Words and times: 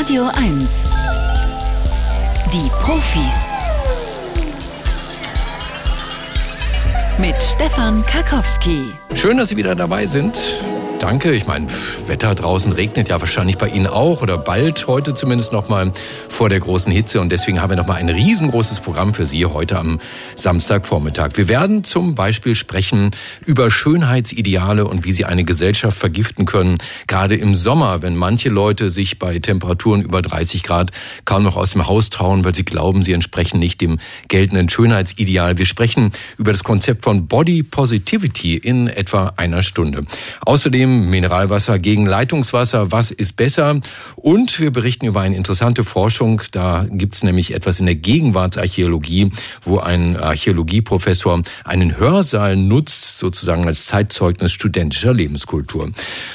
Radio 0.00 0.28
1. 0.34 0.90
Die 2.52 2.70
Profis. 2.80 3.54
Mit 7.18 7.34
Stefan 7.42 8.04
Karkowski. 8.06 8.92
Schön, 9.14 9.36
dass 9.36 9.48
Sie 9.48 9.56
wieder 9.56 9.74
dabei 9.74 10.06
sind. 10.06 10.36
Danke. 11.00 11.32
Ich 11.32 11.46
meine, 11.46 11.66
Wetter 12.08 12.34
draußen 12.34 12.72
regnet 12.72 13.08
ja 13.08 13.18
wahrscheinlich 13.18 13.56
bei 13.56 13.68
Ihnen 13.68 13.86
auch 13.86 14.20
oder 14.20 14.36
bald 14.36 14.86
heute 14.86 15.14
zumindest 15.14 15.50
noch 15.50 15.70
mal 15.70 15.92
vor 16.28 16.50
der 16.50 16.60
großen 16.60 16.92
Hitze 16.92 17.22
und 17.22 17.32
deswegen 17.32 17.62
haben 17.62 17.70
wir 17.70 17.78
noch 17.78 17.86
mal 17.86 17.94
ein 17.94 18.10
riesengroßes 18.10 18.80
Programm 18.80 19.14
für 19.14 19.24
Sie 19.24 19.46
heute 19.46 19.78
am 19.78 19.98
Samstagvormittag. 20.34 21.30
Wir 21.36 21.48
werden 21.48 21.84
zum 21.84 22.14
Beispiel 22.14 22.54
sprechen 22.54 23.12
über 23.46 23.70
Schönheitsideale 23.70 24.86
und 24.86 25.06
wie 25.06 25.12
sie 25.12 25.24
eine 25.24 25.44
Gesellschaft 25.44 25.96
vergiften 25.96 26.44
können. 26.44 26.76
Gerade 27.06 27.34
im 27.34 27.54
Sommer, 27.54 28.02
wenn 28.02 28.14
manche 28.14 28.50
Leute 28.50 28.90
sich 28.90 29.18
bei 29.18 29.38
Temperaturen 29.38 30.02
über 30.02 30.20
30 30.20 30.62
Grad 30.62 30.90
kaum 31.24 31.44
noch 31.44 31.56
aus 31.56 31.70
dem 31.70 31.86
Haus 31.86 32.10
trauen, 32.10 32.44
weil 32.44 32.54
sie 32.54 32.66
glauben, 32.66 33.02
sie 33.02 33.14
entsprechen 33.14 33.58
nicht 33.58 33.80
dem 33.80 33.98
geltenden 34.28 34.68
Schönheitsideal. 34.68 35.56
Wir 35.56 35.66
sprechen 35.66 36.10
über 36.36 36.52
das 36.52 36.62
Konzept 36.62 37.04
von 37.04 37.26
Body 37.26 37.62
Positivity 37.62 38.58
in 38.58 38.86
etwa 38.86 39.32
einer 39.38 39.62
Stunde. 39.62 40.04
Außerdem 40.42 40.89
Mineralwasser 40.98 41.78
gegen 41.78 42.06
Leitungswasser, 42.06 42.90
was 42.92 43.10
ist 43.10 43.36
besser? 43.36 43.80
Und 44.16 44.58
wir 44.60 44.70
berichten 44.70 45.06
über 45.06 45.20
eine 45.20 45.36
interessante 45.36 45.84
Forschung. 45.84 46.42
Da 46.52 46.86
gibt 46.90 47.14
es 47.14 47.22
nämlich 47.22 47.54
etwas 47.54 47.80
in 47.80 47.86
der 47.86 47.94
Gegenwartsarchäologie, 47.94 49.30
wo 49.62 49.78
ein 49.78 50.16
Archäologieprofessor 50.16 51.42
einen 51.64 51.96
Hörsaal 51.98 52.56
nutzt, 52.56 53.18
sozusagen 53.18 53.66
als 53.66 53.86
Zeitzeugnis 53.86 54.52
studentischer 54.52 55.14
Lebenskultur. 55.14 55.90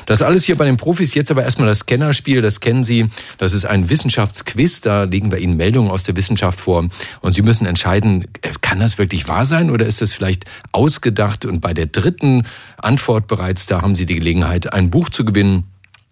Das 0.05 0.21
alles 0.21 0.45
hier 0.45 0.57
bei 0.57 0.65
den 0.65 0.77
Profis. 0.77 1.13
Jetzt 1.13 1.31
aber 1.31 1.43
erstmal 1.43 1.67
das 1.67 1.79
Scannerspiel, 1.79 2.41
das 2.41 2.59
kennen 2.59 2.83
Sie. 2.83 3.09
Das 3.37 3.53
ist 3.53 3.65
ein 3.65 3.89
Wissenschaftsquiz. 3.89 4.81
Da 4.81 5.03
legen 5.03 5.31
wir 5.31 5.39
Ihnen 5.39 5.57
Meldungen 5.57 5.91
aus 5.91 6.03
der 6.03 6.15
Wissenschaft 6.15 6.59
vor. 6.59 6.87
Und 7.21 7.33
Sie 7.33 7.41
müssen 7.41 7.65
entscheiden, 7.65 8.25
kann 8.61 8.79
das 8.79 8.97
wirklich 8.97 9.27
wahr 9.27 9.45
sein 9.45 9.69
oder 9.69 9.85
ist 9.85 10.01
das 10.01 10.13
vielleicht 10.13 10.45
ausgedacht? 10.71 11.45
Und 11.45 11.61
bei 11.61 11.73
der 11.73 11.87
dritten 11.87 12.45
Antwort 12.77 13.27
bereits, 13.27 13.65
da 13.65 13.81
haben 13.81 13.95
Sie 13.95 14.05
die 14.05 14.15
Gelegenheit, 14.15 14.73
ein 14.73 14.89
Buch 14.89 15.09
zu 15.09 15.25
gewinnen. 15.25 15.65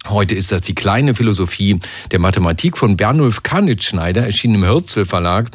Heute 0.10 0.36
ist 0.36 0.52
das 0.52 0.62
die 0.62 0.76
kleine 0.76 1.16
Philosophie 1.16 1.80
der 2.12 2.20
Mathematik 2.20 2.78
von 2.78 2.98
Bernulf 2.98 3.42
Karnitschneider, 3.42 4.24
erschienen 4.24 4.56
im 4.56 4.66
Hürzel 4.66 5.06
Verlag. 5.06 5.50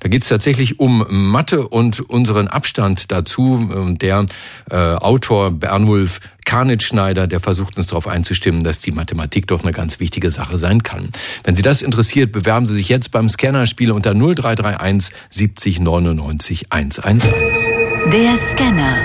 Da 0.00 0.10
geht 0.10 0.22
es 0.22 0.28
tatsächlich 0.28 0.78
um 0.78 1.06
Mathe 1.08 1.66
und 1.66 2.00
unseren 2.00 2.46
Abstand 2.48 3.10
dazu. 3.10 3.96
Der 4.02 4.26
äh, 4.70 4.76
Autor 4.76 5.52
Bernulf 5.52 6.20
Karnitschneider, 6.44 7.26
der 7.26 7.40
versucht 7.40 7.78
uns 7.78 7.86
darauf 7.86 8.06
einzustimmen, 8.06 8.62
dass 8.62 8.78
die 8.78 8.92
Mathematik 8.92 9.46
doch 9.46 9.62
eine 9.62 9.72
ganz 9.72 10.00
wichtige 10.00 10.30
Sache 10.30 10.58
sein 10.58 10.82
kann. 10.82 11.08
Wenn 11.42 11.54
Sie 11.54 11.62
das 11.62 11.80
interessiert, 11.80 12.30
bewerben 12.30 12.66
Sie 12.66 12.74
sich 12.74 12.90
jetzt 12.90 13.10
beim 13.10 13.30
Scannerspiel 13.30 13.90
unter 13.90 14.12
0331 14.12 15.14
70 15.30 15.80
99 15.80 16.66
111. 16.70 17.83
Der 18.12 18.36
Scanner. 18.36 18.98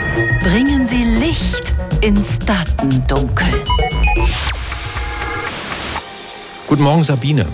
Bringen 0.44 0.86
Sie 0.86 1.03
Licht 1.03 1.73
ins 2.02 2.38
Datendunkel. 2.39 3.47
Guten 6.67 6.83
Morgen, 6.83 7.03
Sabine. 7.03 7.45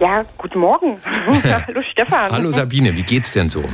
Ja, 0.00 0.24
guten 0.38 0.60
Morgen. 0.60 0.98
Hallo 1.44 1.82
Stefan. 1.90 2.30
Hallo 2.30 2.50
Sabine, 2.50 2.94
wie 2.96 3.02
geht's 3.02 3.32
denn 3.32 3.48
so? 3.48 3.64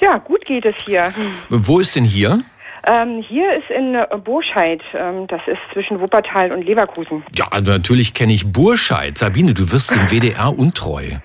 Ja, 0.00 0.18
gut 0.18 0.44
geht 0.44 0.64
es 0.66 0.74
hier. 0.84 1.12
Wo 1.48 1.80
ist 1.80 1.96
denn 1.96 2.04
hier? 2.04 2.42
Ähm, 2.86 3.24
hier 3.26 3.58
ist 3.58 3.70
in 3.70 3.94
äh, 3.94 4.06
Burscheid. 4.22 4.80
Ähm, 4.94 5.26
das 5.26 5.46
ist 5.48 5.58
zwischen 5.72 6.00
Wuppertal 6.00 6.52
und 6.52 6.62
Leverkusen. 6.62 7.24
Ja, 7.36 7.46
natürlich 7.60 8.14
kenne 8.14 8.32
ich 8.32 8.50
Burscheid. 8.52 9.18
Sabine, 9.18 9.54
du 9.54 9.70
wirst 9.72 9.90
dem 9.90 10.06
WDR 10.10 10.56
untreu. 10.56 11.16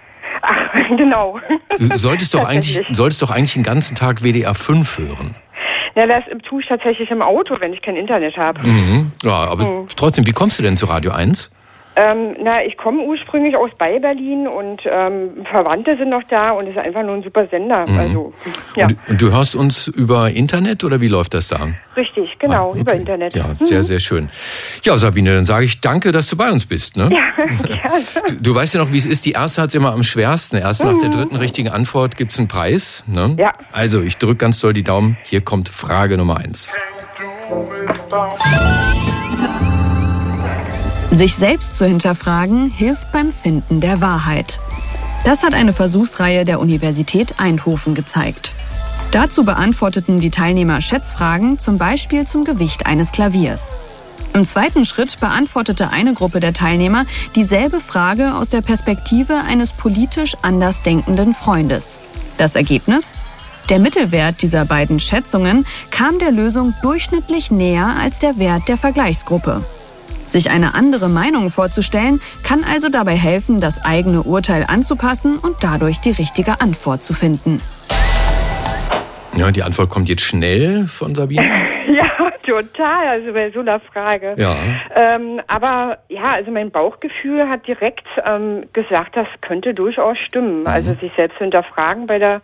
Ach, 0.44 0.74
genau. 0.98 1.40
Du 1.78 1.98
solltest 1.98 2.34
doch, 2.34 2.44
eigentlich, 2.44 2.86
solltest 2.92 3.22
doch 3.22 3.32
eigentlich 3.32 3.54
den 3.54 3.64
ganzen 3.64 3.96
Tag 3.96 4.22
WDR 4.22 4.54
5 4.54 4.98
hören. 4.98 5.36
Ja, 5.96 6.06
das 6.06 6.24
tue 6.48 6.62
ich 6.62 6.68
tatsächlich 6.68 7.10
im 7.12 7.22
Auto, 7.22 7.56
wenn 7.60 7.72
ich 7.72 7.82
kein 7.82 7.96
Internet 7.96 8.38
habe. 8.38 8.62
Mhm. 8.62 9.12
Ja, 9.24 9.46
aber 9.46 9.66
mhm. 9.66 9.88
trotzdem, 9.96 10.26
wie 10.26 10.34
kommst 10.34 10.60
du 10.60 10.64
denn 10.64 10.76
zu 10.76 10.86
Radio 10.86 11.12
1? 11.12 11.52
Ähm, 11.96 12.36
na, 12.42 12.66
ich 12.66 12.76
komme 12.78 13.04
ursprünglich 13.04 13.56
aus 13.56 13.70
bei 13.78 14.00
Berlin 14.00 14.48
und 14.48 14.82
ähm, 14.86 15.46
Verwandte 15.50 15.96
sind 15.96 16.10
noch 16.10 16.24
da 16.24 16.52
und 16.52 16.64
es 16.64 16.72
ist 16.72 16.78
einfach 16.78 17.04
nur 17.04 17.14
ein 17.16 17.24
super 17.24 17.48
Sender. 17.48 17.88
Mhm. 17.88 18.00
Also, 18.00 18.34
ja. 18.76 18.86
Und, 18.86 18.98
und, 19.10 19.22
du 19.22 19.32
hörst 19.32 19.56
uns 19.56 19.88
über 19.88 20.32
Internet 20.32 20.84
oder 20.84 21.02
wie 21.02 21.08
läuft 21.08 21.36
das 21.36 21.50
da? 21.50 21.68
Richtig, 21.96 22.40
genau, 22.40 22.70
ah, 22.70 22.72
okay. 22.72 22.80
über 22.80 22.94
Internet. 22.94 23.36
Ja, 23.36 23.56
sehr, 23.60 23.80
mhm. 23.80 23.84
sehr 23.84 24.00
schön. 24.00 24.30
Ja, 24.84 24.98
Sabine, 24.98 25.36
dann 25.36 25.46
sage 25.46 25.66
ich 25.66 25.82
danke, 25.82 26.12
dass 26.12 26.28
du 26.28 26.36
bei 26.36 26.50
uns 26.52 26.66
bist. 26.66 26.98
Ne? 26.98 27.10
Ja, 27.24 27.46
gerne. 27.46 28.06
Du, 28.28 28.36
du 28.42 28.56
weißt 28.56 28.74
ja 28.74 28.80
noch, 28.80 28.92
wie 28.92 28.98
es 28.98 29.06
ist. 29.06 29.26
Die 29.26 29.32
erste 29.32 29.62
hat 29.62 29.70
es 29.70 29.76
immer 29.76 29.92
am 29.92 30.04
schwersten. 30.04 30.58
Erst 30.58 30.84
mhm. 30.84 30.92
nach 30.92 30.98
der 30.98 31.10
mhm. 31.10 31.14
dritten 31.14 31.36
richtigen 31.36 31.70
Antwort 31.70 32.18
gibt 32.18 32.32
es 32.32 32.40
einen 32.40 32.48
Preis. 32.48 33.04
Ne? 33.08 33.36
Ja. 33.38 33.54
Also, 33.72 34.02
ich 34.02 34.18
drücke 34.18 34.38
ganz 34.38 34.60
doll 34.60 34.74
die 34.74 34.84
Daumen. 34.84 35.18
Hier 35.24 35.42
kommt 35.42 35.70
Frage 35.70 36.18
Nummer 36.18 36.38
eins. 36.38 36.76
Sich 41.14 41.36
selbst 41.36 41.78
zu 41.78 41.86
hinterfragen 41.86 42.72
hilft 42.72 43.12
beim 43.12 43.32
Finden 43.32 43.82
der 43.82 44.02
Wahrheit. 44.02 44.60
Das 45.24 45.44
hat 45.44 45.54
eine 45.54 45.72
Versuchsreihe 45.72 46.44
der 46.44 46.60
Universität 46.60 47.36
Eindhoven 47.38 47.94
gezeigt. 47.94 48.56
Dazu 49.12 49.44
beantworteten 49.44 50.20
die 50.20 50.32
Teilnehmer 50.32 50.82
Schätzfragen, 50.82 51.60
zum 51.60 51.78
Beispiel 51.78 52.26
zum 52.26 52.46
Gewicht 52.46 52.88
eines 52.88 53.12
Klaviers. 53.12 53.76
Im 54.34 54.44
zweiten 54.44 54.86
Schritt 54.86 55.20
beantwortete 55.20 55.92
eine 55.92 56.16
Gruppe 56.16 56.40
der 56.40 56.52
Teilnehmer 56.52 57.06
dieselbe 57.36 57.80
Frage 57.80 58.34
aus 58.34 58.50
der 58.50 58.62
Perspektive 58.62 59.36
eines 59.48 59.72
politisch 59.72 60.34
andersdenkenden 60.42 61.36
Freundes. 61.36 62.00
Das 62.40 62.56
Ergebnis? 62.56 63.14
Der 63.70 63.78
Mittelwert 63.78 64.42
dieser 64.42 64.66
beiden 64.66 65.00
Schätzungen 65.00 65.68
kam 65.92 66.18
der 66.18 66.32
Lösung 66.32 66.74
durchschnittlich 66.82 67.52
näher 67.52 67.98
als 68.02 68.18
der 68.18 68.40
Wert 68.40 68.68
der 68.68 68.78
Vergleichsgruppe. 68.78 69.64
Sich 70.34 70.50
eine 70.50 70.74
andere 70.74 71.10
Meinung 71.10 71.52
vorzustellen, 71.52 72.20
kann 72.42 72.64
also 72.64 72.90
dabei 72.90 73.12
helfen, 73.12 73.62
das 73.62 73.86
eigene 73.86 74.24
Urteil 74.24 74.66
anzupassen 74.68 75.38
und 75.38 75.58
dadurch 75.62 76.00
die 76.00 76.10
richtige 76.10 76.60
Antwort 76.60 77.04
zu 77.04 77.14
finden. 77.14 77.62
Ja, 79.36 79.52
die 79.52 79.62
Antwort 79.62 79.90
kommt 79.92 80.10
jetzt 80.10 80.24
schnell 80.24 80.88
von 80.88 81.14
Sabine. 81.14 81.44
Ja, 81.86 82.32
total, 82.44 83.08
also 83.08 83.34
bei 83.34 83.52
so 83.52 83.60
einer 83.60 83.80
Frage. 83.80 84.34
Ja. 84.38 84.56
Ähm, 84.96 85.42
aber 85.48 86.00
ja, 86.08 86.32
also 86.32 86.50
mein 86.50 86.72
Bauchgefühl 86.72 87.48
hat 87.48 87.68
direkt 87.68 88.08
ähm, 88.26 88.64
gesagt, 88.74 89.16
das 89.16 89.28
könnte 89.42 89.76
durchaus 89.76 90.18
stimmen. 90.18 90.62
Mhm. 90.62 90.68
Also 90.68 90.96
sich 90.96 91.12
selbst 91.16 91.38
hinterfragen 91.38 92.08
bei 92.08 92.18
der 92.18 92.42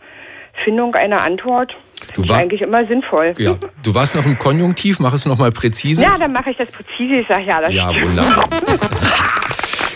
Findung 0.54 0.96
einer 0.96 1.22
Antwort 1.22 1.76
du 2.14 2.24
ist 2.24 2.30
war, 2.30 2.38
eigentlich 2.38 2.62
immer 2.62 2.86
sinnvoll. 2.86 3.34
Ja, 3.38 3.58
du 3.84 3.94
warst 3.94 4.16
noch 4.16 4.26
im 4.26 4.38
Konjunktiv, 4.38 5.00
mach 5.00 5.14
es 5.14 5.26
nochmal 5.26 5.52
präzise. 5.52 6.04
Ja, 6.04 6.16
dann 6.16 6.34
mache 6.34 6.52
ich 6.52 6.58
das 6.58 6.70
präzise. 6.70 7.16
Ich 7.16 7.28
sage 7.28 7.44
ja, 7.44 7.62
das 7.62 7.74
Ja, 7.74 7.90
wunderbar. 8.02 8.50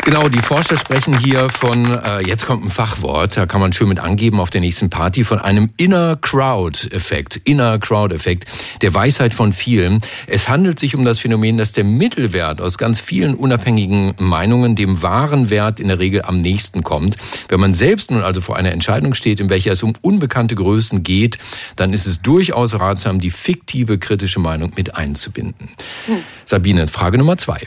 Genau, 0.05 0.27
die 0.27 0.39
Forscher 0.39 0.75
sprechen 0.75 1.17
hier 1.17 1.49
von, 1.49 1.85
äh, 1.85 2.27
jetzt 2.27 2.45
kommt 2.45 2.65
ein 2.65 2.69
Fachwort, 2.69 3.37
da 3.37 3.45
kann 3.45 3.61
man 3.61 3.71
schön 3.71 3.87
mit 3.87 3.99
angeben 3.99 4.41
auf 4.41 4.49
der 4.49 4.59
nächsten 4.59 4.89
Party, 4.89 5.23
von 5.23 5.39
einem 5.39 5.69
Inner 5.77 6.17
Crowd-Effekt. 6.17 7.39
Inner 7.45 7.79
Crowd-Effekt, 7.79 8.45
der 8.81 8.93
Weisheit 8.93 9.33
von 9.33 9.53
vielen. 9.53 10.01
Es 10.27 10.49
handelt 10.49 10.77
sich 10.77 10.93
um 10.93 11.05
das 11.05 11.19
Phänomen, 11.19 11.57
dass 11.57 11.71
der 11.71 11.85
Mittelwert 11.85 12.59
aus 12.59 12.77
ganz 12.77 12.99
vielen 12.99 13.33
unabhängigen 13.33 14.13
Meinungen 14.17 14.75
dem 14.75 15.01
wahren 15.01 15.49
Wert 15.49 15.79
in 15.79 15.87
der 15.87 15.99
Regel 15.99 16.23
am 16.23 16.41
nächsten 16.41 16.83
kommt. 16.83 17.15
Wenn 17.47 17.61
man 17.61 17.73
selbst 17.73 18.11
nun 18.11 18.23
also 18.23 18.41
vor 18.41 18.57
einer 18.57 18.73
Entscheidung 18.73 19.13
steht, 19.13 19.39
in 19.39 19.49
welcher 19.49 19.71
es 19.71 19.83
um 19.83 19.93
unbekannte 20.01 20.55
Größen 20.55 21.03
geht, 21.03 21.37
dann 21.77 21.93
ist 21.93 22.07
es 22.07 22.21
durchaus 22.21 22.77
ratsam, 22.77 23.19
die 23.19 23.31
fiktive 23.31 23.97
kritische 23.99 24.41
Meinung 24.41 24.73
mit 24.75 24.97
einzubinden. 24.97 25.69
Hm. 26.07 26.17
Sabine, 26.43 26.89
Frage 26.89 27.17
Nummer 27.17 27.37
zwei. 27.37 27.61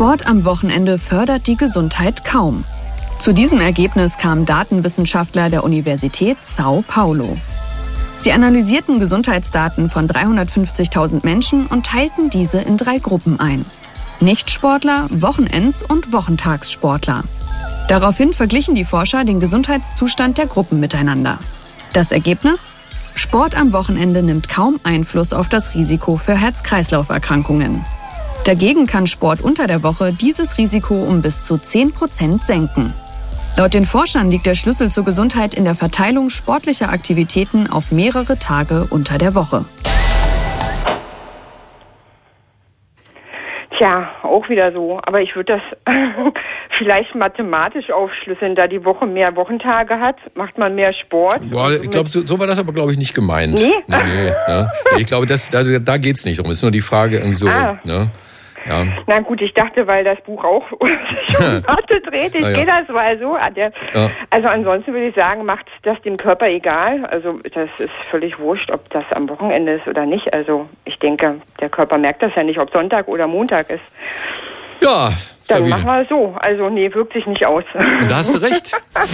Sport 0.00 0.26
am 0.26 0.46
Wochenende 0.46 0.98
fördert 0.98 1.46
die 1.46 1.58
Gesundheit 1.58 2.24
kaum. 2.24 2.64
Zu 3.18 3.34
diesem 3.34 3.60
Ergebnis 3.60 4.16
kamen 4.16 4.46
Datenwissenschaftler 4.46 5.50
der 5.50 5.62
Universität 5.62 6.38
Sao 6.40 6.82
Paulo. 6.88 7.36
Sie 8.20 8.32
analysierten 8.32 8.98
Gesundheitsdaten 8.98 9.90
von 9.90 10.08
350.000 10.08 11.20
Menschen 11.22 11.66
und 11.66 11.84
teilten 11.84 12.30
diese 12.30 12.62
in 12.62 12.78
drei 12.78 12.96
Gruppen 12.98 13.38
ein. 13.40 13.66
Nichtsportler, 14.20 15.06
Wochenends- 15.10 15.82
und 15.82 16.14
Wochentagssportler. 16.14 17.24
Daraufhin 17.86 18.32
verglichen 18.32 18.74
die 18.74 18.86
Forscher 18.86 19.26
den 19.26 19.38
Gesundheitszustand 19.38 20.38
der 20.38 20.46
Gruppen 20.46 20.80
miteinander. 20.80 21.38
Das 21.92 22.10
Ergebnis? 22.10 22.70
Sport 23.14 23.54
am 23.54 23.74
Wochenende 23.74 24.22
nimmt 24.22 24.48
kaum 24.48 24.80
Einfluss 24.82 25.34
auf 25.34 25.50
das 25.50 25.74
Risiko 25.74 26.16
für 26.16 26.38
Herz-Kreislauf-Erkrankungen. 26.38 27.84
Dagegen 28.44 28.86
kann 28.86 29.06
Sport 29.06 29.42
unter 29.42 29.66
der 29.66 29.82
Woche 29.82 30.14
dieses 30.14 30.56
Risiko 30.56 30.94
um 30.94 31.20
bis 31.20 31.44
zu 31.44 31.58
10 31.58 31.92
Prozent 31.92 32.44
senken. 32.44 32.94
Laut 33.56 33.74
den 33.74 33.84
Forschern 33.84 34.30
liegt 34.30 34.46
der 34.46 34.54
Schlüssel 34.54 34.90
zur 34.90 35.04
Gesundheit 35.04 35.54
in 35.54 35.64
der 35.64 35.74
Verteilung 35.74 36.30
sportlicher 36.30 36.88
Aktivitäten 36.90 37.66
auf 37.66 37.92
mehrere 37.92 38.38
Tage 38.38 38.86
unter 38.88 39.18
der 39.18 39.34
Woche. 39.34 39.66
Tja, 43.76 44.08
auch 44.22 44.48
wieder 44.48 44.72
so. 44.72 44.98
Aber 45.02 45.20
ich 45.20 45.36
würde 45.36 45.60
das 45.60 45.94
vielleicht 46.78 47.14
mathematisch 47.14 47.90
aufschlüsseln, 47.90 48.54
da 48.54 48.66
die 48.66 48.84
Woche 48.84 49.06
mehr 49.06 49.36
Wochentage 49.36 50.00
hat, 50.00 50.16
macht 50.34 50.56
man 50.56 50.74
mehr 50.74 50.94
Sport. 50.94 51.50
Boah, 51.50 51.72
ich 51.72 51.90
glaube, 51.90 52.08
so, 52.08 52.26
so, 52.26 52.38
war 52.38 52.46
das 52.46 52.58
aber, 52.58 52.72
glaube 52.72 52.92
ich, 52.92 52.98
nicht 52.98 53.14
gemeint. 53.14 53.54
Nee? 53.54 53.72
Nee, 53.86 54.02
nee 54.04 54.32
ne? 54.48 54.70
Ich 54.96 55.06
glaube, 55.06 55.26
das, 55.26 55.54
also, 55.54 55.78
da 55.78 55.98
geht 55.98 56.16
es 56.16 56.24
nicht 56.24 56.38
drum. 56.38 56.50
Es 56.50 56.58
ist 56.58 56.62
nur 56.62 56.70
die 56.70 56.80
Frage 56.80 57.18
irgendwie 57.18 57.34
so, 57.34 57.48
ah. 57.48 57.78
ne? 57.84 58.10
Ja. 58.68 58.84
Na 59.06 59.20
gut, 59.20 59.40
ich 59.40 59.54
dachte, 59.54 59.86
weil 59.86 60.04
das 60.04 60.20
Buch 60.22 60.44
auch 60.44 60.64
schon 61.30 61.62
dreht, 62.10 62.34
ich 62.34 62.42
ja. 62.42 62.52
gehe 62.52 62.66
das 62.66 62.88
mal 62.88 63.18
so 63.18 63.34
an. 63.34 63.54
Ja. 63.54 63.70
Also 64.30 64.48
ansonsten 64.48 64.92
würde 64.92 65.08
ich 65.08 65.14
sagen, 65.14 65.44
macht 65.44 65.66
das 65.82 66.00
dem 66.02 66.16
Körper 66.16 66.46
egal. 66.46 67.04
Also 67.06 67.38
das 67.54 67.68
ist 67.78 67.92
völlig 68.10 68.38
wurscht, 68.38 68.70
ob 68.70 68.88
das 68.90 69.04
am 69.10 69.28
Wochenende 69.28 69.72
ist 69.72 69.86
oder 69.86 70.06
nicht. 70.06 70.32
Also 70.32 70.68
ich 70.84 70.98
denke, 70.98 71.40
der 71.60 71.68
Körper 71.68 71.98
merkt 71.98 72.22
das 72.22 72.34
ja 72.34 72.42
nicht, 72.42 72.58
ob 72.58 72.72
Sonntag 72.72 73.08
oder 73.08 73.26
Montag 73.26 73.68
ist. 73.70 73.82
Ja. 74.80 75.12
Dann 75.48 75.68
machen 75.68 75.84
wir 75.84 76.02
es 76.02 76.08
so. 76.08 76.34
Also 76.38 76.70
nee, 76.70 76.94
wirkt 76.94 77.12
sich 77.12 77.26
nicht 77.26 77.44
aus. 77.44 77.64
Und 77.74 78.08
da 78.08 78.16
hast 78.16 78.32
du 78.32 78.38
recht. 78.38 78.70
ja, 78.94 79.02
genau, 79.02 79.10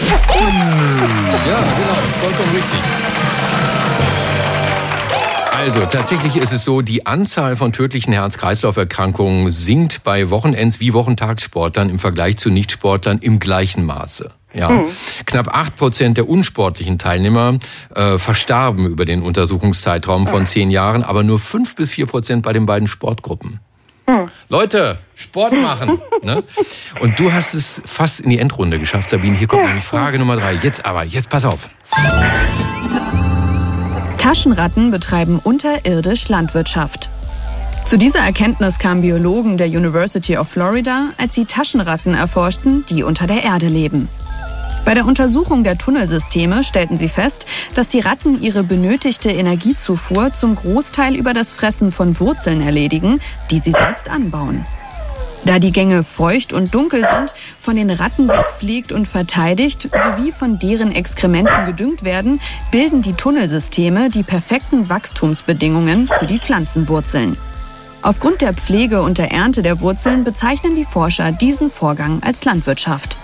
vollkommen 2.20 2.54
richtig. 2.54 2.80
Also 5.56 5.80
tatsächlich 5.86 6.36
ist 6.36 6.52
es 6.52 6.64
so, 6.64 6.82
die 6.82 7.06
Anzahl 7.06 7.56
von 7.56 7.72
tödlichen 7.72 8.12
Herz-Kreislauf-Erkrankungen 8.12 9.50
sinkt 9.50 10.04
bei 10.04 10.28
Wochenends- 10.30 10.80
wie 10.80 10.92
Wochentagssportlern 10.92 11.88
im 11.88 11.98
Vergleich 11.98 12.36
zu 12.36 12.50
Nichtsportlern 12.50 13.18
im 13.18 13.38
gleichen 13.38 13.84
Maße. 13.86 14.32
Ja. 14.52 14.68
Mhm. 14.68 14.88
Knapp 15.24 15.48
acht 15.48 15.74
Prozent 15.76 16.18
der 16.18 16.28
unsportlichen 16.28 16.98
Teilnehmer 16.98 17.58
äh, 17.94 18.18
verstarben 18.18 18.86
über 18.86 19.06
den 19.06 19.22
Untersuchungszeitraum 19.22 20.26
von 20.26 20.44
zehn 20.44 20.68
Jahren, 20.70 21.02
aber 21.02 21.22
nur 21.22 21.38
fünf 21.38 21.74
bis 21.74 21.90
vier 21.90 22.06
Prozent 22.06 22.42
bei 22.42 22.52
den 22.52 22.66
beiden 22.66 22.86
Sportgruppen. 22.86 23.60
Mhm. 24.06 24.28
Leute, 24.50 24.98
Sport 25.14 25.54
machen. 25.54 26.00
ne? 26.22 26.44
Und 27.00 27.18
du 27.18 27.32
hast 27.32 27.54
es 27.54 27.80
fast 27.86 28.20
in 28.20 28.28
die 28.30 28.38
Endrunde 28.38 28.78
geschafft, 28.78 29.08
Sabine. 29.10 29.36
Hier 29.36 29.48
kommt 29.48 29.64
nämlich 29.64 29.84
Frage 29.84 30.18
Nummer 30.18 30.36
drei. 30.36 30.54
Jetzt 30.54 30.84
aber, 30.84 31.02
jetzt 31.04 31.30
pass 31.30 31.44
auf. 31.46 31.70
Taschenratten 34.18 34.90
betreiben 34.90 35.38
unterirdisch 35.42 36.28
Landwirtschaft. 36.28 37.10
Zu 37.84 37.96
dieser 37.96 38.20
Erkenntnis 38.20 38.78
kamen 38.78 39.02
Biologen 39.02 39.56
der 39.56 39.68
University 39.68 40.36
of 40.36 40.48
Florida, 40.48 41.10
als 41.18 41.34
sie 41.34 41.44
Taschenratten 41.44 42.14
erforschten, 42.14 42.84
die 42.88 43.04
unter 43.04 43.26
der 43.26 43.44
Erde 43.44 43.68
leben. 43.68 44.08
Bei 44.84 44.94
der 44.94 45.06
Untersuchung 45.06 45.64
der 45.64 45.78
Tunnelsysteme 45.78 46.62
stellten 46.62 46.96
sie 46.96 47.08
fest, 47.08 47.46
dass 47.74 47.88
die 47.88 48.00
Ratten 48.00 48.40
ihre 48.40 48.62
benötigte 48.62 49.30
Energiezufuhr 49.30 50.32
zum 50.32 50.54
Großteil 50.54 51.16
über 51.16 51.34
das 51.34 51.52
Fressen 51.52 51.92
von 51.92 52.18
Wurzeln 52.20 52.60
erledigen, 52.60 53.20
die 53.50 53.58
sie 53.58 53.72
selbst 53.72 54.08
anbauen. 54.08 54.64
Da 55.46 55.60
die 55.60 55.70
Gänge 55.70 56.02
feucht 56.02 56.52
und 56.52 56.74
dunkel 56.74 57.06
sind, 57.08 57.32
von 57.60 57.76
den 57.76 57.90
Ratten 57.90 58.26
gepflegt 58.26 58.90
und 58.90 59.06
verteidigt 59.06 59.82
sowie 59.92 60.32
von 60.32 60.58
deren 60.58 60.90
Exkrementen 60.90 61.66
gedüngt 61.66 62.02
werden, 62.02 62.40
bilden 62.72 63.00
die 63.00 63.12
Tunnelsysteme 63.12 64.10
die 64.10 64.24
perfekten 64.24 64.88
Wachstumsbedingungen 64.88 66.10
für 66.18 66.26
die 66.26 66.40
Pflanzenwurzeln. 66.40 67.38
Aufgrund 68.02 68.40
der 68.40 68.54
Pflege 68.54 69.02
und 69.02 69.18
der 69.18 69.30
Ernte 69.30 69.62
der 69.62 69.80
Wurzeln 69.80 70.24
bezeichnen 70.24 70.74
die 70.74 70.84
Forscher 70.84 71.30
diesen 71.30 71.70
Vorgang 71.70 72.24
als 72.24 72.44
Landwirtschaft. 72.44 73.16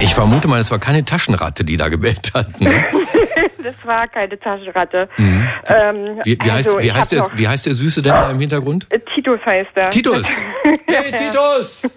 Ich 0.00 0.14
vermute 0.14 0.48
mal, 0.48 0.58
es 0.58 0.72
war 0.72 0.80
keine 0.80 1.04
Taschenratte, 1.04 1.64
die 1.64 1.76
da 1.76 1.88
gebellt 1.88 2.32
hat. 2.34 2.60
Ne? 2.60 2.84
das 3.62 3.74
war 3.84 4.08
keine 4.08 4.38
Taschenratte. 4.38 5.08
Mhm. 5.16 5.48
Ähm, 5.68 6.20
wie, 6.24 6.38
wie, 6.40 6.50
also 6.50 6.76
heißt, 6.76 6.82
wie, 6.82 6.92
heißt 6.92 7.12
der, 7.12 7.28
wie 7.34 7.48
heißt 7.48 7.66
der 7.66 7.74
Süße 7.74 8.02
denn 8.02 8.12
da 8.12 8.30
im 8.30 8.40
Hintergrund? 8.40 8.86
Äh, 8.90 9.00
Titus 9.14 9.40
heißt 9.44 9.70
er. 9.74 9.90
Titus! 9.90 10.26
Hey, 10.86 11.12
Titus! 11.12 11.82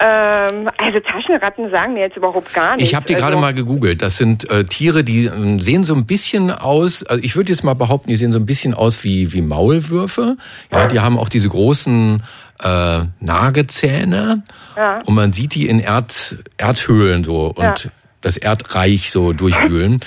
ähm, 0.00 0.70
also 0.76 1.00
Taschenratten 1.00 1.70
sagen 1.70 1.94
mir 1.94 2.00
jetzt 2.00 2.16
überhaupt 2.16 2.52
gar 2.54 2.76
nichts. 2.76 2.88
Ich 2.88 2.94
habe 2.94 3.06
die 3.06 3.14
also, 3.14 3.26
gerade 3.26 3.36
mal 3.40 3.52
gegoogelt. 3.52 4.00
Das 4.02 4.16
sind 4.16 4.48
äh, 4.50 4.64
Tiere, 4.64 5.02
die 5.02 5.26
äh, 5.26 5.58
sehen 5.58 5.84
so 5.84 5.94
ein 5.94 6.06
bisschen 6.06 6.50
aus, 6.50 7.04
also 7.04 7.22
ich 7.22 7.36
würde 7.36 7.50
jetzt 7.50 7.64
mal 7.64 7.74
behaupten, 7.74 8.08
die 8.08 8.16
sehen 8.16 8.32
so 8.32 8.38
ein 8.38 8.46
bisschen 8.46 8.74
aus 8.74 9.02
wie, 9.04 9.32
wie 9.32 9.42
Maulwürfe. 9.42 10.36
Ja, 10.70 10.86
die 10.86 11.00
haben 11.00 11.18
auch 11.18 11.28
diese 11.28 11.48
großen 11.48 12.22
äh, 12.62 13.00
Nagezähne. 13.20 14.42
Ja. 14.76 15.00
Und 15.04 15.14
man 15.14 15.32
sieht 15.32 15.54
die 15.54 15.68
in 15.68 15.80
Erd, 15.80 16.36
Erdhöhlen 16.56 17.24
so 17.24 17.46
und 17.46 17.84
ja. 17.84 17.90
Das 18.24 18.36
Erdreich 18.36 19.10
so 19.10 19.32
durchwühlen. 19.32 20.00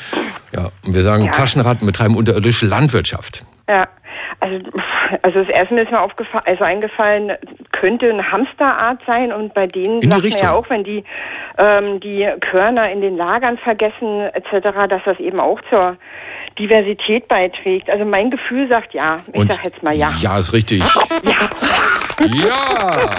Ja, 0.55 0.69
und 0.83 0.95
wir 0.95 1.03
sagen, 1.03 1.25
ja. 1.25 1.31
Taschenratten 1.31 1.85
betreiben 1.85 2.15
unterirdische 2.15 2.65
Landwirtschaft. 2.65 3.43
Ja. 3.69 3.87
Also, 4.39 4.65
also 5.23 5.39
das 5.39 5.49
erste 5.49 5.75
ist 5.75 5.91
mir 5.91 5.99
aufgefallen, 5.99 6.43
also 6.45 6.63
eingefallen, 6.63 7.33
könnte 7.71 8.09
eine 8.09 8.31
Hamsterart 8.31 8.99
sein 9.07 9.31
und 9.31 9.53
bei 9.53 9.65
denen 9.65 10.01
sagt 10.01 10.23
man 10.23 10.31
ja 10.31 10.51
auch, 10.53 10.69
wenn 10.69 10.83
die 10.83 11.03
ähm, 11.57 11.99
die 11.99 12.27
Körner 12.39 12.91
in 12.91 13.01
den 13.01 13.17
Lagern 13.17 13.57
vergessen 13.57 14.21
etc., 14.33 14.87
dass 14.89 15.01
das 15.05 15.19
eben 15.19 15.39
auch 15.39 15.59
zur 15.69 15.97
Diversität 16.59 17.27
beiträgt. 17.27 17.89
Also 17.89 18.05
mein 18.05 18.29
Gefühl 18.29 18.67
sagt 18.67 18.93
ja. 18.93 19.17
Ich 19.33 19.39
und 19.39 19.51
sag 19.51 19.63
jetzt 19.63 19.81
mal 19.81 19.95
ja. 19.95 20.11
Ja, 20.19 20.37
ist 20.37 20.53
richtig. 20.53 20.83
Ja. 21.23 21.49
Ja. 22.33 23.09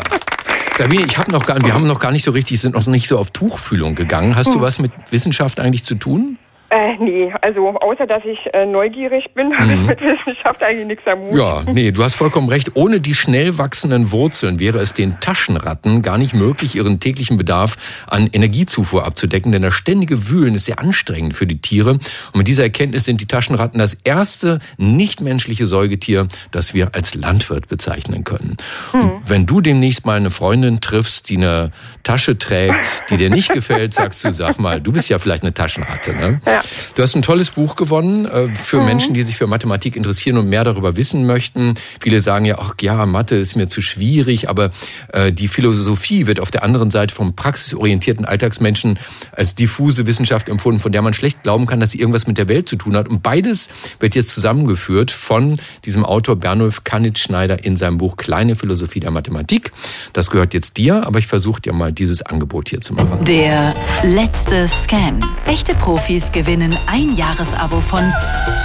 Sabine, 0.79 1.07
ich 1.07 1.19
habe 1.19 1.33
noch 1.33 1.45
gar, 1.45 1.61
wir 1.61 1.75
haben 1.75 1.89
noch 1.89 1.99
gar 1.99 2.13
nicht 2.13 2.23
so 2.23 2.31
richtig, 2.31 2.61
sind 2.61 2.77
noch 2.77 2.87
nicht 2.87 3.09
so 3.09 3.19
auf 3.19 3.33
Tuchfühlung 3.33 3.97
gegangen. 3.97 4.37
Hast 4.37 4.47
hm. 4.47 4.55
du 4.55 4.61
was 4.61 4.79
mit 4.79 4.93
Wissenschaft 5.11 5.59
eigentlich 5.59 5.83
zu 5.83 5.97
tun? 5.97 6.39
Äh, 6.71 6.97
nee, 6.99 7.33
also 7.41 7.69
außer 7.81 8.07
dass 8.07 8.23
ich 8.27 8.39
äh, 8.53 8.67
neugierig 8.67 9.33
bin, 9.35 9.53
habe 9.59 9.73
ich 9.73 9.79
mhm. 9.79 9.87
mit 9.87 10.01
Wissenschaft 10.01 10.63
eigentlich 10.63 10.87
nichts 10.87 11.07
am 11.07 11.21
Hut. 11.21 11.39
Ja, 11.39 11.63
nee, 11.63 11.93
du 11.93 12.05
hast 12.05 12.15
vollkommen 12.15 12.49
recht. 12.49 12.73
Ohne 12.75 13.01
die 13.01 13.15
schnell 13.15 13.57
wachsenden 13.57 14.13
Wurzeln 14.13 14.59
wäre 14.59 14.79
es 14.79 14.93
den 14.93 15.19
Taschenratten 15.19 16.03
gar 16.03 16.19
nicht 16.19 16.35
möglich, 16.35 16.75
ihren 16.75 17.01
täglichen 17.01 17.39
Bedarf 17.39 18.05
an 18.07 18.29
Energiezufuhr 18.31 19.07
abzudecken, 19.07 19.51
denn 19.51 19.63
das 19.63 19.75
ständige 19.75 20.29
Wühlen 20.29 20.55
ist 20.55 20.67
sehr 20.67 20.79
anstrengend 20.79 21.35
für 21.35 21.47
die 21.47 21.61
Tiere. 21.61 21.93
Und 21.93 22.37
mit 22.37 22.49
dieser 22.49 22.65
Erkenntnis 22.65 23.05
sind 23.05 23.23
die 23.23 23.27
Taschenratten 23.27 23.79
das 23.79 23.95
erste 24.05 24.59
nichtmenschliche 24.77 25.65
Säugetier, 25.65 26.29
das 26.51 26.75
wir 26.75 26.95
als 26.95 27.15
Landwirt 27.15 27.69
bezeichnen 27.69 28.25
können. 28.25 28.59
Hm. 28.93 29.11
Und 29.11 29.23
wenn 29.29 29.47
du 29.47 29.63
demnächst 29.63 30.05
mal 30.05 30.19
eine 30.19 30.31
Freundin 30.31 30.83
triffst, 30.83 31.31
die 31.31 31.39
eine 31.39 31.73
Tasche 32.03 32.37
trägt, 32.37 33.05
die 33.09 33.17
dir 33.17 33.31
nicht 33.31 33.51
gefällt, 33.53 33.95
sagst 33.95 34.25
du, 34.25 34.33
sag 34.33 34.59
mal, 34.59 34.81
du 34.81 34.93
bist 34.93 35.09
ja 35.09 35.19
vielleicht 35.19 35.45
eine 35.45 35.55
Taschenratte, 35.55 36.15
ne? 36.15 36.41
Ja. 36.47 36.58
Du 36.95 37.03
hast 37.03 37.15
ein 37.15 37.23
tolles 37.23 37.51
Buch 37.51 37.77
gewonnen 37.77 38.27
äh, 38.27 38.49
für 38.49 38.81
mhm. 38.81 38.87
Menschen, 38.87 39.15
die 39.15 39.23
sich 39.23 39.37
für 39.37 39.47
Mathematik 39.47 39.97
interessieren 39.97 40.37
und 40.39 40.49
mehr 40.49 40.65
darüber 40.65 40.97
wissen 40.97 41.27
möchten. 41.27 41.75
Viele 42.01 42.21
sagen 42.21 42.45
ja, 42.45 42.59
ach 42.59 42.75
ja, 42.81 43.07
Mathe 43.07 43.37
ist 43.37 43.57
mir 43.57 43.69
zu 43.69 43.81
schwierig, 43.81 44.49
aber 44.49 44.71
äh, 45.13 45.33
die 45.33 45.49
Philosophie 45.49 46.27
wird 46.27 46.41
auf 46.41 46.51
der 46.51 46.63
anderen 46.63 46.91
Seite 46.91 47.15
vom 47.15 47.35
praxisorientierten 47.35 48.25
Alltagsmenschen 48.25 48.99
als 49.33 49.55
diffuse 49.55 50.07
Wissenschaft 50.07 50.49
empfunden, 50.49 50.81
von 50.81 50.93
der 50.93 51.03
man 51.03 51.13
schlecht 51.13 51.43
glauben 51.43 51.67
kann, 51.67 51.81
dass 51.81 51.93
sie 51.93 52.01
irgendwas 52.01 52.27
mit 52.27 52.39
der 52.39 52.49
Welt 52.49 52.69
zu 52.69 52.77
tun 52.77 52.97
hat. 52.97 53.09
Und 53.09 53.23
beides 53.23 53.69
wird 54.01 54.15
jetzt 54.15 54.35
zusammengeführt 54.35 55.11
von 55.11 55.59
diesem 55.85 56.05
Autor 56.05 56.37
Bernulf 56.37 56.85
Kannitschneider 56.85 57.65
in 57.65 57.77
seinem 57.77 57.99
Buch 57.99 58.17
Kleine 58.17 58.57
Philosophie 58.57 59.01
der 59.01 59.11
Mathematik. 59.11 59.73
Das 60.13 60.31
gehört 60.31 60.55
jetzt 60.55 60.77
dir, 60.77 61.07
aber 61.07 61.19
ich 61.19 61.27
versuche 61.27 61.61
dir 61.61 61.73
mal 61.73 61.93
dieses 61.93 62.23
Angebot 62.23 62.71
hier 62.71 62.81
zu 62.81 62.95
machen. 62.95 63.25
Der 63.25 63.75
letzte 64.03 64.69
Scan. 64.69 65.21
Echte 65.47 65.75
Profis 65.75 66.33
gewinnen 66.33 66.48
gewinnen 66.49 66.75
ein 66.87 67.15
Jahresabo 67.15 67.79
von 67.79 68.01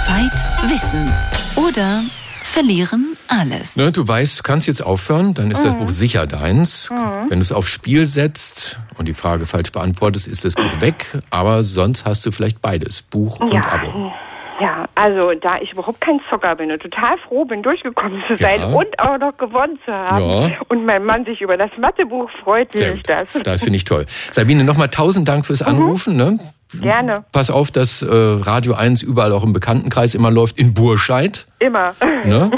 Zeit, 0.06 0.32
Wissen 0.70 1.12
oder 1.54 2.02
verlieren 2.42 3.14
alles. 3.28 3.76
Ne, 3.76 3.92
du 3.92 4.08
weißt, 4.08 4.38
du 4.38 4.42
kannst 4.42 4.66
jetzt 4.66 4.80
aufhören, 4.80 5.34
dann 5.34 5.50
ist 5.50 5.62
mhm. 5.62 5.68
das 5.68 5.76
Buch 5.76 5.90
sicher 5.90 6.26
deins. 6.26 6.88
Mhm. 6.88 7.28
Wenn 7.28 7.40
du 7.40 7.42
es 7.42 7.52
aufs 7.52 7.68
Spiel 7.68 8.06
setzt 8.06 8.80
und 8.96 9.06
die 9.06 9.12
Frage 9.12 9.44
falsch 9.44 9.70
beantwortest, 9.70 10.28
ist 10.28 10.46
das 10.46 10.54
Buch 10.54 10.80
weg. 10.80 11.04
Aber 11.28 11.62
sonst 11.62 12.06
hast 12.06 12.24
du 12.24 12.32
vielleicht 12.32 12.62
beides, 12.62 13.02
Buch 13.02 13.38
ja. 13.40 13.46
und 13.46 13.66
Abo. 13.66 14.12
Ja, 14.60 14.86
also 14.94 15.34
da 15.34 15.58
ich 15.60 15.72
überhaupt 15.72 16.00
kein 16.00 16.20
Zocker 16.30 16.56
bin 16.56 16.70
und 16.72 16.80
total 16.80 17.18
froh 17.28 17.44
bin, 17.44 17.62
durchgekommen 17.62 18.22
zu 18.26 18.38
sein 18.38 18.60
ja. 18.60 18.66
und 18.68 18.98
auch 18.98 19.18
noch 19.18 19.36
gewonnen 19.36 19.78
zu 19.84 19.92
haben 19.92 20.50
ja. 20.50 20.56
und 20.68 20.86
mein 20.86 21.04
Mann 21.04 21.26
sich 21.26 21.42
über 21.42 21.58
das 21.58 21.70
Mathebuch 21.76 22.30
freut, 22.42 22.72
will 22.72 22.94
ich 22.96 23.02
das. 23.02 23.28
Das 23.42 23.62
finde 23.62 23.76
ich 23.76 23.84
toll. 23.84 24.06
Sabine, 24.32 24.64
nochmal 24.64 24.88
tausend 24.88 25.28
Dank 25.28 25.44
fürs 25.44 25.60
mhm. 25.60 25.66
Anrufen. 25.66 26.14
Mhm. 26.14 26.18
Ne? 26.18 26.40
Gerne. 26.80 27.24
Pass 27.32 27.50
auf, 27.50 27.70
dass 27.70 28.02
äh, 28.02 28.08
Radio 28.10 28.74
1 28.74 29.02
überall 29.02 29.32
auch 29.32 29.42
im 29.44 29.52
Bekanntenkreis 29.52 30.14
immer 30.14 30.30
läuft, 30.30 30.58
in 30.58 30.74
Burscheid. 30.74 31.46
Immer. 31.58 31.94
Ne? 32.24 32.52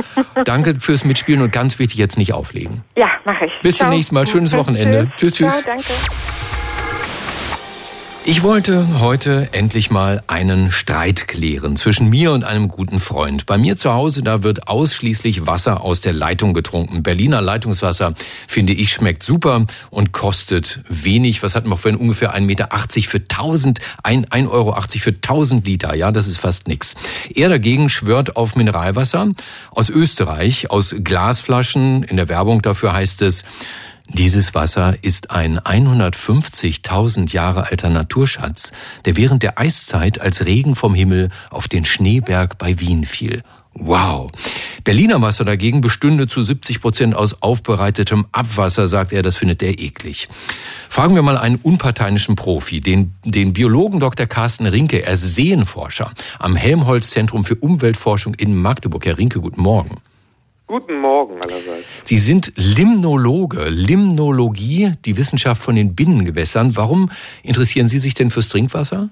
Danke 0.44 0.76
fürs 0.78 1.04
Mitspielen 1.04 1.42
und 1.42 1.50
ganz 1.50 1.80
wichtig, 1.80 1.98
jetzt 1.98 2.18
nicht 2.18 2.32
auflegen. 2.32 2.84
Ja, 2.96 3.08
mache 3.24 3.46
ich. 3.46 3.52
Bis 3.62 3.78
Ciao. 3.78 3.88
zum 3.88 3.96
nächsten 3.96 4.14
Mal. 4.14 4.24
Schönes 4.24 4.52
Wochenende. 4.52 5.10
Tschüss, 5.16 5.34
tschüss. 5.34 5.60
Ciao, 5.60 5.74
danke. 5.74 5.92
Ich 8.28 8.42
wollte 8.42 8.98
heute 8.98 9.50
endlich 9.52 9.92
mal 9.92 10.20
einen 10.26 10.72
Streit 10.72 11.28
klären 11.28 11.76
zwischen 11.76 12.08
mir 12.08 12.32
und 12.32 12.42
einem 12.42 12.66
guten 12.66 12.98
Freund. 12.98 13.46
Bei 13.46 13.56
mir 13.56 13.76
zu 13.76 13.92
Hause, 13.92 14.24
da 14.24 14.42
wird 14.42 14.66
ausschließlich 14.66 15.46
Wasser 15.46 15.80
aus 15.82 16.00
der 16.00 16.12
Leitung 16.12 16.52
getrunken. 16.52 17.04
Berliner 17.04 17.40
Leitungswasser, 17.40 18.14
finde 18.48 18.72
ich, 18.72 18.92
schmeckt 18.92 19.22
super 19.22 19.66
und 19.90 20.10
kostet 20.10 20.80
wenig. 20.88 21.44
Was 21.44 21.54
hatten 21.54 21.68
wir 21.68 21.76
vorhin? 21.76 22.00
Ungefähr 22.00 22.34
1,80 22.34 22.40
Meter 22.40 22.68
für 23.08 23.18
1000, 23.18 23.80
1,80 24.02 24.50
Euro 24.50 24.80
für 24.80 25.10
1000 25.10 25.64
Liter. 25.64 25.94
Ja, 25.94 26.10
das 26.10 26.26
ist 26.26 26.38
fast 26.38 26.66
nix. 26.66 26.96
Er 27.32 27.48
dagegen 27.48 27.88
schwört 27.88 28.34
auf 28.34 28.56
Mineralwasser 28.56 29.28
aus 29.70 29.88
Österreich, 29.88 30.68
aus 30.68 30.96
Glasflaschen. 30.98 32.02
In 32.02 32.16
der 32.16 32.28
Werbung 32.28 32.60
dafür 32.60 32.92
heißt 32.92 33.22
es, 33.22 33.44
dieses 34.08 34.54
Wasser 34.54 34.96
ist 35.02 35.30
ein 35.30 35.58
150.000 35.58 37.32
Jahre 37.32 37.70
alter 37.70 37.90
Naturschatz, 37.90 38.72
der 39.04 39.16
während 39.16 39.42
der 39.42 39.58
Eiszeit 39.58 40.20
als 40.20 40.44
Regen 40.44 40.76
vom 40.76 40.94
Himmel 40.94 41.30
auf 41.50 41.68
den 41.68 41.84
Schneeberg 41.84 42.56
bei 42.58 42.78
Wien 42.78 43.04
fiel. 43.04 43.42
Wow. 43.78 44.30
Berliner 44.84 45.20
Wasser 45.20 45.44
dagegen 45.44 45.82
bestünde 45.82 46.26
zu 46.26 46.42
70 46.42 46.80
Prozent 46.80 47.14
aus 47.14 47.42
aufbereitetem 47.42 48.26
Abwasser, 48.32 48.86
sagt 48.86 49.12
er, 49.12 49.22
das 49.22 49.36
findet 49.36 49.62
er 49.62 49.78
eklig. 49.78 50.28
Fragen 50.88 51.14
wir 51.14 51.22
mal 51.22 51.36
einen 51.36 51.56
unparteiischen 51.56 52.36
Profi, 52.36 52.80
den, 52.80 53.12
den 53.24 53.52
Biologen 53.52 54.00
Dr. 54.00 54.26
Carsten 54.26 54.66
Rinke, 54.66 55.04
er 55.04 55.12
ist 55.12 55.34
Seenforscher 55.34 56.12
am 56.38 56.56
Helmholtz 56.56 57.10
Zentrum 57.10 57.44
für 57.44 57.56
Umweltforschung 57.56 58.34
in 58.34 58.54
Magdeburg. 58.54 59.04
Herr 59.04 59.18
Rinke, 59.18 59.40
guten 59.40 59.60
Morgen. 59.60 59.96
Guten 60.68 60.98
Morgen 60.98 61.34
allerseits. 61.34 62.02
Sie 62.04 62.18
sind 62.18 62.52
Limnologe, 62.56 63.68
Limnologie, 63.68 64.90
die 65.04 65.16
Wissenschaft 65.16 65.62
von 65.62 65.76
den 65.76 65.94
Binnengewässern. 65.94 66.72
Warum 66.74 67.08
interessieren 67.44 67.86
Sie 67.86 67.98
sich 67.98 68.14
denn 68.14 68.30
fürs 68.30 68.48
Trinkwasser? 68.48 69.08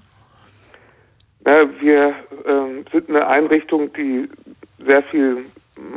Ja, 1.46 1.68
wir 1.80 2.08
äh, 2.08 2.90
sind 2.90 3.08
eine 3.08 3.28
Einrichtung, 3.28 3.92
die 3.92 4.28
sehr 4.84 5.04
viel 5.04 5.44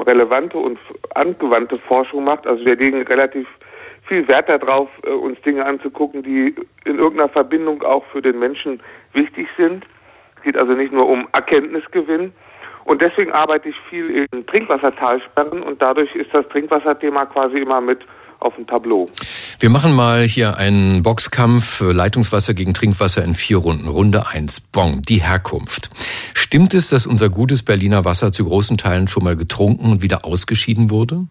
relevante 0.06 0.60
und 0.60 0.78
angewandte 1.16 1.78
Forschung 1.80 2.26
macht. 2.26 2.46
Also 2.46 2.64
wir 2.64 2.76
legen 2.76 3.02
relativ 3.02 3.48
viel 4.08 4.28
Wert 4.28 4.50
darauf, 4.50 4.90
äh, 5.08 5.10
uns 5.10 5.42
Dinge 5.42 5.66
anzugucken, 5.66 6.22
die 6.22 6.54
in 6.86 7.00
irgendeiner 7.00 7.30
Verbindung 7.30 7.82
auch 7.82 8.06
für 8.12 8.22
den 8.22 8.38
Menschen 8.38 8.80
wichtig 9.14 9.48
sind. 9.58 9.88
Es 10.36 10.44
geht 10.44 10.56
also 10.56 10.74
nicht 10.74 10.94
nur 10.94 11.08
um 11.08 11.28
Erkenntnisgewinn, 11.34 12.32
und 12.88 13.01
deswegen 13.01 13.34
arbeite 13.34 13.67
ich 13.67 13.75
viel 13.89 14.25
in 14.32 14.46
Trinkwassertalsperren 14.48 15.62
und 15.62 15.82
dadurch 15.82 16.15
ist 16.15 16.34
das 16.34 16.48
Trinkwasserthema 16.48 17.25
quasi 17.25 17.58
immer 17.58 17.82
mit 17.82 18.00
auf 18.39 18.56
dem 18.56 18.65
Tableau. 18.65 19.10
Wir 19.60 19.70
machen 19.70 19.94
mal 19.94 20.22
hier 20.22 20.56
einen 20.56 21.03
Boxkampf 21.03 21.82
Leitungswasser 21.82 22.53
gegen 22.53 22.74
Trinkwasser 22.74 23.25
in 23.25 23.34
vier 23.34 23.58
Runden. 23.58 23.89
Runde 23.89 24.27
eins. 24.32 24.62
Bon, 24.62 25.01
die 25.01 25.22
Herkunft. 25.22 25.89
Stimmt 26.34 26.74
es, 26.74 26.89
dass 26.89 27.06
unser 27.06 27.29
gutes 27.29 27.65
Berliner 27.65 28.06
Wasser 28.06 28.32
zu 28.32 28.46
großen 28.46 28.77
Teilen 28.77 29.10
schon 29.10 29.25
mal 29.25 29.36
getrunken 29.36 29.91
und 29.91 30.01
wieder 30.01 30.24
ausgeschieden 30.24 30.89
wurde? 30.89 31.27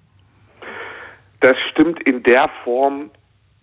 Das 1.40 1.56
stimmt 1.70 2.02
in 2.02 2.22
der 2.22 2.50
Form 2.64 3.10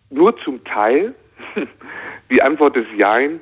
nur 0.09 0.35
zum 0.43 0.63
Teil. 0.63 1.13
Die 2.31 2.41
Antwort 2.41 2.75
ist 2.75 2.87
Jein. 2.97 3.39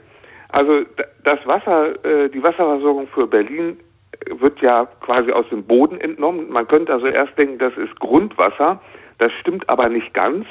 Also 0.49 0.81
das 1.23 1.39
Wasser, 1.45 2.03
äh, 2.03 2.29
die 2.29 2.43
Wasserversorgung 2.43 3.07
für 3.07 3.25
Berlin 3.25 3.77
wird 4.29 4.61
ja 4.61 4.87
quasi 5.01 5.31
aus 5.31 5.47
dem 5.49 5.63
Boden 5.63 5.99
entnommen. 5.99 6.51
Man 6.51 6.67
könnte 6.67 6.93
also 6.93 7.07
erst 7.07 7.37
denken, 7.37 7.57
das 7.57 7.75
ist 7.77 7.99
Grundwasser. 7.99 8.79
Das 9.17 9.31
stimmt 9.33 9.69
aber 9.69 9.89
nicht 9.89 10.13
ganz, 10.13 10.45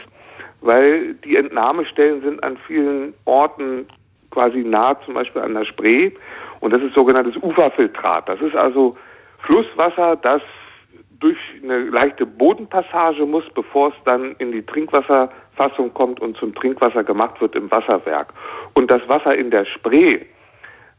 weil 0.60 1.14
die 1.14 1.36
Entnahmestellen 1.36 2.22
sind 2.22 2.42
an 2.42 2.56
vielen 2.66 3.14
Orten 3.24 3.86
quasi 4.30 4.58
nah, 4.58 5.00
zum 5.04 5.14
Beispiel 5.14 5.42
an 5.42 5.54
der 5.54 5.64
Spree. 5.64 6.12
Und 6.60 6.74
das 6.74 6.82
ist 6.82 6.94
sogenanntes 6.94 7.36
Uferfiltrat. 7.42 8.28
Das 8.28 8.40
ist 8.40 8.54
also 8.54 8.92
Flusswasser, 9.38 10.16
das 10.16 10.42
durch 11.20 11.38
eine 11.62 11.80
leichte 11.84 12.24
Bodenpassage 12.26 13.26
muss, 13.26 13.44
bevor 13.54 13.88
es 13.88 13.94
dann 14.04 14.34
in 14.38 14.52
die 14.52 14.64
Trinkwasserfassung 14.64 15.92
kommt 15.92 16.20
und 16.20 16.36
zum 16.36 16.54
Trinkwasser 16.54 17.04
gemacht 17.04 17.40
wird 17.40 17.54
im 17.54 17.70
Wasserwerk. 17.70 18.32
Und 18.74 18.90
das 18.90 19.06
Wasser 19.08 19.34
in 19.34 19.50
der 19.50 19.66
Spree, 19.66 20.20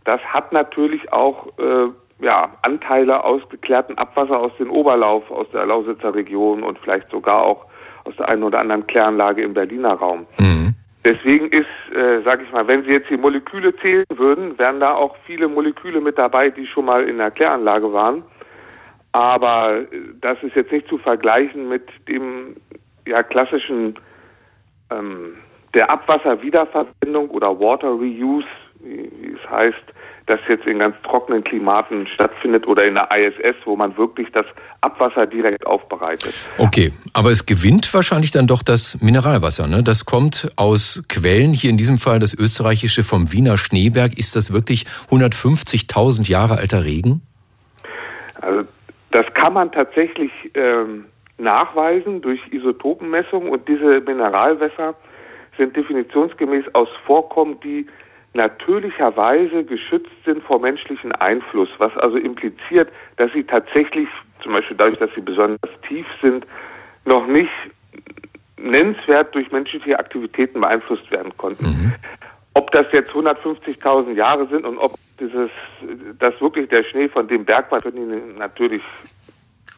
das 0.06 0.22
hat 0.22 0.51
natürlich 0.54 1.12
auch 1.12 1.48
äh, 1.58 1.88
ja, 2.22 2.50
Anteile 2.62 3.24
aus 3.24 3.42
geklärten 3.50 3.98
Abwasser 3.98 4.40
aus 4.40 4.51
dem 4.58 4.70
Oberlauf, 4.70 5.30
aus 5.32 5.50
der 5.51 5.66
Lausitzer 5.66 6.13
Region 6.13 6.63
und 6.63 6.78
vielleicht 6.80 7.10
sogar 7.10 7.42
auch 7.42 7.66
aus 8.06 8.16
der 8.16 8.30
einen 8.30 8.44
oder 8.44 8.60
anderen 8.60 8.88
Kläranlage 8.88 9.42
im 9.42 9.54
Berliner 9.54 9.94
Raum. 9.94 10.25
Mhm. 10.40 10.75
Deswegen 11.04 11.48
ist, 11.50 11.66
äh, 11.96 12.22
sage 12.22 12.44
ich 12.44 12.51
mal, 12.51 12.68
wenn 12.68 12.84
Sie 12.84 12.92
jetzt 12.92 13.10
die 13.10 13.18
Moleküle 13.18 13.75
zählen 13.78 14.06
würden, 14.13 14.58
wären 14.60 14.80
da 14.80 14.94
auch 14.94 15.16
viele 15.25 15.48
Moleküle 15.48 16.00
mit 16.00 16.18
dabei, 16.18 16.50
die 16.50 16.68
schon 16.68 16.86
mal 16.86 17.08
in 17.10 17.18
der 17.18 17.32
Kläranlage 17.32 17.92
waren. 17.92 18.24
Aber 19.12 19.80
äh, 19.80 19.86
das 20.22 20.42
ist 20.44 20.56
jetzt 20.56 20.72
nicht 20.72 20.88
zu 20.88 21.00
vergleichen 21.00 21.68
mit 21.70 21.90
dem 22.08 22.56
ja 23.08 23.24
klassischen 23.24 23.96
ähm, 24.92 25.38
der 25.74 25.90
Abwasserwiederverwendung 25.90 27.30
oder 27.32 27.60
Water 27.60 27.90
Reuse, 27.90 28.46
wie, 28.82 29.12
wie 29.22 29.34
es 29.34 29.50
heißt, 29.50 29.94
das 30.31 30.39
jetzt 30.47 30.65
in 30.65 30.79
ganz 30.79 30.95
trockenen 31.03 31.43
Klimaten 31.43 32.07
stattfindet 32.07 32.65
oder 32.65 32.85
in 32.85 32.95
der 32.95 33.09
ISS, 33.11 33.55
wo 33.65 33.75
man 33.75 33.97
wirklich 33.97 34.31
das 34.31 34.45
Abwasser 34.79 35.27
direkt 35.27 35.67
aufbereitet. 35.67 36.33
Okay, 36.57 36.93
aber 37.13 37.31
es 37.31 37.45
gewinnt 37.45 37.93
wahrscheinlich 37.93 38.31
dann 38.31 38.47
doch 38.47 38.63
das 38.63 39.01
Mineralwasser. 39.01 39.67
Ne? 39.67 39.83
Das 39.83 40.05
kommt 40.05 40.50
aus 40.55 41.03
Quellen, 41.09 41.53
hier 41.53 41.69
in 41.69 41.77
diesem 41.77 41.97
Fall 41.97 42.19
das 42.19 42.33
österreichische 42.33 43.03
vom 43.03 43.33
Wiener 43.33 43.57
Schneeberg. 43.57 44.17
Ist 44.17 44.38
das 44.38 44.53
wirklich 44.53 44.85
150.000 45.09 46.29
Jahre 46.31 46.57
alter 46.57 46.85
Regen? 46.85 47.21
Also 48.39 48.63
das 49.11 49.25
kann 49.33 49.53
man 49.53 49.71
tatsächlich 49.73 50.31
ähm, 50.53 51.05
nachweisen 51.38 52.21
durch 52.21 52.39
Isotopenmessungen 52.51 53.50
und 53.50 53.67
diese 53.67 54.00
Mineralwässer 54.00 54.95
sind 55.57 55.75
definitionsgemäß 55.75 56.73
aus 56.73 56.88
Vorkommen, 57.05 57.59
die 57.61 57.85
natürlicherweise 58.33 59.63
geschützt 59.63 60.11
sind 60.25 60.43
vor 60.43 60.59
menschlichen 60.59 61.11
Einfluss, 61.13 61.69
was 61.77 61.95
also 61.97 62.17
impliziert, 62.17 62.89
dass 63.17 63.31
sie 63.33 63.43
tatsächlich, 63.43 64.07
zum 64.41 64.53
Beispiel 64.53 64.77
dadurch, 64.77 65.00
dass 65.00 65.13
sie 65.15 65.21
besonders 65.21 65.59
tief 65.88 66.05
sind, 66.21 66.45
noch 67.05 67.27
nicht 67.27 67.51
nennenswert 68.57 69.33
durch 69.35 69.51
menschliche 69.51 69.97
Aktivitäten 69.97 70.61
beeinflusst 70.61 71.11
werden 71.11 71.35
konnten. 71.38 71.65
Mhm. 71.65 71.93
Ob 72.53 72.71
das 72.71 72.85
jetzt 72.91 73.11
150.000 73.11 74.13
Jahre 74.13 74.47
sind 74.47 74.65
und 74.65 74.77
ob 74.77 74.91
dieses, 75.19 75.50
das 76.19 76.39
wirklich 76.41 76.69
der 76.69 76.83
Schnee 76.83 77.07
von 77.07 77.27
dem 77.27 77.45
Berg 77.45 77.71
war, 77.71 77.81
können 77.81 77.95
die 77.95 78.39
natürlich 78.39 78.83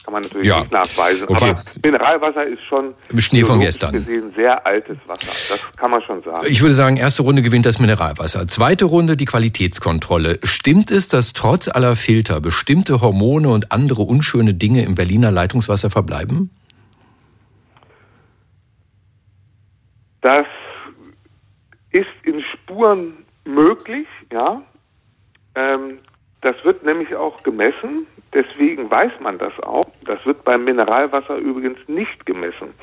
kann 0.04 0.14
man 0.14 0.22
natürlich 0.22 0.48
ja. 0.48 0.60
nicht 0.60 0.72
nachweisen. 0.72 1.28
Okay. 1.30 1.52
Aber 1.52 1.64
Mineralwasser 1.82 2.44
ist 2.44 2.64
schon 2.66 2.94
Schnee 3.18 3.44
von 3.44 3.60
gestern. 3.60 3.94
Gesehen 3.94 4.34
sehr 4.36 4.66
altes 4.66 4.98
Wasser. 5.08 5.28
Das 5.28 5.68
kann 5.78 5.92
man 5.92 6.02
schon 6.02 6.22
sagen. 6.24 6.46
Ich 6.48 6.62
würde 6.62 6.76
sagen, 6.76 6.98
erste 6.98 7.24
Runde 7.24 7.42
gewinnt 7.42 7.66
das 7.66 7.80
Mineralwasser. 7.80 8.48
Zweite 8.48 8.86
Runde 8.86 9.16
die 9.16 9.26
Qualitätskontrolle. 9.26 10.40
Stimmt 10.44 10.92
es, 10.92 11.08
dass 11.08 11.34
trotz 11.34 11.70
aller 11.70 11.96
Filter 11.96 12.42
bestimmte 12.42 13.02
Hormone 13.02 13.50
und 13.50 13.72
andere 13.72 14.02
unschöne 14.02 14.54
Dinge 14.54 14.84
im 14.84 14.96
Berliner 14.96 15.32
Leitungswasser 15.32 15.90
verbleiben? 15.90 16.50
Das 20.22 20.48
ist 21.92 22.08
in 22.24 22.42
Spuren 22.42 23.14
möglich, 23.46 24.08
ja. 24.32 24.62
Ähm, 25.56 26.00
das 26.42 26.56
wird 26.64 26.84
nämlich 26.84 27.16
auch 27.16 27.42
gemessen, 27.44 28.06
deswegen 28.34 28.90
weiß 28.90 29.12
man 29.20 29.38
das 29.38 29.58
auch. 29.62 29.88
Das 30.06 30.26
wird 30.26 30.44
beim 30.44 30.64
Mineralwasser 30.64 31.38
übrigens 31.38 31.80
nicht 31.88 32.26
gemessen, 32.26 32.74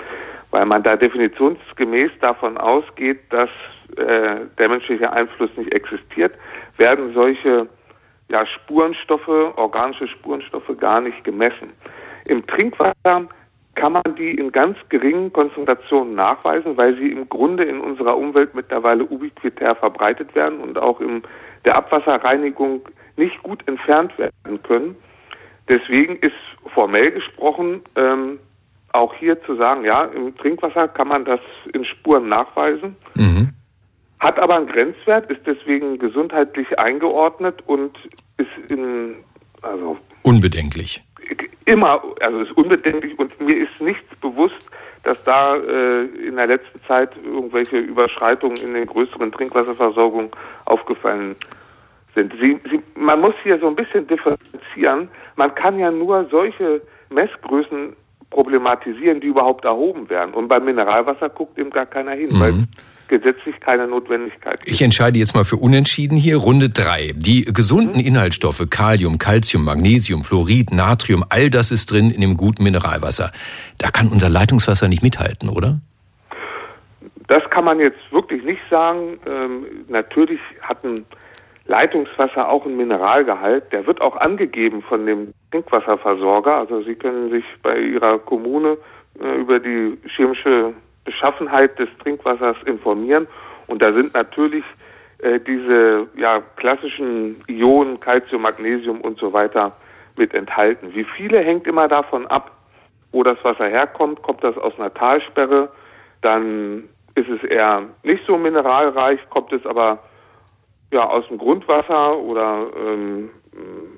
weil 0.51 0.67
man 0.67 0.83
da 0.83 0.97
definitionsgemäß 0.97 2.11
davon 2.21 2.57
ausgeht, 2.59 3.21
dass 3.31 3.51
äh, 3.97 4.47
der 4.59 4.69
menschliche 4.69 5.13
Einfluss 5.13 5.51
nicht 5.57 5.73
existiert, 5.73 6.35
werden 6.77 7.13
solche 7.15 7.69
ja, 8.29 8.47
Spurenstoffe, 8.47 9.29
organische 9.29 10.09
Spurenstoffe 10.09 10.71
gar 10.79 11.01
nicht 11.01 11.25
gemessen. 11.25 11.73
Im 12.27 12.47
Trinkwasser 12.47 13.27
kann 13.75 13.93
man 13.93 14.15
die 14.17 14.33
in 14.33 14.53
ganz 14.53 14.77
geringen 14.89 15.33
Konzentrationen 15.33 16.15
nachweisen, 16.15 16.77
weil 16.77 16.97
sie 16.97 17.11
im 17.11 17.29
Grunde 17.29 17.65
in 17.65 17.81
unserer 17.81 18.17
Umwelt 18.17 18.55
mittlerweile 18.55 19.05
ubiquitär 19.05 19.75
verbreitet 19.75 20.35
werden 20.35 20.61
und 20.61 20.79
auch 20.79 21.01
in 21.01 21.23
der 21.65 21.77
Abwasserreinigung 21.77 22.83
nicht 23.17 23.43
gut 23.43 23.67
entfernt 23.67 24.17
werden 24.19 24.63
können. 24.63 24.97
Deswegen 25.71 26.17
ist 26.17 26.35
formell 26.75 27.13
gesprochen 27.13 27.83
ähm, 27.95 28.41
auch 28.93 29.15
hier 29.15 29.41
zu 29.45 29.55
sagen, 29.55 29.85
ja, 29.85 30.03
im 30.03 30.37
Trinkwasser 30.37 30.89
kann 30.89 31.07
man 31.07 31.25
das 31.25 31.39
in 31.73 31.85
Spuren 31.85 32.29
nachweisen, 32.29 32.97
mhm. 33.15 33.51
hat 34.19 34.37
aber 34.41 34.57
einen 34.57 34.67
Grenzwert, 34.67 35.31
ist 35.31 35.43
deswegen 35.47 36.01
gesundheitlich 36.01 36.77
eingeordnet 36.77 37.63
und 37.67 37.97
ist 38.37 38.49
in, 38.69 39.15
also. 39.63 39.97
Unbedenklich. 40.23 41.05
Immer, 41.67 42.03
also 42.21 42.41
ist 42.41 42.53
unbedenklich 42.57 43.17
und 43.17 43.41
mir 43.41 43.59
ist 43.59 43.81
nichts 43.81 44.17
bewusst, 44.17 44.73
dass 45.05 45.23
da 45.23 45.55
äh, 45.55 46.07
in 46.27 46.35
der 46.35 46.49
letzten 46.49 46.83
Zeit 46.83 47.17
irgendwelche 47.25 47.79
Überschreitungen 47.79 48.57
in 48.57 48.75
den 48.75 48.87
größeren 48.87 49.31
Trinkwasserversorgungen 49.31 50.31
aufgefallen 50.65 51.37
sind. 51.37 51.60
Sie, 52.15 52.59
sie, 52.71 52.83
man 52.97 53.21
muss 53.21 53.35
hier 53.43 53.59
so 53.59 53.69
ein 53.69 53.77
bisschen 53.77 54.07
differenzieren. 54.07 55.09
Man 55.37 55.55
kann 55.55 55.79
ja 55.79 55.91
nur 55.91 56.25
solche 56.25 56.83
Messgrößen 57.11 57.95
problematisieren, 58.31 59.21
die 59.21 59.29
überhaupt 59.29 59.65
erhoben 59.65 60.09
werden. 60.09 60.35
Und 60.35 60.49
beim 60.49 60.65
Mineralwasser 60.65 61.29
guckt 61.29 61.59
eben 61.59 61.71
gar 61.71 61.87
keiner 61.87 62.13
hin, 62.13 62.31
mhm. 62.33 62.41
weil 62.41 62.65
gesetzlich 63.09 63.59
keine 63.61 63.89
Notwendigkeit 63.89 64.61
gibt. 64.61 64.71
Ich 64.71 64.81
entscheide 64.83 65.19
jetzt 65.19 65.35
mal 65.35 65.45
für 65.45 65.57
Unentschieden 65.57 66.17
hier. 66.17 66.37
Runde 66.37 66.71
drei. 66.71 67.13
Die 67.17 67.43
gesunden 67.43 68.01
mhm. 68.01 68.07
Inhaltsstoffe, 68.07 68.65
Kalium, 68.71 69.19
Calcium, 69.19 69.65
Magnesium, 69.65 70.23
Fluorid, 70.23 70.73
Natrium, 70.73 71.25
all 71.29 71.51
das 71.51 71.73
ist 71.73 71.91
drin 71.91 72.11
in 72.11 72.21
dem 72.21 72.37
guten 72.37 72.63
Mineralwasser. 72.63 73.33
Da 73.79 73.91
kann 73.91 74.09
unser 74.09 74.29
Leitungswasser 74.29 74.89
nicht 74.89 75.03
mithalten, 75.03 75.49
oder? 75.49 75.81
Das 77.27 77.43
kann 77.51 77.65
man 77.65 77.79
jetzt 77.81 78.01
wirklich 78.11 78.43
nicht 78.45 78.61
sagen. 78.71 79.19
Ähm, 79.27 79.67
natürlich 79.89 80.41
hat 80.63 80.85
ein 80.85 81.05
Leitungswasser 81.71 82.49
auch 82.49 82.67
ein 82.67 82.77
Mineralgehalt. 82.77 83.73
Der 83.73 83.87
wird 83.87 84.01
auch 84.01 84.17
angegeben 84.17 84.83
von 84.83 85.07
dem 85.07 85.33
Trinkwasserversorger. 85.53 86.57
Also 86.57 86.83
Sie 86.83 86.97
können 86.97 87.31
sich 87.31 87.45
bei 87.63 87.79
Ihrer 87.79 88.19
Kommune 88.19 88.77
äh, 89.21 89.37
über 89.37 89.61
die 89.61 89.97
chemische 90.17 90.75
Beschaffenheit 91.05 91.79
des 91.79 91.89
Trinkwassers 92.03 92.57
informieren. 92.67 93.29
Und 93.69 93.83
da 93.83 93.93
sind 93.93 94.15
natürlich 94.15 94.65
äh, 95.19 95.39
diese 95.39 96.09
ja, 96.17 96.43
klassischen 96.57 97.37
Ionen, 97.47 98.01
Calcium, 98.01 98.43
Magnesium 98.43 99.01
und 99.01 99.21
so 99.21 99.33
weiter 99.33 99.71
mit 100.17 100.35
enthalten. 100.35 100.93
Wie 100.93 101.05
viele 101.05 101.39
hängt 101.39 101.69
immer 101.69 101.87
davon 101.87 102.27
ab, 102.27 102.51
wo 103.13 103.23
das 103.23 103.39
Wasser 103.45 103.69
herkommt. 103.69 104.23
Kommt 104.23 104.43
das 104.43 104.59
aus 104.59 104.77
einer 104.77 104.93
Talsperre, 104.93 105.71
dann 106.21 106.89
ist 107.15 107.29
es 107.29 107.45
eher 107.45 107.85
nicht 108.03 108.27
so 108.27 108.37
mineralreich. 108.37 109.21
Kommt 109.31 109.53
es 109.53 109.65
aber 109.67 110.01
ja, 110.93 111.09
aus 111.09 111.27
dem 111.29 111.39
Grundwasser 111.39 112.19
oder 112.19 112.67
ähm, 112.89 113.31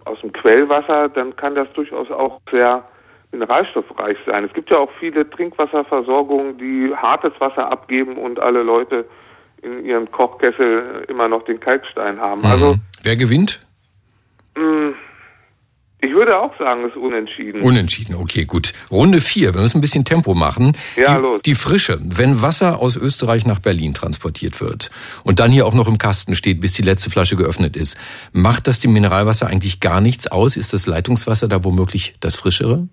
aus 0.05 0.21
dem 0.21 0.33
Quellwasser, 0.33 1.09
dann 1.09 1.35
kann 1.37 1.55
das 1.55 1.73
durchaus 1.75 2.11
auch 2.11 2.41
sehr 2.51 2.85
mineralstoffreich 3.33 4.19
sein. 4.27 4.45
Es 4.45 4.53
gibt 4.53 4.71
ja 4.71 4.79
auch 4.79 4.91
viele 5.01 5.29
Trinkwasserversorgungen, 5.29 6.59
die 6.59 6.95
hartes 6.95 7.33
Wasser 7.41 7.71
abgeben 7.71 8.19
und 8.19 8.39
alle 8.41 8.63
Leute 8.63 9.07
in 9.63 9.85
ihrem 9.85 10.11
Kochkessel 10.11 11.05
immer 11.09 11.29
noch 11.29 11.45
den 11.45 11.61
Kalkstein 11.61 12.21
haben. 12.21 12.41
Mhm. 12.41 12.47
Also 12.47 12.75
wer 13.03 13.17
gewinnt? 13.17 13.65
Mh, 14.57 14.65
mm, 14.65 14.95
ich 16.05 16.13
würde 16.13 16.37
auch 16.37 16.57
sagen, 16.59 16.85
es 16.85 16.91
ist 16.91 16.97
unentschieden. 16.97 17.63
Unentschieden, 17.63 18.17
okay, 18.17 18.45
gut. 18.45 18.73
Runde 18.91 19.21
vier, 19.21 19.55
wir 19.55 19.61
müssen 19.61 19.79
ein 19.79 19.81
bisschen 19.81 20.05
Tempo 20.05 20.35
machen. 20.35 20.77
Ja, 20.97 21.17
die, 21.17 21.23
los. 21.23 21.43
Die 21.43 21.55
Frische, 21.55 21.99
wenn 22.03 22.43
Wasser 22.43 22.81
aus 22.81 22.97
Österreich 22.97 23.47
nach 23.47 23.61
Berlin 23.61 23.95
transportiert 23.95 24.61
wird 24.61 24.91
und 25.23 25.39
dann 25.39 25.53
hier 25.53 25.65
auch 25.65 25.75
noch 25.75 25.87
im 25.87 25.99
Kasten 25.99 26.35
steht, 26.35 26.61
bis 26.61 26.73
die 26.73 26.83
letzte 26.83 27.09
Flasche 27.09 27.37
geöffnet 27.37 27.77
ist, 27.77 27.97
macht 28.33 28.67
das 28.67 28.81
dem 28.81 28.93
Mineralwasser 28.93 29.47
eigentlich 29.47 29.79
gar 29.79 30.01
nichts 30.01 30.31
aus? 30.31 30.57
Ist 30.57 30.73
das 30.73 30.89
Leitungswasser 30.89 31.47
da 31.47 31.63
womöglich 31.63 32.17
das 32.19 32.35
Frischere? 32.35 32.89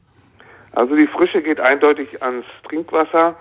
Also 0.74 0.96
die 0.96 1.08
Frische 1.08 1.42
geht 1.42 1.62
eindeutig 1.62 2.22
ans 2.22 2.46
Trinkwasser. 2.68 3.36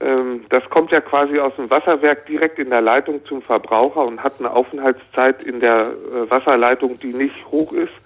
Ähm, 0.00 0.42
das 0.48 0.62
kommt 0.70 0.92
ja 0.92 1.00
quasi 1.00 1.40
aus 1.40 1.54
dem 1.56 1.68
Wasserwerk 1.70 2.26
direkt 2.26 2.60
in 2.60 2.70
der 2.70 2.80
Leitung 2.80 3.24
zum 3.26 3.42
Verbraucher 3.42 4.04
und 4.04 4.22
hat 4.22 4.34
eine 4.38 4.50
Aufenthaltszeit 4.50 5.44
in 5.44 5.58
der 5.58 5.90
äh, 5.90 6.30
Wasserleitung, 6.30 6.98
die 7.00 7.12
nicht 7.12 7.44
hoch 7.50 7.72
ist. 7.72 8.01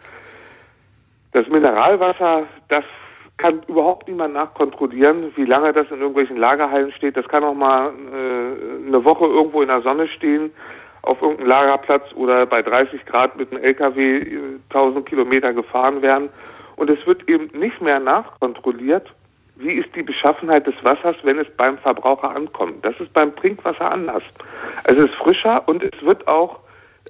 Das 1.36 1.46
Mineralwasser, 1.48 2.44
das 2.70 2.86
kann 3.36 3.60
überhaupt 3.68 4.08
niemand 4.08 4.32
nachkontrollieren, 4.32 5.36
wie 5.36 5.44
lange 5.44 5.70
das 5.74 5.86
in 5.90 5.98
irgendwelchen 5.98 6.38
Lagerhallen 6.38 6.92
steht. 6.92 7.14
Das 7.14 7.28
kann 7.28 7.44
auch 7.44 7.52
mal 7.52 7.90
äh, 7.90 8.82
eine 8.82 9.04
Woche 9.04 9.26
irgendwo 9.26 9.60
in 9.60 9.68
der 9.68 9.82
Sonne 9.82 10.08
stehen, 10.08 10.50
auf 11.02 11.20
irgendeinem 11.20 11.48
Lagerplatz 11.48 12.04
oder 12.14 12.46
bei 12.46 12.62
30 12.62 13.04
Grad 13.04 13.36
mit 13.36 13.52
einem 13.52 13.62
LKW 13.62 14.38
1000 14.70 14.96
äh, 15.06 15.10
Kilometer 15.10 15.52
gefahren 15.52 16.00
werden. 16.00 16.30
Und 16.76 16.88
es 16.88 17.06
wird 17.06 17.28
eben 17.28 17.50
nicht 17.52 17.82
mehr 17.82 18.00
nachkontrolliert, 18.00 19.12
wie 19.56 19.72
ist 19.72 19.94
die 19.94 20.04
Beschaffenheit 20.04 20.66
des 20.66 20.82
Wassers, 20.84 21.16
wenn 21.22 21.38
es 21.38 21.48
beim 21.58 21.76
Verbraucher 21.76 22.34
ankommt. 22.34 22.82
Das 22.82 22.98
ist 22.98 23.12
beim 23.12 23.36
Trinkwasser 23.36 23.90
anders. 23.90 24.22
Also 24.84 25.02
es 25.02 25.10
ist 25.10 25.16
frischer 25.16 25.68
und 25.68 25.82
es 25.82 26.02
wird 26.02 26.26
auch 26.26 26.60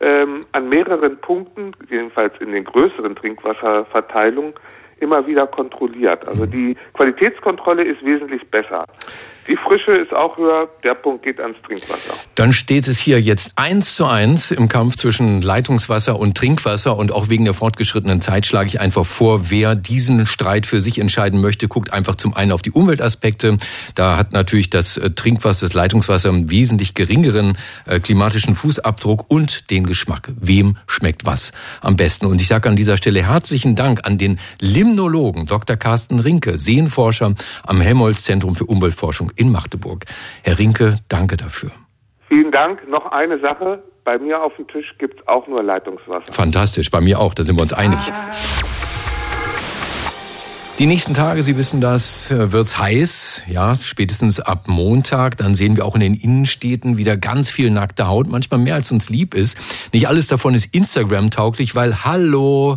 ähm, 0.01 0.45
an 0.53 0.69
mehreren 0.69 1.19
Punkten, 1.19 1.73
jedenfalls 1.89 2.35
in 2.41 2.53
den 2.53 2.65
größeren 2.65 3.17
Trinkwasserverteilungen, 3.17 4.55
immer 5.01 5.27
wieder 5.27 5.47
kontrolliert. 5.47 6.27
Also 6.27 6.47
die 6.47 6.77
Qualitätskontrolle 6.95 7.85
ist 7.85 8.05
wesentlich 8.05 8.43
besser. 8.51 8.87
Die 9.49 9.57
Frische 9.57 9.93
ist 9.93 10.13
auch 10.13 10.37
höher, 10.37 10.69
der 10.83 10.95
Punkt 10.95 11.23
geht 11.23 11.39
ans 11.39 11.57
Trinkwasser. 11.65 12.15
Dann 12.35 12.53
steht 12.53 12.89
es 12.89 12.99
hier 12.99 13.21
jetzt 13.21 13.53
eins 13.55 13.95
zu 13.95 14.05
eins 14.05 14.51
im 14.51 14.69
Kampf 14.69 14.97
zwischen 14.97 15.41
Leitungswasser 15.41 16.19
und 16.19 16.37
Trinkwasser 16.37 16.97
und 16.97 17.13
auch 17.13 17.29
wegen 17.29 17.45
der 17.45 17.55
fortgeschrittenen 17.55 18.21
Zeit 18.21 18.45
schlage 18.45 18.69
ich 18.69 18.81
einfach 18.81 19.07
vor, 19.07 19.51
wer 19.51 19.77
diesen 19.77 20.27
Streit 20.27 20.67
für 20.67 20.81
sich 20.81 20.99
entscheiden 20.99 21.41
möchte, 21.41 21.69
guckt 21.69 21.93
einfach 21.93 22.17
zum 22.17 22.35
einen 22.35 22.51
auf 22.51 22.63
die 22.63 22.73
Umweltaspekte. 22.73 23.59
Da 23.95 24.17
hat 24.17 24.33
natürlich 24.33 24.69
das 24.69 24.97
äh, 24.97 25.11
Trinkwasser, 25.11 25.67
das 25.67 25.75
Leitungswasser 25.75 26.29
einen 26.29 26.51
wesentlich 26.51 26.95
geringeren 26.95 27.57
äh, 27.87 28.01
klimatischen 28.01 28.57
Fußabdruck 28.57 29.27
und 29.29 29.71
den 29.71 29.87
Geschmack. 29.87 30.31
Wem 30.41 30.77
schmeckt 30.89 31.25
was 31.25 31.53
am 31.83 31.97
besten? 31.97 32.27
Und 32.27 32.41
ich 32.41 32.49
sage 32.49 32.69
an 32.69 32.75
dieser 32.75 32.97
Stelle 32.97 33.25
herzlichen 33.25 33.77
Dank 33.77 34.01
an 34.05 34.19
den 34.19 34.41
Limnologen 34.87 35.47
Dr. 35.47 35.77
Carsten 35.77 36.21
Rinke, 36.21 36.59
Seenforscher 36.59 37.35
am 37.67 37.81
Helmholtz 37.81 38.23
Zentrum 38.23 38.55
für 38.55 38.67
Umweltforschung 38.67 39.33
in 39.35 39.51
Magdeburg. 39.51 40.05
Herr 40.45 40.61
Rinke, 40.61 40.99
danke 41.09 41.37
dafür. 41.37 41.73
Vielen 42.29 42.53
Dank. 42.53 42.87
Noch 42.89 43.07
eine 43.11 43.41
Sache. 43.41 43.83
Bei 44.05 44.17
mir 44.19 44.41
auf 44.41 44.55
dem 44.55 44.69
Tisch 44.69 44.95
gibt 44.99 45.21
es 45.21 45.27
auch 45.27 45.49
nur 45.49 45.65
Leitungswasser. 45.65 46.33
Fantastisch, 46.33 46.93
bei 46.93 47.01
mir 47.01 47.19
auch, 47.19 47.35
da 47.35 47.43
sind 47.43 47.59
wir 47.59 47.63
uns 47.63 47.73
einig. 47.73 47.99
Die 50.79 50.87
nächsten 50.87 51.15
Tage, 51.15 51.41
Sie 51.43 51.57
wissen 51.57 51.81
das, 51.81 52.31
äh, 52.31 52.53
wird's 52.53 52.79
heiß. 52.79 53.45
Ja, 53.49 53.75
spätestens 53.75 54.41
ab 54.41 54.69
Montag. 54.69 55.39
Dann 55.39 55.55
sehen 55.55 55.75
wir 55.75 55.87
auch 55.87 55.95
in 55.95 56.03
den 56.03 56.13
Innenstädten 56.13 56.99
wieder 56.99 57.17
ganz 57.17 57.51
viel 57.51 57.71
nackte 57.71 58.07
Haut. 58.07 58.29
Manchmal 58.29 58.61
mehr 58.61 58.75
als 58.75 58.93
uns 58.93 59.09
lieb 59.09 59.35
ist. 59.35 59.59
Nicht 59.95 60.07
alles 60.07 60.27
davon 60.27 60.53
ist 60.53 60.75
Instagram 60.75 61.31
tauglich, 61.31 61.75
weil 61.75 62.05
hallo, 62.05 62.77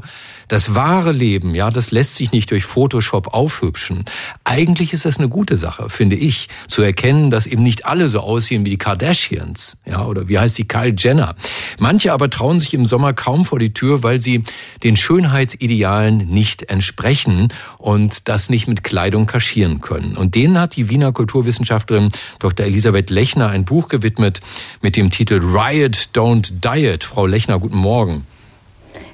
das 0.49 0.75
wahre 0.75 1.11
Leben, 1.11 1.55
ja, 1.55 1.71
das 1.71 1.91
lässt 1.91 2.15
sich 2.15 2.31
nicht 2.31 2.51
durch 2.51 2.65
Photoshop 2.65 3.33
aufhübschen. 3.33 4.03
Eigentlich 4.43 4.91
ist 4.93 5.05
das 5.05 5.19
eine 5.19 5.29
gute 5.29 5.55
Sache, 5.57 5.89
finde 5.89 6.15
ich, 6.15 6.49
zu 6.67 6.81
erkennen, 6.81 7.31
dass 7.31 7.45
eben 7.45 7.63
nicht 7.63 7.85
alle 7.85 8.09
so 8.09 8.19
aussehen 8.19 8.65
wie 8.65 8.71
die 8.71 8.77
Kardashians, 8.77 9.77
ja, 9.85 10.05
oder 10.05 10.27
wie 10.27 10.39
heißt 10.39 10.57
die 10.57 10.67
Kyle 10.67 10.93
Jenner. 10.97 11.35
Manche 11.77 12.11
aber 12.11 12.29
trauen 12.29 12.59
sich 12.59 12.73
im 12.73 12.85
Sommer 12.85 13.13
kaum 13.13 13.45
vor 13.45 13.59
die 13.59 13.73
Tür, 13.73 14.03
weil 14.03 14.19
sie 14.19 14.43
den 14.83 14.97
Schönheitsidealen 14.97 16.27
nicht 16.27 16.63
entsprechen 16.63 17.53
und 17.77 18.27
das 18.27 18.49
nicht 18.49 18.67
mit 18.67 18.83
Kleidung 18.83 19.27
kaschieren 19.27 19.81
können. 19.81 20.17
Und 20.17 20.33
denen 20.33 20.59
hat 20.59 20.75
die 20.75 20.89
Wiener 20.89 21.11
Kulturwissenschaftlerin 21.11 22.09
Dr. 22.39 22.65
Elisabeth 22.65 23.11
Lechner 23.11 23.49
ein 23.49 23.65
Buch 23.65 23.87
gewidmet 23.87 24.41
mit 24.81 24.95
dem 24.95 25.11
Titel 25.11 25.39
Riot 25.43 26.09
Don't 26.15 26.53
Diet. 26.59 27.03
Frau 27.03 27.27
Lechner, 27.27 27.59
guten 27.59 27.77
Morgen. 27.77 28.25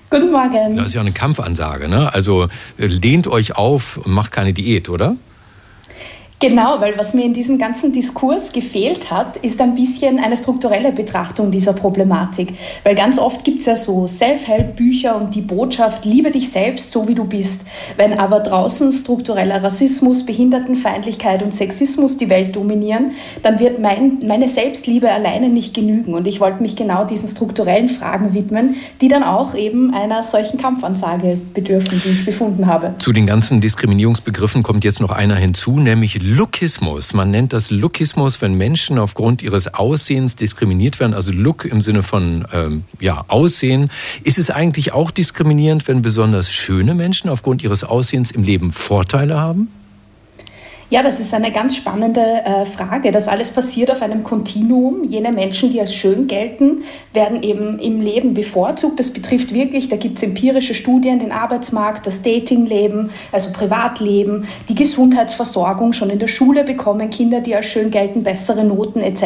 Guten 0.10 0.32
Morgen. 0.32 0.78
Das 0.78 0.88
ist 0.88 0.94
ja 0.94 1.02
eine 1.02 1.12
Kampfansage, 1.12 1.88
ne? 1.88 2.14
Also 2.14 2.48
äh, 2.78 2.86
lehnt 2.86 3.28
euch 3.28 3.56
auf 3.58 3.98
und 3.98 4.12
macht 4.12 4.32
keine 4.32 4.54
Diät, 4.54 4.88
oder? 4.90 5.16
Genau, 6.42 6.82
weil 6.82 6.98
was 6.98 7.14
mir 7.14 7.24
in 7.24 7.34
diesem 7.34 7.58
ganzen 7.58 7.94
Diskurs 7.94 8.52
gefehlt 8.52 9.10
hat, 9.10 9.38
ist 9.38 9.62
ein 9.62 9.74
bisschen 9.74 10.20
eine 10.20 10.36
strukturelle 10.36 10.92
Betrachtung 10.92 11.50
dieser 11.50 11.72
Problematik. 11.72 12.50
Weil 12.84 12.94
ganz 12.94 13.18
oft 13.18 13.46
gibt 13.46 13.62
es 13.62 13.68
ja 13.68 13.78
so 13.78 14.06
Self-Help-Bücher 14.06 15.16
und 15.16 15.34
die 15.34 15.42
Botschaft, 15.42 16.04
liebe 16.04 16.32
dich 16.32 16.50
selbst, 16.50 16.92
so 16.92 17.08
wie 17.08 17.16
du 17.16 17.24
bist. 17.24 17.62
Wenn 17.96 18.20
aber 18.20 18.42
draußen 18.42 18.92
struktureller 18.92 19.64
Rassismus, 19.64 20.26
Behindertenfeindlichkeit 20.26 21.42
und 21.42 21.54
Sexismus 21.54 22.18
die 22.18 22.30
Welt 22.30 22.54
dominieren, 22.54 23.12
dann 23.42 23.62
wird 23.62 23.80
mein, 23.80 24.20
meine 24.28 24.50
Selbstliebe 24.50 25.10
alleine 25.10 25.48
nicht 25.48 25.74
genügen. 25.74 26.14
Und 26.14 26.28
ich 26.28 26.42
wollte 26.42 26.62
mich 26.62 26.76
genau 26.76 27.06
diesen 27.06 27.30
strukturellen 27.30 27.88
Fragen 27.88 28.34
widmen, 28.34 28.76
die 29.00 29.08
dann 29.08 29.24
auch 29.24 29.56
eben 29.56 29.94
einer 29.94 30.22
solchen 30.24 30.58
Kampfansage 30.58 31.38
bedürfen, 31.54 32.02
die 32.04 32.10
ich 32.10 32.26
befunden 32.26 32.68
habe. 32.68 32.96
Zu 33.00 33.14
den 33.14 33.26
ganzen 33.26 33.62
Diskriminierungsbegriffen 33.62 34.64
kommt 34.64 34.84
jetzt 34.84 35.00
noch 35.00 35.12
einer 35.12 35.36
hinzu, 35.36 35.80
nämlich 35.80 36.25
Lookismus. 36.26 37.14
Man 37.14 37.30
nennt 37.30 37.54
das 37.54 37.70
Lookismus, 37.70 38.42
wenn 38.42 38.56
Menschen 38.56 38.98
aufgrund 38.98 39.44
ihres 39.44 39.72
Aussehens 39.76 40.36
diskriminiert 40.36 41.00
werden. 41.00 41.14
Also 41.14 41.32
Look 41.32 41.66
im 41.66 41.82
Sinne 41.82 42.02
von 42.02 42.48
ähm, 42.52 42.84
ja, 43.00 43.26
Aussehen. 43.28 43.92
Ist 44.24 44.40
es 44.40 44.50
eigentlich 44.50 44.92
auch 44.92 45.12
diskriminierend, 45.12 45.88
wenn 45.88 46.02
besonders 46.02 46.52
schöne 46.52 46.96
Menschen 46.96 47.30
aufgrund 47.30 47.62
ihres 47.64 47.84
Aussehens 47.84 48.32
im 48.32 48.42
Leben 48.42 48.72
Vorteile 48.72 49.40
haben? 49.40 49.68
Ja, 50.92 51.02
das 51.02 51.20
ist 51.20 51.34
eine 51.34 51.52
ganz 51.52 51.76
spannende 51.76 52.22
äh, 52.22 52.64
Frage. 52.64 53.12
Das 53.12 53.28
alles 53.28 53.50
passiert 53.50 53.90
auf 53.90 54.04
einem 54.04 54.24
Kontinuum. 54.24 55.04
Jene 55.04 55.32
Menschen, 55.32 55.72
die 55.72 55.80
als 55.80 55.96
schön 55.96 56.28
gelten, 56.28 56.84
werden 57.12 57.42
eben 57.42 57.80
im 57.80 58.02
Leben 58.02 58.36
bevorzugt. 58.36 59.00
Das 59.00 59.10
betrifft 59.10 59.52
wirklich, 59.52 59.90
da 59.90 59.96
gibt 59.96 60.20
es 60.20 60.24
empirische 60.24 60.76
Studien, 60.76 61.18
den 61.18 61.32
Arbeitsmarkt, 61.32 62.06
das 62.06 62.22
Datingleben, 62.22 63.10
also 63.32 63.52
Privatleben, 63.52 64.48
die 64.70 64.76
Gesundheitsversorgung. 64.76 65.92
Schon 65.92 66.12
in 66.12 66.20
der 66.20 66.28
Schule 66.28 66.64
bekommen 66.64 67.10
Kinder, 67.10 67.42
die 67.42 67.56
als 67.56 67.66
schön 67.66 67.90
gelten, 67.90 68.22
bessere 68.22 68.64
Noten 68.64 69.02
etc. 69.02 69.24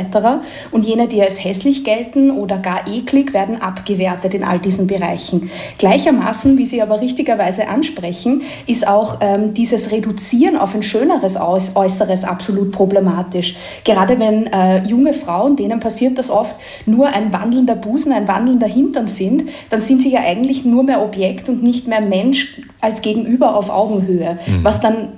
Und 0.72 0.86
jene, 0.86 1.10
die 1.10 1.22
als 1.22 1.44
hässlich 1.44 1.84
gelten 1.84 2.32
oder 2.32 2.58
gar 2.58 2.88
eklig, 2.88 3.34
werden 3.34 3.62
abgewertet 3.62 4.34
in 4.34 4.46
all 4.46 4.60
diesen 4.60 4.88
Bereichen. 4.88 5.52
Gleichermaßen, 5.78 6.58
wie 6.58 6.66
Sie 6.66 6.82
aber 6.82 7.02
richtigerweise 7.02 7.68
ansprechen, 7.68 8.44
ist 8.66 8.88
auch 8.88 9.18
ähm, 9.20 9.54
dieses 9.54 9.92
Reduzieren 9.92 10.56
auf 10.56 10.74
ein 10.74 10.84
schöneres 10.84 11.36
Aussehen 11.36 11.50
Äußeres 11.76 12.24
absolut 12.24 12.72
problematisch. 12.72 13.56
Gerade 13.84 14.20
wenn 14.20 14.48
äh, 14.48 14.84
junge 14.84 15.14
Frauen, 15.14 15.56
denen 15.56 15.80
passiert 15.80 16.18
das 16.18 16.30
oft, 16.30 16.56
nur 16.86 17.08
ein 17.08 17.32
wandelnder 17.34 17.76
Busen, 17.76 18.12
ein 18.12 18.28
wandelnder 18.28 18.68
Hintern 18.68 19.08
sind, 19.08 19.50
dann 19.70 19.82
sind 19.82 20.02
sie 20.02 20.12
ja 20.12 20.22
eigentlich 20.22 20.66
nur 20.66 20.84
mehr 20.84 21.02
Objekt 21.02 21.50
und 21.50 21.64
nicht 21.64 21.88
mehr 21.88 22.02
Mensch 22.02 22.62
als 22.82 23.02
Gegenüber 23.02 23.56
auf 23.56 23.70
Augenhöhe, 23.70 24.38
mhm. 24.46 24.64
was 24.64 24.80
dann 24.80 25.10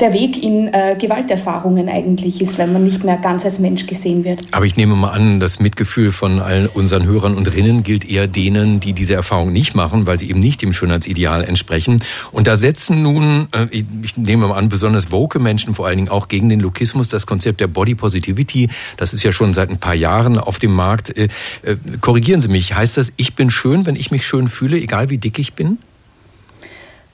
der 0.00 0.12
Weg 0.12 0.42
in 0.42 0.68
äh, 0.68 0.96
Gewalterfahrungen 0.98 1.88
eigentlich 1.88 2.40
ist, 2.40 2.58
wenn 2.58 2.72
man 2.72 2.84
nicht 2.84 3.04
mehr 3.04 3.16
ganz 3.16 3.44
als 3.44 3.58
Mensch 3.58 3.86
gesehen 3.86 4.24
wird. 4.24 4.40
Aber 4.52 4.64
ich 4.64 4.76
nehme 4.76 4.94
mal 4.94 5.10
an, 5.10 5.40
das 5.40 5.60
Mitgefühl 5.60 6.12
von 6.12 6.40
allen 6.40 6.66
unseren 6.66 7.06
Hörern 7.06 7.34
und 7.34 7.54
Rinnen 7.54 7.82
gilt 7.82 8.08
eher 8.08 8.26
denen, 8.26 8.80
die 8.80 8.92
diese 8.92 9.14
Erfahrung 9.14 9.52
nicht 9.52 9.74
machen, 9.74 10.06
weil 10.06 10.18
sie 10.18 10.30
eben 10.30 10.40
nicht 10.40 10.62
dem 10.62 10.72
Schönheitsideal 10.72 11.44
entsprechen. 11.44 12.02
Und 12.32 12.46
da 12.46 12.56
setzen 12.56 13.02
nun, 13.02 13.48
äh, 13.52 13.66
ich, 13.70 13.84
ich 14.02 14.16
nehme 14.16 14.48
mal 14.48 14.56
an, 14.56 14.68
besonders 14.68 15.12
woke 15.12 15.38
Menschen 15.38 15.74
vor 15.74 15.86
allen 15.86 15.98
Dingen 15.98 16.08
auch 16.08 16.28
gegen 16.28 16.48
den 16.48 16.60
Lokismus 16.60 17.08
das 17.08 17.26
Konzept 17.26 17.60
der 17.60 17.66
Body 17.66 17.94
Positivity. 17.94 18.68
Das 18.96 19.12
ist 19.12 19.22
ja 19.22 19.32
schon 19.32 19.54
seit 19.54 19.70
ein 19.70 19.78
paar 19.78 19.94
Jahren 19.94 20.38
auf 20.38 20.58
dem 20.58 20.72
Markt. 20.72 21.16
Äh, 21.16 21.28
äh, 21.62 21.76
korrigieren 22.00 22.40
Sie 22.40 22.48
mich, 22.48 22.74
heißt 22.74 22.96
das, 22.96 23.12
ich 23.16 23.34
bin 23.34 23.50
schön, 23.50 23.86
wenn 23.86 23.96
ich 23.96 24.10
mich 24.10 24.26
schön 24.26 24.48
fühle, 24.48 24.76
egal 24.76 25.10
wie 25.10 25.18
dick 25.18 25.38
ich 25.38 25.54
bin? 25.54 25.78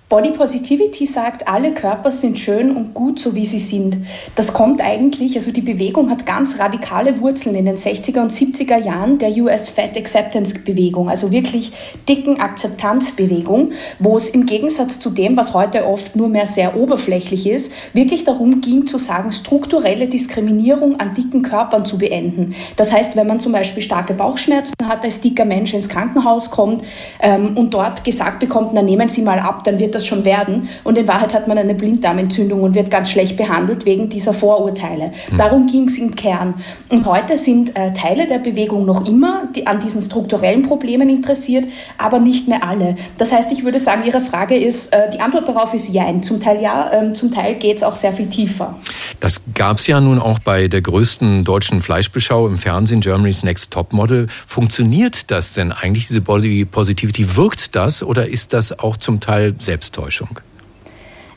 Body 0.09 0.31
Positivity 0.31 1.05
sagt, 1.05 1.49
alle 1.49 1.75
Körper 1.75 2.13
sind 2.13 2.39
schön 2.39 2.77
und 2.77 2.95
gut, 2.95 3.19
so 3.19 3.35
wie 3.35 3.45
sie 3.45 3.59
sind. 3.59 3.97
Das 4.37 4.53
kommt 4.53 4.81
eigentlich, 4.81 5.35
also 5.35 5.51
die 5.51 5.63
Bewegung 5.63 6.11
hat 6.11 6.25
ganz 6.25 6.61
radikale 6.61 7.21
Wurzeln 7.21 7.57
in 7.57 7.65
den 7.65 7.77
60er 7.77 8.21
und 8.21 8.31
70er 8.31 8.79
Jahren 8.79 9.19
der 9.19 9.31
US 9.39 9.69
Fat 9.69 9.97
Acceptance 9.97 10.61
Bewegung, 10.61 11.09
also 11.11 11.33
wirklich 11.33 11.73
dicken 12.09 12.41
Akzeptanzbewegung, 12.41 13.73
wo 13.99 14.17
es 14.17 14.29
im 14.29 14.47
Gegensatz 14.47 15.01
zu 15.01 15.11
dem, 15.11 15.37
was 15.37 15.55
heute 15.55 15.85
oft 15.85 16.15
nur 16.15 16.29
mehr 16.29 16.47
sehr 16.47 16.77
oberflächlich 16.77 17.49
ist, 17.49 17.73
wirklich 17.93 18.23
darum 18.23 18.61
ging 18.61 18.87
zu 18.87 18.99
sagen, 18.99 19.33
strukturelle 19.33 20.07
Diskriminierung 20.07 21.01
an 21.01 21.15
dicken 21.15 21.43
Körpern 21.43 21.85
zu 21.85 21.99
beenden. 21.99 22.55
Das 22.77 22.93
heißt, 22.93 23.17
wenn 23.17 23.27
man 23.27 23.41
zum 23.41 23.51
Beispiel 23.51 23.83
starke 23.83 24.15
Bauchschmerzen 24.15 24.77
hat, 24.85 25.03
als 25.03 25.21
dicker 25.21 25.45
Mensch 25.45 25.75
ins 25.75 25.89
Krankenhaus 25.89 26.53
kommt 26.53 26.85
ähm, 27.19 27.57
und 27.57 27.75
dort 27.75 28.05
gesagt 28.05 28.39
bekommt, 28.39 28.71
na 28.73 28.83
nehmen 28.83 29.09
Sie 29.09 29.23
mal 29.23 29.41
ab, 29.41 29.65
dann 29.65 29.81
wird 29.81 29.96
das 29.97 30.07
schon 30.07 30.25
werden. 30.25 30.69
Und 30.85 30.97
in 30.99 31.09
Wahrheit 31.09 31.35
hat 31.35 31.49
man 31.49 31.59
eine 31.59 31.75
Blinddarmentzündung 31.75 32.63
und 32.63 32.75
wird 32.75 32.91
ganz 32.91 33.11
schlecht 33.11 33.37
behandelt 33.37 33.85
wegen 33.85 34.09
dieser 34.09 34.33
Vorurteile. 34.33 35.13
Mhm. 35.31 35.39
Darum 35.39 35.67
ging 35.67 35.85
es 35.85 35.99
im 35.99 36.15
Kern. 36.15 36.55
Und 36.91 37.07
heute 37.07 37.37
sind 37.37 37.77
äh, 37.77 37.93
Teile 37.93 38.27
der 38.27 38.39
Bewegung 38.39 38.85
noch 38.85 39.07
immer 39.09 39.49
die, 39.55 39.67
an 39.67 39.81
diesen 39.81 40.03
strukturellen 40.03 40.63
Problemen 40.63 41.09
interessiert, 41.09 41.67
aber 41.99 42.19
nicht 42.19 42.49
mehr 42.49 42.63
alle. 42.63 42.97
Das 43.19 43.33
heißt, 43.33 43.51
ich 43.53 43.65
würde 43.65 43.79
sagen, 43.79 44.03
Ihre 44.07 44.21
Frage 44.21 44.57
ist, 44.57 44.93
äh, 44.93 45.11
die 45.11 45.21
Antwort 45.21 45.49
darauf 45.49 45.75
ist 45.75 45.89
Jein. 45.89 46.23
Zum 46.23 46.41
Teil 46.41 46.61
ja, 46.61 46.93
äh, 46.93 47.13
zum 47.13 47.33
Teil 47.33 47.55
geht 47.55 47.79
es 47.79 47.83
auch 47.83 47.95
sehr 47.95 48.13
viel 48.13 48.27
tiefer. 48.27 48.77
Das 49.21 49.43
gab 49.55 49.79
es 49.79 49.87
ja 49.87 50.01
nun 50.01 50.19
auch 50.19 50.39
bei 50.41 50.69
der 50.69 50.83
größten 50.83 51.45
deutschen 51.45 51.81
Fleischbeschau 51.81 52.47
im 52.47 52.59
Fernsehen, 52.59 53.01
Germany's 53.01 53.43
Next 53.43 53.73
Top 53.73 53.93
Model. 53.93 54.27
Funktioniert 54.47 55.31
das 55.31 55.55
denn 55.55 55.73
eigentlich, 55.73 56.09
diese 56.09 56.21
Body 56.21 56.65
Positivity? 56.65 57.37
Wirkt 57.37 57.75
das 57.77 58.03
oder 58.03 58.29
ist 58.29 58.53
das 58.53 58.79
auch 58.79 58.97
zum 58.97 59.21
Teil 59.21 59.55
selbst 59.59 59.87
Selbsttäuschung? 59.87 60.41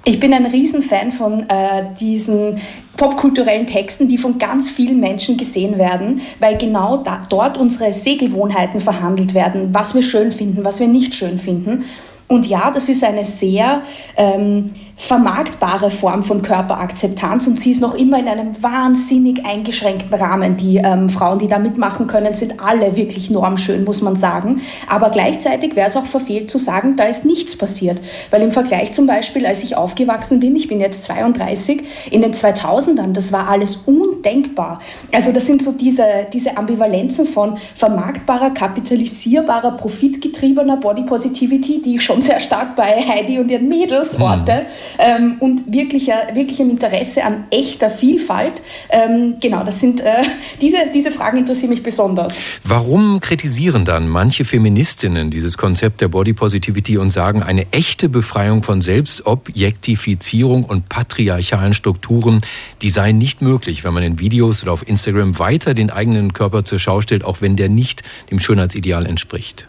Ich 0.06 0.20
bin 0.20 0.34
ein 0.34 0.46
Riesenfan 0.46 1.12
von 1.12 1.50
äh, 1.50 1.84
diesen 2.00 2.62
popkulturellen 2.96 3.68
Texten, 3.68 4.08
die 4.08 4.18
von 4.18 4.38
ganz 4.40 4.70
vielen 4.70 5.00
Menschen 5.00 5.38
gesehen 5.38 5.78
werden, 5.78 6.22
weil 6.40 6.58
genau 6.58 6.98
da, 6.98 7.22
dort 7.30 7.58
unsere 7.58 7.92
Sehgewohnheiten 7.92 8.80
verhandelt 8.80 9.34
werden, 9.34 9.74
was 9.74 9.94
wir 9.94 10.02
schön 10.02 10.32
finden, 10.32 10.64
was 10.64 10.80
wir 10.80 10.88
nicht 10.88 11.16
schön 11.16 11.38
finden. 11.38 11.84
Und 12.28 12.46
ja, 12.48 12.72
das 12.72 12.90
ist 12.90 13.04
eine 13.04 13.26
sehr 13.26 13.82
ähm, 14.16 14.72
vermarktbare 15.00 15.92
Form 15.92 16.24
von 16.24 16.42
Körperakzeptanz 16.42 17.48
und 17.48 17.58
sie 17.58 17.72
ist 17.72 17.80
noch 17.82 17.96
immer 17.96 18.20
in 18.20 18.28
einem 18.28 18.62
wahnsinnig 18.62 19.46
eingeschränkten 19.46 20.14
Rahmen. 20.14 20.58
Die 20.58 20.76
ähm, 20.76 21.08
Frauen, 21.08 21.40
die 21.40 21.48
da 21.48 21.58
mitmachen 21.58 22.06
können, 22.06 22.34
sind 22.34 22.60
alle 22.60 22.98
wirklich 22.98 23.32
normschön, 23.32 23.86
muss 23.86 24.02
man 24.02 24.18
sagen. 24.18 24.62
Aber 24.90 25.10
gleichzeitig 25.10 25.78
wäre 25.78 25.88
es 25.88 25.96
auch 25.96 26.06
verfehlt 26.06 26.50
zu 26.50 26.60
sagen, 26.60 26.98
da 26.98 27.06
ist 27.06 27.24
nichts 27.24 27.58
passiert. 27.58 27.98
Weil 28.30 28.42
im 28.42 28.52
Vergleich 28.52 28.92
zum 28.92 29.08
Beispiel, 29.08 29.46
als 29.46 29.64
ich 29.64 29.78
aufgewachsen 29.78 30.42
bin, 30.42 30.54
ich 30.58 30.68
bin 30.68 30.82
jetzt 30.82 31.04
32, 31.04 31.82
in 32.12 32.22
den 32.22 32.34
2000ern, 32.34 33.14
das 33.14 33.32
war 33.32 33.48
alles 33.48 33.78
undenkbar. 33.78 34.80
Also 35.14 35.32
das 35.32 35.46
sind 35.46 35.64
so 35.64 35.72
diese, 35.72 36.04
diese 36.34 36.58
Ambivalenzen 36.58 37.26
von 37.26 37.58
vermarktbarer, 37.74 38.50
kapitalisierbarer, 38.50 39.72
profitgetriebener 39.78 40.76
Body 40.76 41.04
Positivity, 41.04 41.82
die 41.82 41.96
ich 41.96 42.04
schon 42.04 42.22
sehr 42.22 42.42
stark 42.42 42.76
bei 42.76 43.02
Heidi 43.02 43.40
und 43.40 43.50
ihren 43.50 43.70
Mädels 43.70 44.18
mhm. 44.18 44.24
orte. 44.24 44.54
Mhm 44.54 44.89
ähm, 44.98 45.38
und 45.40 45.72
wirklicher, 45.72 46.30
wirklichem 46.34 46.70
Interesse 46.70 47.24
an 47.24 47.46
echter 47.52 47.90
Vielfalt. 47.90 48.62
Ähm, 48.90 49.36
genau, 49.42 49.64
das 49.64 49.80
sind 49.80 50.02
äh, 50.02 50.24
diese, 50.62 50.78
diese 50.94 51.12
Fragen 51.12 51.38
interessieren 51.38 51.70
mich 51.70 51.84
besonders. 51.84 52.34
Warum 52.64 53.20
kritisieren 53.20 53.86
dann 53.86 54.08
manche 54.08 54.46
Feministinnen 54.46 55.30
dieses 55.30 55.58
Konzept 55.58 56.02
der 56.02 56.08
Body 56.08 56.34
Positivity 56.34 56.98
und 56.98 57.12
sagen, 57.12 57.44
eine 57.44 57.72
echte 57.72 58.10
Befreiung 58.10 58.64
von 58.64 58.82
Selbstobjektifizierung 58.82 60.64
und 60.64 60.90
patriarchalen 60.90 61.74
Strukturen, 61.74 62.42
die 62.82 62.90
sei 62.90 63.12
nicht 63.12 63.42
möglich, 63.42 63.84
wenn 63.84 63.94
man 63.94 64.04
in 64.04 64.20
Videos 64.20 64.64
oder 64.64 64.72
auf 64.72 64.88
Instagram 64.88 65.40
weiter 65.40 65.74
den 65.74 65.90
eigenen 65.90 66.34
Körper 66.34 66.66
zur 66.66 66.80
Schau 66.80 67.02
stellt, 67.02 67.24
auch 67.24 67.42
wenn 67.42 67.56
der 67.56 67.70
nicht 67.70 68.04
dem 68.32 68.40
Schönheitsideal 68.40 69.06
entspricht? 69.06 69.68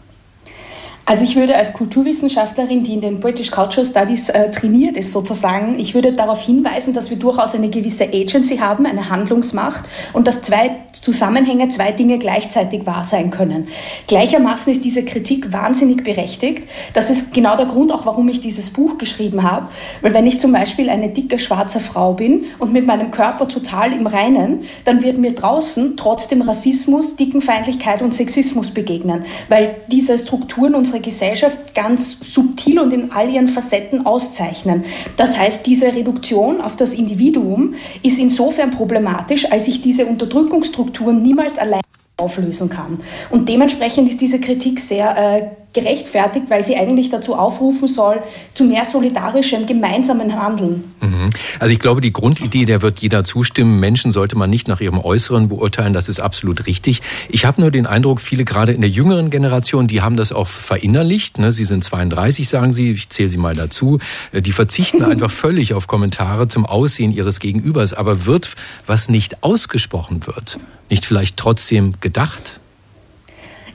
Also 1.05 1.23
ich 1.23 1.35
würde 1.35 1.55
als 1.55 1.73
Kulturwissenschaftlerin, 1.73 2.83
die 2.83 2.93
in 2.93 3.01
den 3.01 3.19
British 3.19 3.49
Cultural 3.49 3.85
Studies 3.85 4.29
äh, 4.29 4.51
trainiert 4.51 4.97
ist 4.97 5.11
sozusagen, 5.11 5.79
ich 5.79 5.95
würde 5.95 6.13
darauf 6.13 6.41
hinweisen, 6.41 6.93
dass 6.93 7.09
wir 7.09 7.17
durchaus 7.17 7.55
eine 7.55 7.69
gewisse 7.69 8.05
Agency 8.05 8.57
haben, 8.57 8.85
eine 8.85 9.09
Handlungsmacht 9.09 9.83
und 10.13 10.27
dass 10.27 10.43
zwei 10.43 10.75
Zusammenhänge, 10.91 11.69
zwei 11.69 11.91
Dinge 11.91 12.19
gleichzeitig 12.19 12.85
wahr 12.85 13.03
sein 13.03 13.31
können. 13.31 13.67
Gleichermaßen 14.07 14.71
ist 14.71 14.85
diese 14.85 15.03
Kritik 15.03 15.51
wahnsinnig 15.51 16.03
berechtigt. 16.03 16.69
Das 16.93 17.09
ist 17.09 17.33
genau 17.33 17.57
der 17.57 17.65
Grund 17.65 17.91
auch, 17.91 18.05
warum 18.05 18.29
ich 18.29 18.39
dieses 18.39 18.69
Buch 18.69 18.99
geschrieben 18.99 19.41
habe. 19.41 19.69
Weil 20.01 20.13
wenn 20.13 20.27
ich 20.27 20.39
zum 20.39 20.51
Beispiel 20.51 20.89
eine 20.89 21.09
dicke 21.09 21.39
schwarze 21.39 21.79
Frau 21.79 22.13
bin 22.13 22.45
und 22.59 22.73
mit 22.73 22.85
meinem 22.85 23.09
Körper 23.09 23.47
total 23.47 23.91
im 23.91 24.05
Reinen, 24.05 24.65
dann 24.85 25.01
wird 25.01 25.17
mir 25.17 25.33
draußen 25.33 25.97
trotzdem 25.97 26.41
Rassismus, 26.43 27.15
Dickenfeindlichkeit 27.15 28.03
und 28.03 28.13
Sexismus 28.13 28.69
begegnen, 28.69 29.23
weil 29.49 29.75
diese 29.87 30.17
Strukturen 30.17 30.75
uns 30.75 30.91
unsere 30.91 31.00
Gesellschaft 31.01 31.73
ganz 31.75 32.19
subtil 32.33 32.79
und 32.79 32.93
in 32.93 33.11
all 33.11 33.29
ihren 33.29 33.47
Facetten 33.47 34.05
auszeichnen. 34.05 34.85
Das 35.17 35.37
heißt, 35.37 35.65
diese 35.65 35.87
Reduktion 35.93 36.61
auf 36.61 36.75
das 36.75 36.93
Individuum 36.95 37.75
ist 38.03 38.19
insofern 38.19 38.71
problematisch, 38.71 39.51
als 39.51 39.67
ich 39.67 39.81
diese 39.81 40.05
Unterdrückungsstrukturen 40.05 41.21
niemals 41.21 41.57
allein 41.57 41.81
auflösen 42.17 42.69
kann. 42.69 42.99
Und 43.29 43.49
dementsprechend 43.49 44.09
ist 44.09 44.21
diese 44.21 44.39
Kritik 44.39 44.79
sehr 44.79 45.17
äh, 45.17 45.49
gerechtfertigt, 45.73 46.47
weil 46.49 46.63
sie 46.63 46.75
eigentlich 46.75 47.09
dazu 47.09 47.35
aufrufen 47.35 47.87
soll, 47.87 48.21
zu 48.53 48.65
mehr 48.65 48.85
solidarischem 48.85 49.65
gemeinsamen 49.65 50.35
Handeln. 50.35 50.93
Mhm. 50.99 51.29
Also 51.59 51.73
ich 51.73 51.79
glaube, 51.79 52.01
die 52.01 52.11
Grundidee, 52.11 52.65
der 52.65 52.81
wird 52.81 52.99
jeder 52.99 53.23
zustimmen. 53.23 53.79
Menschen 53.79 54.11
sollte 54.11 54.37
man 54.37 54.49
nicht 54.49 54.67
nach 54.67 54.81
ihrem 54.81 54.99
Äußeren 54.99 55.47
beurteilen. 55.47 55.93
Das 55.93 56.09
ist 56.09 56.19
absolut 56.19 56.67
richtig. 56.67 57.01
Ich 57.29 57.45
habe 57.45 57.61
nur 57.61 57.71
den 57.71 57.85
Eindruck, 57.85 58.21
viele 58.21 58.43
gerade 58.43 58.73
in 58.73 58.81
der 58.81 58.89
jüngeren 58.89 59.29
Generation, 59.29 59.87
die 59.87 60.01
haben 60.01 60.17
das 60.17 60.31
auch 60.31 60.47
verinnerlicht. 60.47 61.37
Ne? 61.37 61.51
Sie 61.51 61.65
sind 61.65 61.83
32, 61.83 62.49
sagen 62.49 62.73
sie. 62.73 62.91
Ich 62.91 63.09
zähle 63.09 63.29
sie 63.29 63.37
mal 63.37 63.55
dazu. 63.55 63.99
Äh, 64.31 64.41
die 64.41 64.51
verzichten 64.51 65.03
einfach 65.03 65.31
völlig 65.31 65.73
auf 65.73 65.87
Kommentare 65.87 66.47
zum 66.47 66.65
Aussehen 66.65 67.11
ihres 67.11 67.39
Gegenübers. 67.39 67.93
Aber 67.93 68.25
wird, 68.25 68.55
was 68.87 69.09
nicht 69.09 69.43
ausgesprochen 69.43 70.27
wird, 70.27 70.59
nicht 70.89 71.05
vielleicht 71.05 71.37
trotzdem 71.37 71.93
gedacht? 72.01 72.60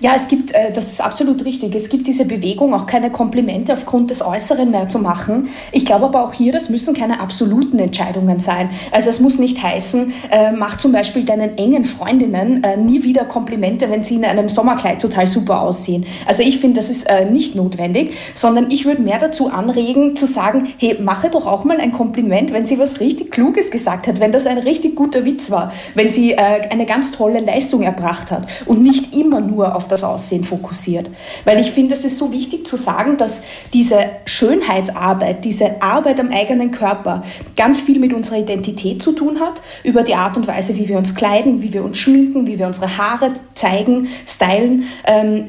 Ja, 0.01 0.13
es 0.15 0.29
gibt, 0.29 0.53
äh, 0.53 0.73
das 0.75 0.93
ist 0.93 1.01
absolut 1.01 1.45
richtig, 1.47 1.75
es 1.75 1.89
gibt 1.89 2.07
diese 2.07 2.27
Bewegung, 2.27 2.75
auch 2.75 2.87
keine 2.87 3.11
Komplimente 3.11 3.73
aufgrund 3.73 4.11
des 4.11 4.25
Äußeren 4.25 4.71
mehr 4.71 4.89
zu 4.89 4.99
machen. 4.99 5.49
Ich 5.73 5.87
glaube 5.87 6.07
aber 6.07 6.23
auch 6.23 6.35
hier, 6.35 6.53
das 6.53 6.69
müssen 6.69 6.93
keine 6.93 7.21
absoluten 7.21 7.79
Entscheidungen 7.79 8.39
sein. 8.39 8.69
Also 8.91 9.09
es 9.09 9.21
muss 9.21 9.39
nicht 9.39 9.63
heißen, 9.63 10.13
äh, 10.31 10.53
mach 10.53 10.77
zum 10.77 10.93
Beispiel 10.93 11.25
deinen 11.25 11.57
engen 11.57 11.85
Freundinnen 11.85 12.63
äh, 12.63 12.77
nie 12.77 13.05
wieder 13.05 13.25
Komplimente, 13.25 13.91
wenn 13.91 14.03
sie 14.03 14.17
in 14.17 14.27
einem 14.27 14.51
Sommerkleid 14.51 15.01
total 15.01 15.27
super 15.27 15.63
aussehen. 15.63 16.05
Also 16.27 16.43
ich 16.43 16.59
finde, 16.59 16.77
das 16.77 16.91
ist 16.91 17.07
nicht 17.31 17.55
notwendig, 17.55 18.15
sondern 18.35 18.71
ich 18.71 18.85
würde 18.85 19.01
mehr 19.01 19.19
dazu 19.19 19.51
anregen, 19.51 20.17
zu 20.17 20.27
sagen, 20.27 20.69
hey, 20.79 20.99
mache 21.01 21.31
doch 21.31 21.47
auch 21.47 21.65
mal 21.65 21.81
ein 21.81 21.93
Kompliment, 21.93 22.53
wenn 22.53 22.67
sie 22.67 22.79
was 22.79 23.01
richtig 23.01 23.31
Kluges 23.31 23.71
gesagt 23.71 24.07
hat, 24.07 24.21
wenn 24.21 24.33
das 24.33 24.47
ein 24.47 24.59
richtig 24.59 24.97
guter 24.97 25.25
Witz 25.25 25.51
war, 25.51 25.73
wenn 25.95 26.11
sie 26.11 26.37
eine 26.37 26.87
ganz 26.87 27.13
tolle 27.13 27.41
Leistung 27.41 27.83
erbracht 27.83 28.31
hat 28.31 28.47
und 28.67 28.83
nicht 28.83 29.15
immer 29.15 29.41
nur 29.41 29.75
auf 29.75 29.86
das 29.89 30.03
Aussehen 30.03 30.45
fokussiert. 30.45 31.11
Weil 31.45 31.61
ich 31.61 31.71
finde, 31.71 31.95
es 31.95 32.05
ist 32.05 32.19
so 32.19 32.33
wichtig 32.33 32.67
zu 32.67 32.77
sagen, 32.77 33.17
dass 33.17 33.43
diese 33.73 33.99
Schönheitsarbeit, 34.25 35.45
diese 35.45 35.83
Arbeit 35.83 36.21
am 36.21 36.31
eigenen 36.31 36.71
Körper 36.71 37.23
ganz 37.57 37.81
viel 37.81 37.99
mit 37.99 38.13
unserer 38.13 38.39
Identität 38.39 39.03
zu 39.03 39.13
tun 39.13 39.41
hat, 39.41 39.61
über 39.85 40.03
die 40.03 40.15
Art 40.15 40.37
und 40.37 40.47
Weise, 40.47 40.77
wie 40.77 40.89
wir 40.89 40.99
uns 40.99 41.15
kleiden, 41.15 41.63
wie 41.63 41.73
wir 41.73 41.85
uns 41.85 41.99
schminken, 41.99 42.47
wie 42.47 42.59
wir 42.59 42.67
unsere 42.67 42.97
Haare 42.97 43.33
zeigen, 43.55 44.09
stylen. 44.27 44.85
Ähm, 45.05 45.49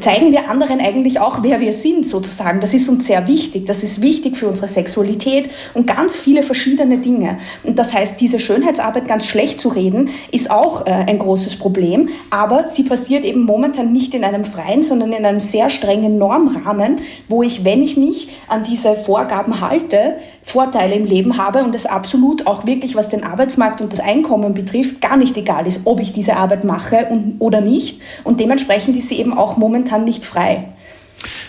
zeigen 0.00 0.32
wir 0.32 0.48
anderen 0.50 0.80
eigentlich 0.80 1.20
auch, 1.20 1.42
wer 1.42 1.60
wir 1.60 1.72
sind, 1.72 2.06
sozusagen. 2.06 2.60
Das 2.60 2.74
ist 2.74 2.88
uns 2.88 3.06
sehr 3.06 3.26
wichtig. 3.28 3.66
Das 3.66 3.82
ist 3.82 4.00
wichtig 4.00 4.36
für 4.36 4.48
unsere 4.48 4.68
Sexualität 4.68 5.50
und 5.74 5.86
ganz 5.86 6.16
viele 6.16 6.42
verschiedene 6.42 6.98
Dinge. 6.98 7.38
Und 7.62 7.78
das 7.78 7.92
heißt, 7.92 8.20
diese 8.20 8.40
Schönheitsarbeit 8.40 9.06
ganz 9.06 9.26
schlecht 9.26 9.60
zu 9.60 9.68
reden, 9.68 10.10
ist 10.30 10.50
auch 10.50 10.86
äh, 10.86 10.90
ein 10.90 11.18
großes 11.18 11.56
Problem. 11.56 12.08
Aber 12.30 12.68
sie 12.68 12.84
passiert 12.84 13.24
eben 13.24 13.42
momentan 13.44 13.92
nicht 13.92 14.14
in 14.14 14.24
einem 14.24 14.44
freien, 14.44 14.82
sondern 14.82 15.12
in 15.12 15.24
einem 15.24 15.40
sehr 15.40 15.68
strengen 15.68 16.18
Normrahmen, 16.18 16.96
wo 17.28 17.42
ich, 17.42 17.64
wenn 17.64 17.82
ich 17.82 17.96
mich 17.96 18.28
an 18.48 18.62
diese 18.62 18.94
Vorgaben 18.94 19.60
halte, 19.60 20.16
Vorteile 20.42 20.94
im 20.94 21.06
Leben 21.06 21.38
habe 21.38 21.62
und 21.62 21.74
es 21.74 21.86
absolut 21.86 22.46
auch 22.46 22.66
wirklich, 22.66 22.94
was 22.94 23.08
den 23.08 23.24
Arbeitsmarkt 23.24 23.80
und 23.80 23.92
das 23.92 24.00
Einkommen 24.00 24.54
betrifft, 24.54 25.00
gar 25.00 25.16
nicht 25.16 25.36
egal 25.36 25.66
ist, 25.66 25.82
ob 25.84 26.00
ich 26.00 26.12
diese 26.12 26.36
Arbeit 26.36 26.64
mache 26.64 27.06
und, 27.10 27.36
oder 27.38 27.60
nicht. 27.60 28.00
Und 28.24 28.40
dementsprechend 28.40 28.96
ist 28.96 29.08
sie 29.08 29.18
eben 29.18 29.32
auch 29.32 29.56
momentan 29.56 30.04
nicht 30.04 30.24
frei. 30.24 30.68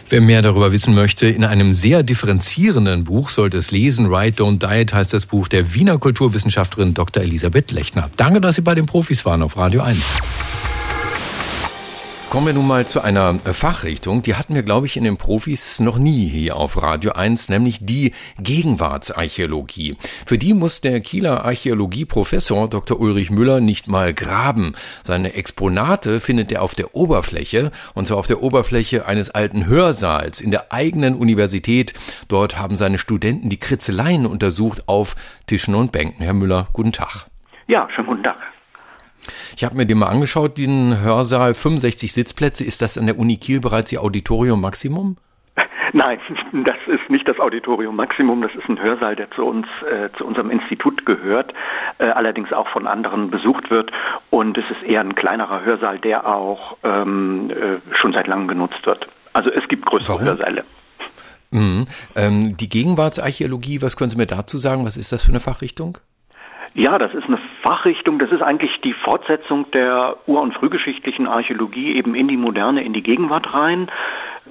Wer 0.10 0.22
mehr 0.22 0.42
darüber 0.42 0.72
wissen 0.72 0.94
möchte, 0.94 1.28
in 1.28 1.44
einem 1.44 1.74
sehr 1.74 2.04
differenzierenden 2.04 3.04
Buch 3.04 3.30
sollte 3.30 3.58
es 3.58 3.72
lesen. 3.72 4.12
Write, 4.12 4.44
Don't 4.44 4.60
Diet 4.60 4.94
heißt 4.94 5.14
das 5.14 5.26
Buch 5.26 5.48
der 5.48 5.74
Wiener 5.74 5.98
Kulturwissenschaftlerin 5.98 6.94
Dr. 6.94 7.24
Elisabeth 7.24 7.72
Lechner. 7.72 8.10
Danke, 8.16 8.42
dass 8.42 8.56
Sie 8.56 8.62
bei 8.62 8.76
den 8.76 8.86
Profis 8.86 9.26
waren 9.26 9.42
auf 9.42 9.58
Radio 9.58 9.82
1. 9.82 10.00
Kommen 12.34 12.48
wir 12.48 12.54
nun 12.56 12.68
mal 12.68 12.88
zu 12.88 13.02
einer 13.02 13.36
äh, 13.46 13.54
Fachrichtung, 13.54 14.24
die 14.24 14.34
hatten 14.34 14.56
wir, 14.56 14.64
glaube 14.64 14.88
ich, 14.88 14.98
in 14.98 15.04
den 15.04 15.18
Profis 15.18 15.80
noch 15.80 16.00
nie 16.00 16.28
hier 16.28 16.56
auf 16.56 16.82
Radio 16.82 17.12
1, 17.12 17.50
nämlich 17.50 17.86
die 17.86 18.12
Gegenwartsarchäologie. 18.40 19.98
Für 20.26 20.40
die 20.40 20.56
muss 20.56 20.82
der 20.82 21.00
Kieler 21.02 21.46
Archäologieprofessor 21.46 22.70
Dr. 22.70 23.00
Ulrich 23.00 23.30
Müller 23.30 23.60
nicht 23.62 23.88
mal 23.88 24.16
graben. 24.16 24.74
Seine 25.04 25.36
Exponate 25.36 26.20
findet 26.20 26.52
er 26.52 26.64
auf 26.64 26.74
der 26.74 26.96
Oberfläche, 26.96 27.70
und 27.94 28.08
zwar 28.08 28.18
auf 28.18 28.26
der 28.26 28.42
Oberfläche 28.42 29.06
eines 29.06 29.30
alten 29.30 29.68
Hörsaals 29.68 30.42
in 30.42 30.50
der 30.50 30.74
eigenen 30.74 31.14
Universität. 31.14 31.94
Dort 32.30 32.58
haben 32.58 32.78
seine 32.78 32.98
Studenten 32.98 33.50
die 33.50 33.60
Kritzeleien 33.60 34.26
untersucht 34.26 34.88
auf 34.88 35.16
Tischen 35.46 35.76
und 35.76 35.92
Bänken. 35.92 36.24
Herr 36.24 36.34
Müller, 36.34 36.68
guten 36.74 36.94
Tag. 36.94 37.28
Ja, 37.68 37.88
schönen 37.94 38.08
guten 38.08 38.24
Tag. 38.24 38.38
Ich 39.56 39.64
habe 39.64 39.76
mir 39.76 39.86
den 39.86 40.00
mal 40.00 40.08
angeschaut, 40.08 40.58
den 40.58 41.02
Hörsaal, 41.02 41.54
65 41.54 42.14
Sitzplätze. 42.14 42.64
Ist 42.64 42.82
das 42.82 42.98
an 42.98 43.06
der 43.06 43.18
Uni 43.18 43.38
Kiel 43.38 43.60
bereits 43.60 43.92
Ihr 43.92 44.02
Auditorium 44.02 44.62
Maximum? 44.62 45.18
Nein, 45.94 46.20
das 46.66 46.78
ist 46.88 47.10
nicht 47.10 47.30
das 47.30 47.40
Auditorium 47.40 47.96
Maximum, 47.96 48.42
das 48.42 48.54
ist 48.56 48.68
ein 48.68 48.82
Hörsaal, 48.82 49.16
der 49.16 49.30
zu 49.32 49.46
uns, 49.46 49.68
äh, 49.90 50.10
zu 50.18 50.26
unserem 50.26 50.50
Institut 50.50 51.06
gehört, 51.06 51.54
äh, 52.00 52.06
allerdings 52.06 52.52
auch 52.52 52.68
von 52.70 52.88
anderen 52.88 53.30
besucht 53.30 53.70
wird. 53.70 53.92
Und 54.30 54.58
es 54.58 54.66
ist 54.72 54.84
eher 54.84 55.02
ein 55.02 55.16
kleinerer 55.16 55.64
Hörsaal, 55.64 56.00
der 56.00 56.28
auch 56.28 56.78
ähm, 56.84 57.52
äh, 57.52 57.96
schon 57.96 58.14
seit 58.14 58.28
langem 58.28 58.48
genutzt 58.48 58.86
wird. 58.86 59.08
Also 59.34 59.50
es 59.50 59.68
gibt 59.68 59.86
größere 59.86 60.16
Warum? 60.16 60.26
Hörsäle. 60.26 60.64
Mhm. 61.52 61.86
Ähm, 62.16 62.58
die 62.58 62.68
Gegenwartsarchäologie, 62.68 63.82
was 63.84 63.96
können 63.96 64.10
Sie 64.10 64.18
mir 64.18 64.26
dazu 64.26 64.58
sagen? 64.58 64.86
Was 64.86 64.98
ist 64.98 65.12
das 65.12 65.24
für 65.24 65.30
eine 65.30 65.40
Fachrichtung? 65.40 66.00
Ja, 66.74 66.98
das 66.98 67.14
ist 67.14 67.26
eine 67.26 67.40
Fachrichtung, 67.64 68.20
das 68.20 68.32
ist 68.32 68.42
eigentlich 68.42 68.82
die 68.82 68.94
Fortsetzung 68.94 69.72
der 69.72 70.18
ur- 70.28 70.42
und 70.42 70.54
frühgeschichtlichen 70.54 71.28
Archäologie 71.28 71.96
eben 71.96 72.14
in 72.14 72.28
die 72.28 72.38
Moderne, 72.38 72.84
in 72.84 72.94
die 72.94 73.02
Gegenwart 73.02 73.54
rein. 73.54 73.90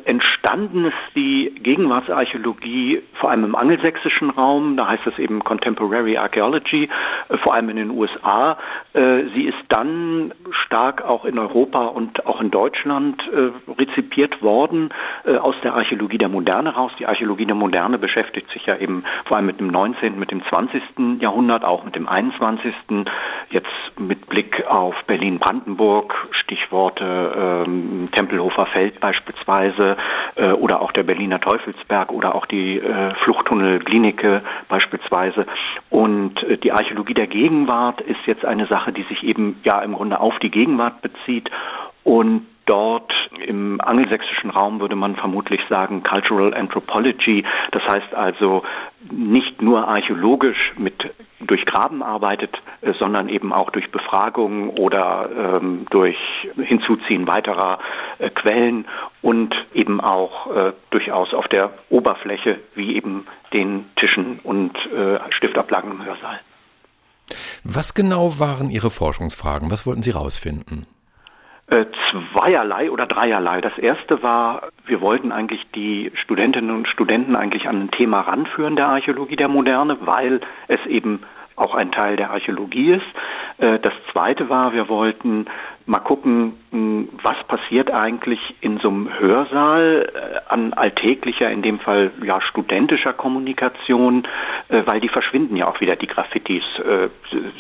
Entstanden 0.05 0.87
ist 0.87 0.95
die 1.15 1.55
Gegenwartsarchäologie 1.63 3.03
vor 3.15 3.31
allem 3.31 3.45
im 3.45 3.55
angelsächsischen 3.55 4.31
Raum, 4.31 4.77
da 4.77 4.89
heißt 4.89 5.07
es 5.07 5.19
eben 5.19 5.45
Contemporary 5.45 6.17
Archaeology, 6.17 6.89
äh, 7.29 7.39
vor 7.39 7.55
allem 7.55 7.69
in 7.71 7.77
den 7.77 7.91
USA. 7.91 8.59
Äh, 8.93 9.25
sie 9.35 9.45
ist 9.45 9.59
dann 9.69 10.33
stark 10.65 11.03
auch 11.03 11.25
in 11.25 11.39
Europa 11.39 11.87
und 11.87 12.27
auch 12.27 12.41
in 12.41 12.51
Deutschland 12.51 13.23
äh, 13.33 13.51
rezipiert 13.81 14.43
worden 14.43 14.91
aus 15.25 15.55
der 15.63 15.75
Archäologie 15.75 16.19
der 16.19 16.29
Moderne 16.29 16.75
raus. 16.75 16.91
Die 16.99 17.07
Archäologie 17.07 17.47
der 17.47 17.55
Moderne 17.55 17.99
beschäftigt 17.99 18.51
sich 18.51 18.67
ja 18.67 18.77
eben 18.77 19.05
vor 19.27 19.37
allem 19.37 19.47
mit 19.47 19.61
dem 19.61 19.69
19., 19.69 20.19
mit 20.19 20.31
dem 20.31 20.43
20. 20.45 20.83
Jahrhundert, 21.21 21.65
auch 21.65 21.85
mit 21.85 21.95
dem 21.95 22.09
21. 22.09 22.75
Jetzt 23.53 23.69
mit 23.99 24.29
Blick 24.31 24.65
auf 24.67 24.95
Berlin-Brandenburg, 25.07 26.15
Stichworte 26.31 27.65
ähm, 27.67 28.09
Tempelhofer 28.13 28.65
Feld 28.65 28.99
beispielsweise 28.99 29.99
äh, 30.37 30.53
oder 30.53 30.81
auch 30.81 30.91
der 30.93 31.03
Berliner 31.03 31.39
Teufelsberg 31.39 32.11
oder 32.13 32.35
auch 32.35 32.47
die 32.47 32.79
äh, 32.79 33.15
Fluchttunnel 33.23 33.81
Klinike 33.81 34.43
beispielsweise. 34.71 35.47
Und 35.91 36.43
äh, 36.45 36.57
die 36.57 36.73
Archäologie 36.73 37.13
der 37.13 37.27
Gegenwart 37.27 38.01
ist 38.01 38.21
jetzt 38.25 38.47
eine 38.47 38.65
Sache, 38.65 38.91
die 38.91 39.03
sich 39.03 39.23
eben 39.23 39.61
ja 39.65 39.83
im 39.83 39.93
Grunde 39.93 40.19
auf 40.19 40.39
die 40.39 40.51
Gegenwart 40.51 41.03
bezieht 41.03 41.51
und 42.05 42.47
dort 42.67 43.13
im 43.47 43.81
angelsächsischen 43.81 44.51
Raum 44.51 44.81
würde 44.81 44.97
man 44.97 45.17
vermutlich 45.17 45.61
sagen 45.69 46.03
Cultural 46.03 46.55
Anthropology, 46.55 47.45
das 47.73 47.83
heißt 47.85 48.15
also 48.15 48.63
nicht 49.11 49.61
nur 49.63 49.89
archäologisch 49.89 50.73
mit 50.77 50.95
durch 51.41 51.65
Graben 51.67 52.03
arbeitet, 52.03 52.57
äh, 52.83 52.93
sondern 52.99 53.29
eben 53.29 53.53
auch 53.53 53.71
durch 53.71 53.91
Befragungen 53.91 54.71
oder 54.71 55.29
ähm, 55.61 55.87
durch 55.91 56.17
Hinzuziehen 56.57 57.27
weiterer 57.27 57.79
äh, 58.19 58.31
Quellen 58.31 58.87
und 59.23 59.55
eben 59.75 60.01
auch 60.01 60.55
äh, 60.55 60.73
durchaus 60.91 61.35
auf 61.35 61.49
der 61.49 61.71
Oberfläche 61.91 62.61
wie 62.75 62.95
eben 62.95 63.27
den 63.53 63.87
Tischen 63.97 64.39
und 64.43 64.77
äh, 64.95 65.19
Stiftablagen 65.31 65.91
im 65.91 66.05
Hörsaal. 66.05 66.41
Was 67.65 67.95
genau 67.95 68.39
waren 68.39 68.71
Ihre 68.71 68.91
Forschungsfragen? 68.91 69.71
Was 69.71 69.87
wollten 69.87 70.03
Sie 70.03 70.13
herausfinden? 70.13 70.87
Äh, 71.73 71.87
zweierlei 72.35 72.91
oder 72.91 73.07
dreierlei. 73.07 73.63
Das 73.63 73.79
erste 73.79 74.23
war, 74.23 74.69
wir 74.85 75.01
wollten 75.01 75.33
eigentlich 75.33 75.65
die 75.75 76.13
Studentinnen 76.23 76.71
und 76.71 76.87
Studenten 76.87 77.35
eigentlich 77.35 77.67
an 77.67 77.85
ein 77.85 77.91
Thema 77.91 78.21
ranführen 78.21 78.77
der 78.77 78.89
Archäologie 78.89 79.37
der 79.37 79.49
Moderne, 79.49 79.97
weil 80.03 80.43
es 80.69 80.85
eben 80.85 81.23
auch 81.57 81.75
ein 81.75 81.91
Teil 81.91 82.17
der 82.17 82.31
Archäologie 82.31 82.93
ist. 82.93 83.07
Äh, 83.57 83.79
das 83.79 83.95
zweite 84.13 84.51
war, 84.51 84.75
wir 84.75 84.91
wollten 84.91 85.47
mal 85.87 85.99
gucken, 85.99 86.55
hm, 86.71 87.09
was 87.23 87.37
passiert 87.49 87.91
eigentlich 87.91 88.41
in 88.61 88.79
so 88.79 88.89
einem 88.89 89.09
Hörsaal 89.19 90.09
äh, 90.15 90.51
an 90.53 90.73
alltäglicher, 90.73 91.51
in 91.51 91.63
dem 91.63 91.79
Fall 91.79 92.11
ja 92.25 92.41
studentischer 92.41 93.13
Kommunikation, 93.13 94.27
äh, 94.69 94.83
weil 94.87 95.01
die 95.01 95.09
verschwinden 95.09 95.57
ja 95.57 95.67
auch 95.67 95.81
wieder 95.81 95.97
die 95.97 96.07
Graffitis. 96.07 96.63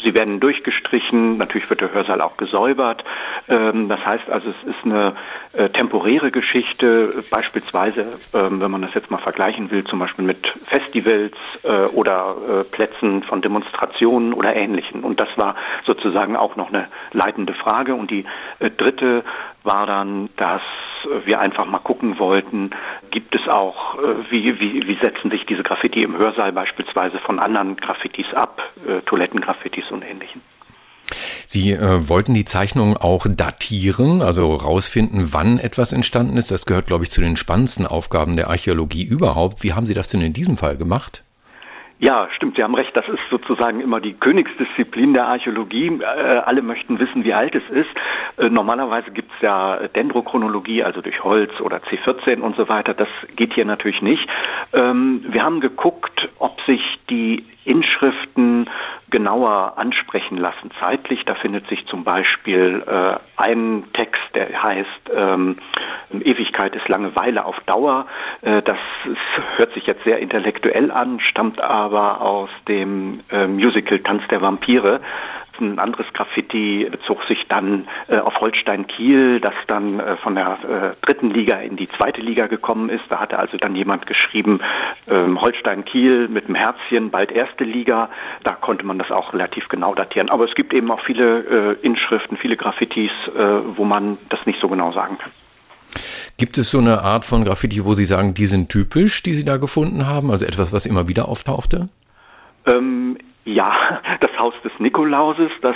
Sie 0.02 0.14
werden 0.14 0.40
durchgestrichen, 0.40 1.36
natürlich 1.36 1.68
wird 1.68 1.80
der 1.80 1.92
Hörsaal 1.92 2.20
auch 2.20 2.36
gesäubert. 2.36 3.04
Ähm, 3.48 3.88
das 3.88 4.04
heißt 4.04 4.30
also, 4.30 4.48
es 4.50 4.68
ist 4.68 4.84
eine 4.84 5.14
temporäre 5.74 6.30
Geschichte, 6.30 7.22
beispielsweise, 7.30 8.18
ähm, 8.32 8.60
wenn 8.60 8.70
man 8.70 8.80
das 8.80 8.94
jetzt 8.94 9.10
mal 9.10 9.18
vergleichen 9.18 9.70
will, 9.70 9.84
zum 9.84 9.98
Beispiel 9.98 10.24
mit 10.24 10.46
Festivals 10.66 11.34
oder 11.92 12.36
Plätzen 12.70 13.22
von 13.22 13.42
Demonstrationen 13.42 14.32
oder 14.32 14.56
Ähnlichen. 14.56 15.04
Und 15.04 15.20
das 15.20 15.28
war 15.36 15.54
sozusagen 15.84 16.36
auch 16.36 16.56
noch 16.56 16.68
eine 16.68 16.88
leitende 17.12 17.52
Frage. 17.54 17.94
Und 17.94 18.10
die 18.12 18.24
äh, 18.60 18.70
dritte 18.70 19.24
war 19.64 19.86
dann, 19.86 20.28
dass 20.36 20.62
wir 21.24 21.40
einfach 21.40 21.66
mal 21.66 21.78
gucken 21.78 22.18
wollten, 22.18 22.70
gibt 23.10 23.34
es 23.34 23.48
auch, 23.48 23.98
äh, 23.98 24.30
wie, 24.30 24.58
wie, 24.60 24.86
wie 24.86 24.98
setzen 25.02 25.30
sich 25.30 25.44
diese 25.46 25.62
Graffiti 25.62 26.02
im 26.02 26.16
Hörsaal 26.16 26.52
beispielsweise 26.52 27.18
von 27.18 27.38
anderen 27.38 27.76
Graffitis 27.76 28.26
ab, 28.34 28.60
äh, 28.86 29.00
Toilettengraffitis 29.02 29.90
und 29.90 30.02
ähnlichen. 30.02 30.40
Sie 31.46 31.72
äh, 31.72 32.08
wollten 32.08 32.32
die 32.32 32.44
Zeichnung 32.44 32.96
auch 32.96 33.26
datieren, 33.28 34.22
also 34.22 34.54
rausfinden, 34.54 35.32
wann 35.32 35.58
etwas 35.58 35.92
entstanden 35.92 36.36
ist. 36.36 36.50
Das 36.50 36.64
gehört, 36.64 36.86
glaube 36.86 37.04
ich, 37.04 37.10
zu 37.10 37.20
den 37.20 37.36
spannendsten 37.36 37.86
Aufgaben 37.86 38.36
der 38.36 38.48
Archäologie 38.48 39.04
überhaupt. 39.04 39.62
Wie 39.62 39.72
haben 39.74 39.86
Sie 39.86 39.94
das 39.94 40.08
denn 40.08 40.22
in 40.22 40.32
diesem 40.32 40.56
Fall 40.56 40.76
gemacht? 40.76 41.24
Ja, 42.04 42.28
stimmt, 42.34 42.56
Sie 42.56 42.64
haben 42.64 42.74
recht. 42.74 42.96
Das 42.96 43.08
ist 43.08 43.20
sozusagen 43.30 43.80
immer 43.80 44.00
die 44.00 44.14
Königsdisziplin 44.14 45.12
der 45.12 45.28
Archäologie. 45.28 46.00
Äh, 46.00 46.04
alle 46.04 46.60
möchten 46.60 46.98
wissen, 46.98 47.22
wie 47.22 47.32
alt 47.32 47.54
es 47.54 47.62
ist. 47.70 47.90
Äh, 48.38 48.48
normalerweise 48.48 49.12
gibt 49.12 49.30
es 49.36 49.40
ja 49.40 49.86
Dendrochronologie, 49.86 50.82
also 50.82 51.00
durch 51.00 51.22
Holz 51.22 51.52
oder 51.60 51.76
C14 51.76 52.40
und 52.40 52.56
so 52.56 52.68
weiter. 52.68 52.92
Das 52.92 53.06
geht 53.36 53.54
hier 53.54 53.64
natürlich 53.64 54.02
nicht. 54.02 54.28
Ähm, 54.72 55.24
wir 55.28 55.44
haben 55.44 55.60
geguckt, 55.60 56.28
ob 56.40 56.60
sich 56.62 56.80
die 57.08 57.44
Inschriften 57.64 58.68
genauer 59.10 59.74
ansprechen 59.76 60.38
lassen 60.38 60.70
zeitlich. 60.80 61.24
Da 61.24 61.34
findet 61.34 61.68
sich 61.68 61.86
zum 61.86 62.02
Beispiel 62.04 62.82
äh, 62.86 63.16
ein 63.36 63.84
Text, 63.92 64.22
der 64.34 64.62
heißt 64.62 65.10
ähm, 65.14 65.58
Ewigkeit 66.12 66.74
ist 66.74 66.88
Langeweile 66.88 67.44
auf 67.44 67.58
Dauer. 67.66 68.06
Äh, 68.40 68.62
das 68.62 68.78
ist, 69.04 69.58
hört 69.58 69.72
sich 69.74 69.86
jetzt 69.86 70.02
sehr 70.04 70.18
intellektuell 70.18 70.90
an, 70.90 71.20
stammt 71.20 71.60
aber 71.60 72.20
aus 72.20 72.50
dem 72.68 73.20
äh, 73.30 73.46
Musical 73.46 73.98
Tanz 74.00 74.22
der 74.28 74.40
Vampire. 74.40 75.00
Ein 75.60 75.78
anderes 75.78 76.06
Graffiti 76.12 76.88
bezog 76.90 77.22
sich 77.24 77.46
dann 77.48 77.86
äh, 78.08 78.18
auf 78.18 78.34
Holstein 78.40 78.86
Kiel, 78.86 79.40
das 79.40 79.54
dann 79.66 80.00
äh, 80.00 80.16
von 80.16 80.34
der 80.34 80.94
äh, 81.02 81.06
dritten 81.06 81.30
Liga 81.30 81.58
in 81.58 81.76
die 81.76 81.88
zweite 81.98 82.20
Liga 82.20 82.46
gekommen 82.46 82.88
ist. 82.88 83.04
Da 83.08 83.20
hatte 83.20 83.38
also 83.38 83.56
dann 83.56 83.76
jemand 83.76 84.06
geschrieben, 84.06 84.60
ähm, 85.08 85.40
Holstein 85.40 85.84
Kiel 85.84 86.28
mit 86.28 86.48
dem 86.48 86.54
Herzchen, 86.54 87.10
bald 87.10 87.32
erste 87.32 87.64
Liga. 87.64 88.08
Da 88.44 88.52
konnte 88.52 88.84
man 88.84 88.98
das 88.98 89.10
auch 89.10 89.32
relativ 89.32 89.68
genau 89.68 89.94
datieren. 89.94 90.30
Aber 90.30 90.48
es 90.48 90.54
gibt 90.54 90.72
eben 90.72 90.90
auch 90.90 91.00
viele 91.04 91.76
äh, 91.80 91.86
Inschriften, 91.86 92.36
viele 92.36 92.56
Graffitis, 92.56 93.10
äh, 93.36 93.76
wo 93.76 93.84
man 93.84 94.18
das 94.30 94.44
nicht 94.46 94.60
so 94.60 94.68
genau 94.68 94.92
sagen 94.92 95.18
kann. 95.18 95.30
Gibt 96.38 96.58
es 96.58 96.70
so 96.70 96.78
eine 96.78 97.02
Art 97.02 97.24
von 97.24 97.44
Graffiti, 97.44 97.84
wo 97.84 97.94
Sie 97.94 98.04
sagen, 98.04 98.34
die 98.34 98.46
sind 98.46 98.70
typisch, 98.70 99.22
die 99.22 99.34
Sie 99.34 99.44
da 99.44 99.58
gefunden 99.58 100.06
haben? 100.06 100.30
Also 100.30 100.46
etwas, 100.46 100.72
was 100.72 100.86
immer 100.86 101.08
wieder 101.08 101.28
auftauchte? 101.28 101.88
Ähm, 102.66 103.18
ja, 103.44 104.00
das 104.20 104.38
Haus 104.38 104.54
des 104.62 104.72
Nikolauses, 104.78 105.50
das 105.62 105.74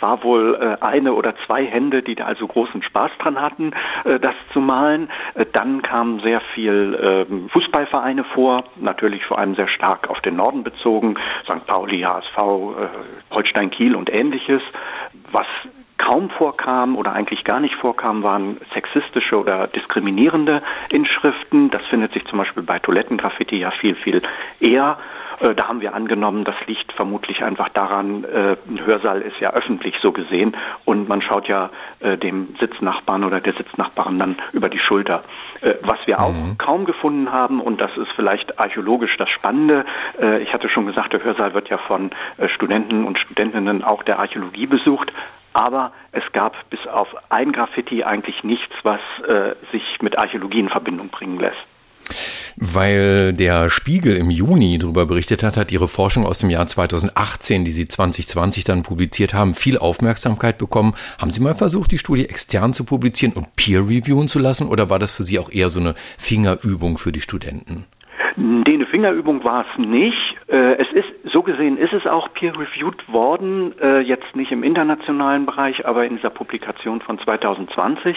war 0.00 0.22
wohl 0.22 0.54
äh, 0.54 0.84
eine 0.84 1.14
oder 1.14 1.34
zwei 1.46 1.64
Hände, 1.64 2.02
die 2.02 2.14
da 2.14 2.26
also 2.26 2.46
großen 2.46 2.82
Spaß 2.82 3.10
dran 3.18 3.40
hatten, 3.40 3.72
äh, 4.04 4.20
das 4.20 4.34
zu 4.52 4.60
malen. 4.60 5.10
Äh, 5.34 5.46
dann 5.52 5.82
kamen 5.82 6.20
sehr 6.20 6.40
viel 6.54 7.26
ähm, 7.30 7.48
Fußballvereine 7.50 8.22
vor, 8.22 8.64
natürlich 8.76 9.24
vor 9.24 9.38
allem 9.38 9.56
sehr 9.56 9.68
stark 9.68 10.08
auf 10.08 10.20
den 10.20 10.36
Norden 10.36 10.62
bezogen, 10.62 11.16
St. 11.42 11.66
Pauli, 11.66 12.02
HSV, 12.02 12.36
Holstein 13.30 13.70
Kiel 13.70 13.96
und 13.96 14.12
ähnliches. 14.12 14.62
Was 15.32 15.46
kaum 15.98 16.30
vorkam 16.30 16.96
oder 16.96 17.12
eigentlich 17.12 17.44
gar 17.44 17.58
nicht 17.58 17.74
vorkam, 17.74 18.22
waren 18.22 18.58
sexistische 18.72 19.38
oder 19.38 19.66
diskriminierende 19.66 20.62
Inschriften. 20.90 21.70
Das 21.70 21.84
findet 21.86 22.12
sich 22.12 22.24
zum 22.26 22.38
Beispiel 22.38 22.62
bei 22.62 22.78
Toilettengraffiti 22.78 23.58
ja 23.58 23.72
viel, 23.72 23.96
viel 23.96 24.22
eher. 24.60 24.98
Äh, 25.40 25.54
da 25.54 25.68
haben 25.68 25.80
wir 25.80 25.94
angenommen, 25.94 26.44
das 26.44 26.56
liegt 26.66 26.92
vermutlich 26.92 27.42
einfach 27.42 27.68
daran, 27.70 28.24
äh, 28.24 28.56
ein 28.68 28.84
Hörsaal 28.84 29.22
ist 29.22 29.38
ja 29.40 29.50
öffentlich 29.50 29.94
so 30.02 30.12
gesehen 30.12 30.56
und 30.84 31.08
man 31.08 31.22
schaut 31.22 31.48
ja 31.48 31.70
äh, 32.00 32.16
dem 32.16 32.54
Sitznachbarn 32.60 33.24
oder 33.24 33.40
der 33.40 33.54
Sitznachbarin 33.54 34.18
dann 34.18 34.36
über 34.52 34.68
die 34.68 34.78
Schulter. 34.78 35.24
Was 35.82 35.98
wir 36.06 36.20
auch 36.20 36.32
mhm. 36.32 36.56
kaum 36.56 36.84
gefunden 36.84 37.32
haben, 37.32 37.60
und 37.60 37.80
das 37.80 37.90
ist 37.96 38.12
vielleicht 38.14 38.60
archäologisch 38.60 39.16
das 39.16 39.28
Spannende, 39.28 39.84
ich 40.40 40.52
hatte 40.52 40.68
schon 40.68 40.86
gesagt, 40.86 41.12
der 41.12 41.24
Hörsaal 41.24 41.52
wird 41.52 41.68
ja 41.68 41.78
von 41.78 42.10
Studenten 42.54 43.04
und 43.04 43.18
Studentinnen 43.18 43.82
auch 43.82 44.04
der 44.04 44.20
Archäologie 44.20 44.66
besucht, 44.66 45.12
aber 45.52 45.90
es 46.12 46.22
gab 46.32 46.54
bis 46.70 46.86
auf 46.86 47.08
ein 47.28 47.50
Graffiti 47.50 48.04
eigentlich 48.04 48.44
nichts, 48.44 48.72
was 48.84 49.00
sich 49.72 49.82
mit 50.00 50.16
Archäologie 50.16 50.60
in 50.60 50.68
Verbindung 50.68 51.08
bringen 51.08 51.40
lässt. 51.40 52.37
Weil 52.60 53.34
der 53.34 53.70
Spiegel 53.70 54.16
im 54.16 54.30
Juni 54.30 54.78
darüber 54.78 55.06
berichtet 55.06 55.44
hat, 55.44 55.56
hat 55.56 55.70
ihre 55.70 55.86
Forschung 55.86 56.26
aus 56.26 56.38
dem 56.38 56.50
Jahr 56.50 56.66
2018, 56.66 57.64
die 57.64 57.70
sie 57.70 57.86
2020 57.86 58.64
dann 58.64 58.82
publiziert 58.82 59.32
haben, 59.32 59.54
viel 59.54 59.78
Aufmerksamkeit 59.78 60.58
bekommen. 60.58 60.94
Haben 61.18 61.30
Sie 61.30 61.38
mal 61.38 61.54
versucht, 61.54 61.92
die 61.92 61.98
Studie 61.98 62.28
extern 62.28 62.72
zu 62.72 62.82
publizieren 62.82 63.32
und 63.34 63.54
peer 63.54 63.82
reviewen 63.82 64.26
zu 64.26 64.40
lassen 64.40 64.66
oder 64.66 64.90
war 64.90 64.98
das 64.98 65.12
für 65.12 65.24
Sie 65.24 65.38
auch 65.38 65.52
eher 65.52 65.70
so 65.70 65.78
eine 65.78 65.94
Fingerübung 66.16 66.98
für 66.98 67.12
die 67.12 67.20
Studenten? 67.20 67.84
Nee, 68.40 68.74
eine 68.74 68.86
Fingerübung 68.86 69.42
war 69.42 69.66
es 69.68 69.78
nicht. 69.78 70.36
Äh, 70.46 70.74
es 70.74 70.92
ist, 70.92 71.08
so 71.24 71.42
gesehen 71.42 71.76
ist 71.76 71.92
es 71.92 72.06
auch 72.06 72.32
peer-reviewed 72.32 73.12
worden, 73.12 73.74
äh, 73.82 73.98
jetzt 73.98 74.36
nicht 74.36 74.52
im 74.52 74.62
internationalen 74.62 75.44
Bereich, 75.44 75.84
aber 75.88 76.04
in 76.04 76.14
dieser 76.14 76.30
Publikation 76.30 77.00
von 77.00 77.18
2020. 77.18 78.16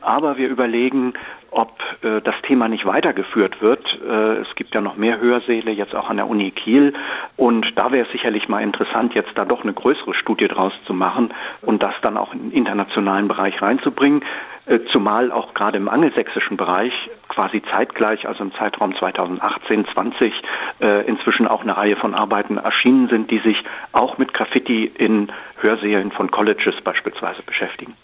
Aber 0.00 0.38
wir 0.38 0.48
überlegen, 0.48 1.12
ob 1.50 1.78
äh, 2.00 2.22
das 2.22 2.34
Thema 2.46 2.68
nicht 2.68 2.86
weitergeführt 2.86 3.60
wird. 3.60 3.84
es 4.00 4.54
gibt 4.54 4.74
ja 4.74 4.80
noch 4.80 4.96
mehr 4.96 5.20
Hörsäle, 5.20 5.70
jetzt 5.70 5.94
auch 5.94 6.08
an 6.08 6.16
der 6.16 6.28
Uni 6.28 6.50
Kiel. 6.50 6.94
Und 7.36 7.66
da 7.76 7.92
wäre 7.92 8.06
es 8.06 8.12
sicherlich 8.12 8.48
mal 8.48 8.62
interessant, 8.62 9.14
jetzt 9.14 9.32
da 9.34 9.44
doch 9.44 9.64
eine 9.64 9.74
größere 9.74 10.14
Studie 10.14 10.48
draus 10.48 10.72
zu 10.86 10.94
machen 10.94 11.34
und 11.60 11.82
das 11.82 11.94
dann 12.00 12.16
auch 12.16 12.32
in 12.32 12.50
den 12.50 12.52
internationalen 12.52 13.28
Bereich 13.28 13.60
reinzubringen. 13.60 14.22
Äh, 14.68 14.80
zumal 14.92 15.32
auch 15.32 15.54
gerade 15.54 15.78
im 15.78 15.88
angelsächsischen 15.88 16.58
Bereich 16.58 16.92
quasi 17.28 17.62
zeitgleich, 17.70 18.28
also 18.28 18.44
im 18.44 18.52
Zeitraum 18.52 18.94
2018, 18.94 19.86
20, 19.94 20.34
äh, 20.80 21.06
inzwischen 21.06 21.48
auch 21.48 21.62
eine 21.62 21.76
Reihe 21.76 21.96
von 21.96 22.14
Arbeiten 22.14 22.58
erschienen 22.58 23.08
sind, 23.08 23.30
die 23.30 23.38
sich 23.38 23.56
auch 23.92 24.18
mit 24.18 24.34
Graffiti 24.34 24.84
in 24.84 25.32
Hörsälen 25.60 26.12
von 26.12 26.30
Colleges 26.30 26.74
beispielsweise 26.84 27.42
beschäftigen. 27.42 27.94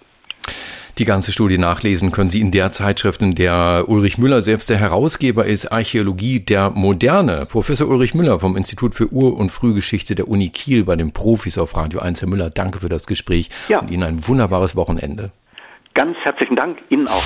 Die 0.96 1.04
ganze 1.04 1.32
Studie 1.32 1.58
nachlesen 1.58 2.12
können 2.12 2.30
Sie 2.30 2.40
in 2.40 2.52
der 2.52 2.70
Zeitschrift, 2.70 3.20
in 3.20 3.34
der 3.34 3.84
Ulrich 3.88 4.16
Müller 4.16 4.42
selbst 4.42 4.70
der 4.70 4.78
Herausgeber 4.78 5.44
ist, 5.44 5.72
Archäologie 5.72 6.40
der 6.40 6.70
Moderne. 6.70 7.46
Professor 7.50 7.88
Ulrich 7.88 8.14
Müller 8.14 8.38
vom 8.38 8.56
Institut 8.56 8.94
für 8.94 9.12
Ur- 9.12 9.36
und 9.36 9.50
Frühgeschichte 9.50 10.14
der 10.14 10.28
Uni 10.28 10.50
Kiel 10.50 10.84
bei 10.84 10.94
den 10.96 11.12
Profis 11.12 11.58
auf 11.58 11.76
Radio 11.76 12.00
1. 12.00 12.22
Herr 12.22 12.28
Müller, 12.28 12.48
danke 12.48 12.78
für 12.78 12.88
das 12.88 13.06
Gespräch 13.06 13.50
ja. 13.68 13.80
und 13.80 13.90
Ihnen 13.90 14.04
ein 14.04 14.28
wunderbares 14.28 14.76
Wochenende. 14.76 15.32
Ganz 15.94 16.16
herzlichen 16.24 16.56
Dank 16.56 16.78
Ihnen 16.90 17.06
auch. 17.06 17.22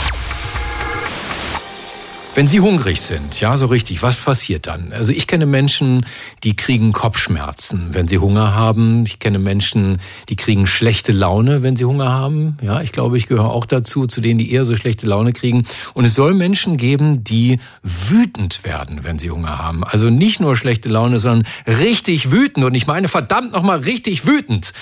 Wenn 2.35 2.46
Sie 2.46 2.61
hungrig 2.61 3.00
sind, 3.00 3.40
ja, 3.40 3.57
so 3.57 3.66
richtig, 3.66 4.00
was 4.02 4.16
passiert 4.16 4.68
dann? 4.68 4.92
Also 4.92 5.12
ich 5.12 5.26
kenne 5.26 5.44
Menschen, 5.44 6.07
die 6.44 6.54
kriegen 6.54 6.92
Kopfschmerzen, 6.92 7.88
wenn 7.94 8.07
sie 8.07 8.18
Hunger 8.18 8.54
haben. 8.54 9.02
Ich 9.07 9.18
kenne 9.18 9.40
Menschen, 9.40 9.98
die 10.28 10.37
kriegen 10.37 10.68
schlechte 10.68 11.11
Laune, 11.11 11.64
wenn 11.64 11.74
sie 11.74 11.85
Hunger 11.85 12.12
haben. 12.12 12.57
Ja, 12.62 12.81
ich 12.81 12.92
glaube, 12.92 13.16
ich 13.16 13.26
gehöre 13.26 13.50
auch 13.50 13.66
dazu, 13.66 14.07
zu 14.07 14.20
denen, 14.20 14.38
die 14.38 14.52
eher 14.52 14.64
so 14.64 14.76
schlechte 14.76 15.09
Laune 15.09 15.33
kriegen. 15.33 15.64
Und 15.94 16.04
es 16.04 16.14
soll 16.14 16.33
Menschen 16.33 16.76
geben, 16.76 17.24
die 17.24 17.59
wütend 17.83 18.62
werden, 18.62 19.02
wenn 19.02 19.18
sie 19.18 19.31
Hunger 19.31 19.59
haben. 19.59 19.83
Also 19.83 20.09
nicht 20.09 20.38
nur 20.38 20.57
schlechte 20.57 20.90
Laune, 20.90 21.18
sondern 21.18 21.44
richtig 21.66 22.31
wütend. 22.31 22.64
Und 22.64 22.74
ich 22.74 22.87
meine 22.87 23.09
verdammt 23.09 23.52
nochmal 23.52 23.78
richtig 23.78 24.28
wütend. 24.28 24.74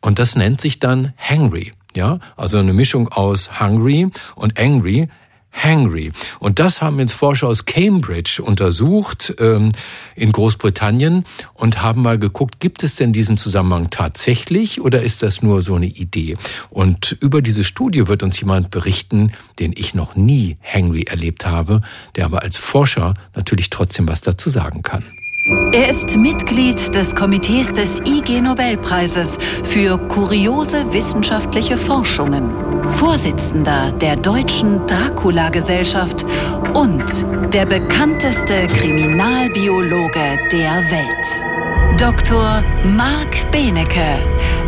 Und 0.00 0.18
das 0.18 0.34
nennt 0.34 0.60
sich 0.60 0.80
dann 0.80 1.12
hangry. 1.16 1.70
Ja, 1.94 2.18
also 2.36 2.58
eine 2.58 2.72
Mischung 2.72 3.08
aus 3.08 3.60
hungry 3.60 4.08
und 4.34 4.58
angry. 4.58 5.08
Hangry. 5.54 6.12
Und 6.40 6.58
das 6.58 6.82
haben 6.82 6.98
jetzt 6.98 7.12
Forscher 7.12 7.46
aus 7.46 7.64
Cambridge 7.64 8.42
untersucht 8.44 9.34
ähm, 9.38 9.72
in 10.16 10.32
Großbritannien 10.32 11.24
und 11.54 11.80
haben 11.80 12.02
mal 12.02 12.18
geguckt, 12.18 12.60
gibt 12.60 12.82
es 12.82 12.96
denn 12.96 13.12
diesen 13.12 13.36
Zusammenhang 13.36 13.90
tatsächlich 13.90 14.80
oder 14.80 15.02
ist 15.02 15.22
das 15.22 15.42
nur 15.42 15.62
so 15.62 15.76
eine 15.76 15.86
Idee? 15.86 16.36
Und 16.70 17.16
über 17.20 17.40
diese 17.40 17.64
Studie 17.64 18.08
wird 18.08 18.22
uns 18.22 18.40
jemand 18.40 18.70
berichten, 18.70 19.30
den 19.58 19.72
ich 19.76 19.94
noch 19.94 20.16
nie 20.16 20.56
hangry 20.62 21.02
erlebt 21.02 21.46
habe, 21.46 21.82
der 22.16 22.24
aber 22.24 22.42
als 22.42 22.58
Forscher 22.58 23.14
natürlich 23.34 23.70
trotzdem 23.70 24.08
was 24.08 24.20
dazu 24.20 24.50
sagen 24.50 24.82
kann. 24.82 25.04
Er 25.46 25.90
ist 25.90 26.16
Mitglied 26.16 26.94
des 26.94 27.14
Komitees 27.14 27.70
des 27.70 28.00
IG 28.00 28.40
Nobelpreises 28.40 29.38
für 29.62 29.98
kuriose 30.08 30.90
wissenschaftliche 30.90 31.76
Forschungen, 31.76 32.48
Vorsitzender 32.90 33.92
der 33.92 34.16
Deutschen 34.16 34.86
Dracula-Gesellschaft 34.86 36.24
und 36.72 37.04
der 37.52 37.66
bekannteste 37.66 38.68
Kriminalbiologe 38.68 40.38
der 40.50 40.82
Welt. 40.90 42.00
Dr. 42.00 42.62
Marc 42.96 43.50
Benecke, 43.52 44.18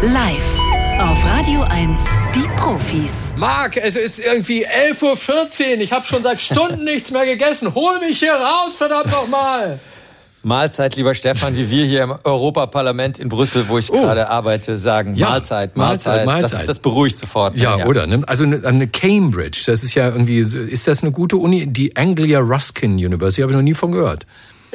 live 0.02 0.58
auf 0.98 1.24
Radio 1.24 1.62
1, 1.62 2.04
die 2.34 2.48
Profis. 2.56 3.32
Marc, 3.38 3.78
es 3.78 3.96
ist 3.96 4.18
irgendwie 4.18 4.66
11.14 4.66 5.76
Uhr. 5.76 5.80
Ich 5.80 5.92
habe 5.92 6.04
schon 6.04 6.22
seit 6.22 6.38
Stunden 6.38 6.84
nichts 6.84 7.10
mehr 7.10 7.24
gegessen. 7.24 7.74
Hol 7.74 7.98
mich 8.00 8.18
hier 8.18 8.34
raus, 8.34 8.76
verdammt 8.76 9.10
nochmal. 9.10 9.80
Mahlzeit, 10.46 10.94
lieber 10.94 11.12
Stefan, 11.14 11.56
wie 11.56 11.70
wir 11.70 11.86
hier 11.86 12.04
im 12.04 12.14
Europaparlament 12.22 13.18
in 13.18 13.28
Brüssel, 13.28 13.68
wo 13.68 13.78
ich 13.78 13.92
oh. 13.92 14.00
gerade 14.00 14.30
arbeite, 14.30 14.78
sagen. 14.78 15.16
Ja. 15.16 15.30
Mahlzeit, 15.30 15.76
Mahlzeit. 15.76 16.24
Mahlzeit. 16.24 16.60
Das, 16.60 16.66
das, 16.66 16.78
beruhigt 16.78 17.18
sofort. 17.18 17.56
Ja, 17.56 17.78
ja. 17.78 17.86
oder? 17.86 18.06
Ne? 18.06 18.22
Also 18.28 18.44
eine, 18.44 18.64
eine, 18.64 18.86
Cambridge, 18.86 19.64
das 19.66 19.82
ist 19.82 19.96
ja 19.96 20.06
irgendwie, 20.06 20.38
ist 20.38 20.86
das 20.86 21.02
eine 21.02 21.10
gute 21.10 21.36
Uni? 21.36 21.66
Die 21.66 21.96
Anglia 21.96 22.38
Ruskin 22.38 22.92
University, 22.92 23.42
habe 23.42 23.50
ich 23.52 23.56
noch 23.56 23.62
nie 23.64 23.74
von 23.74 23.90
gehört. 23.90 24.24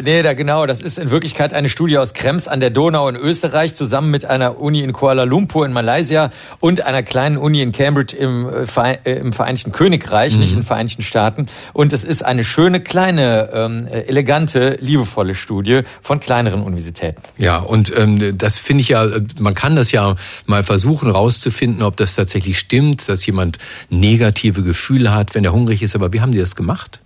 Nee, 0.02 0.22
da 0.22 0.34
genau. 0.34 0.66
Das 0.66 0.82
ist 0.82 0.98
in 0.98 1.12
Wirklichkeit 1.12 1.54
eine 1.54 1.70
Studie 1.70 1.98
aus 1.98 2.14
Krems 2.14 2.48
an 2.48 2.60
der 2.60 2.70
Donau 2.70 3.08
in 3.10 3.16
Österreich 3.16 3.76
zusammen 3.76 4.10
mit 4.10 4.26
einer 4.26 4.60
Uni 4.60 4.82
in 4.82 4.94
Kuala 4.94 5.24
Lumpur 5.24 5.66
in 5.66 5.74
Malaysia 5.74 6.32
und 6.60 6.82
einer 6.82 7.04
kleinen 7.04 7.38
Uni 7.38 7.62
in 7.62 7.72
Cambridge 7.72 8.16
im, 8.16 8.48
äh, 8.50 8.98
äh 9.04 9.20
im 9.20 9.34
Vereinigten 9.34 9.72
Königreich, 9.72 10.34
mhm. 10.34 10.40
nicht 10.40 10.54
in 10.54 10.60
den 10.62 10.66
Vereinigten 10.66 11.02
Staaten. 11.02 11.48
Und 11.74 11.94
es 11.94 12.04
ist 12.04 12.24
eine 12.24 12.44
schöne, 12.44 12.80
kleine, 12.80 13.50
ähm, 13.54 13.88
elegante, 13.88 14.78
liebevolle 14.80 15.36
Studie 15.36 15.82
von 16.02 16.20
kleineren 16.20 16.64
Universitäten. 16.64 17.22
Ja, 17.38 17.58
und 17.58 17.96
ähm, 17.96 18.38
das 18.38 18.58
finde 18.58 18.82
ich 18.82 18.90
ja, 18.90 19.08
man 19.40 19.56
kann 19.56 19.76
das 19.76 19.92
ja 19.92 20.16
mal 20.46 20.64
versuchen 20.64 21.10
rauszufinden, 21.12 21.84
ob 21.84 21.98
das 21.98 22.16
tatsächlich 22.16 22.58
stimmt, 22.58 23.08
dass 23.10 23.26
jemand 23.26 23.58
negative 23.90 24.64
Gefühle 24.64 25.14
hat, 25.14 25.36
wenn 25.36 25.44
er 25.44 25.52
hungrig 25.52 25.82
ist. 25.82 25.96
Aber 25.96 26.14
wie 26.14 26.22
haben 26.22 26.32
die 26.32 26.40
das 26.40 26.56
gemacht? 26.56 27.02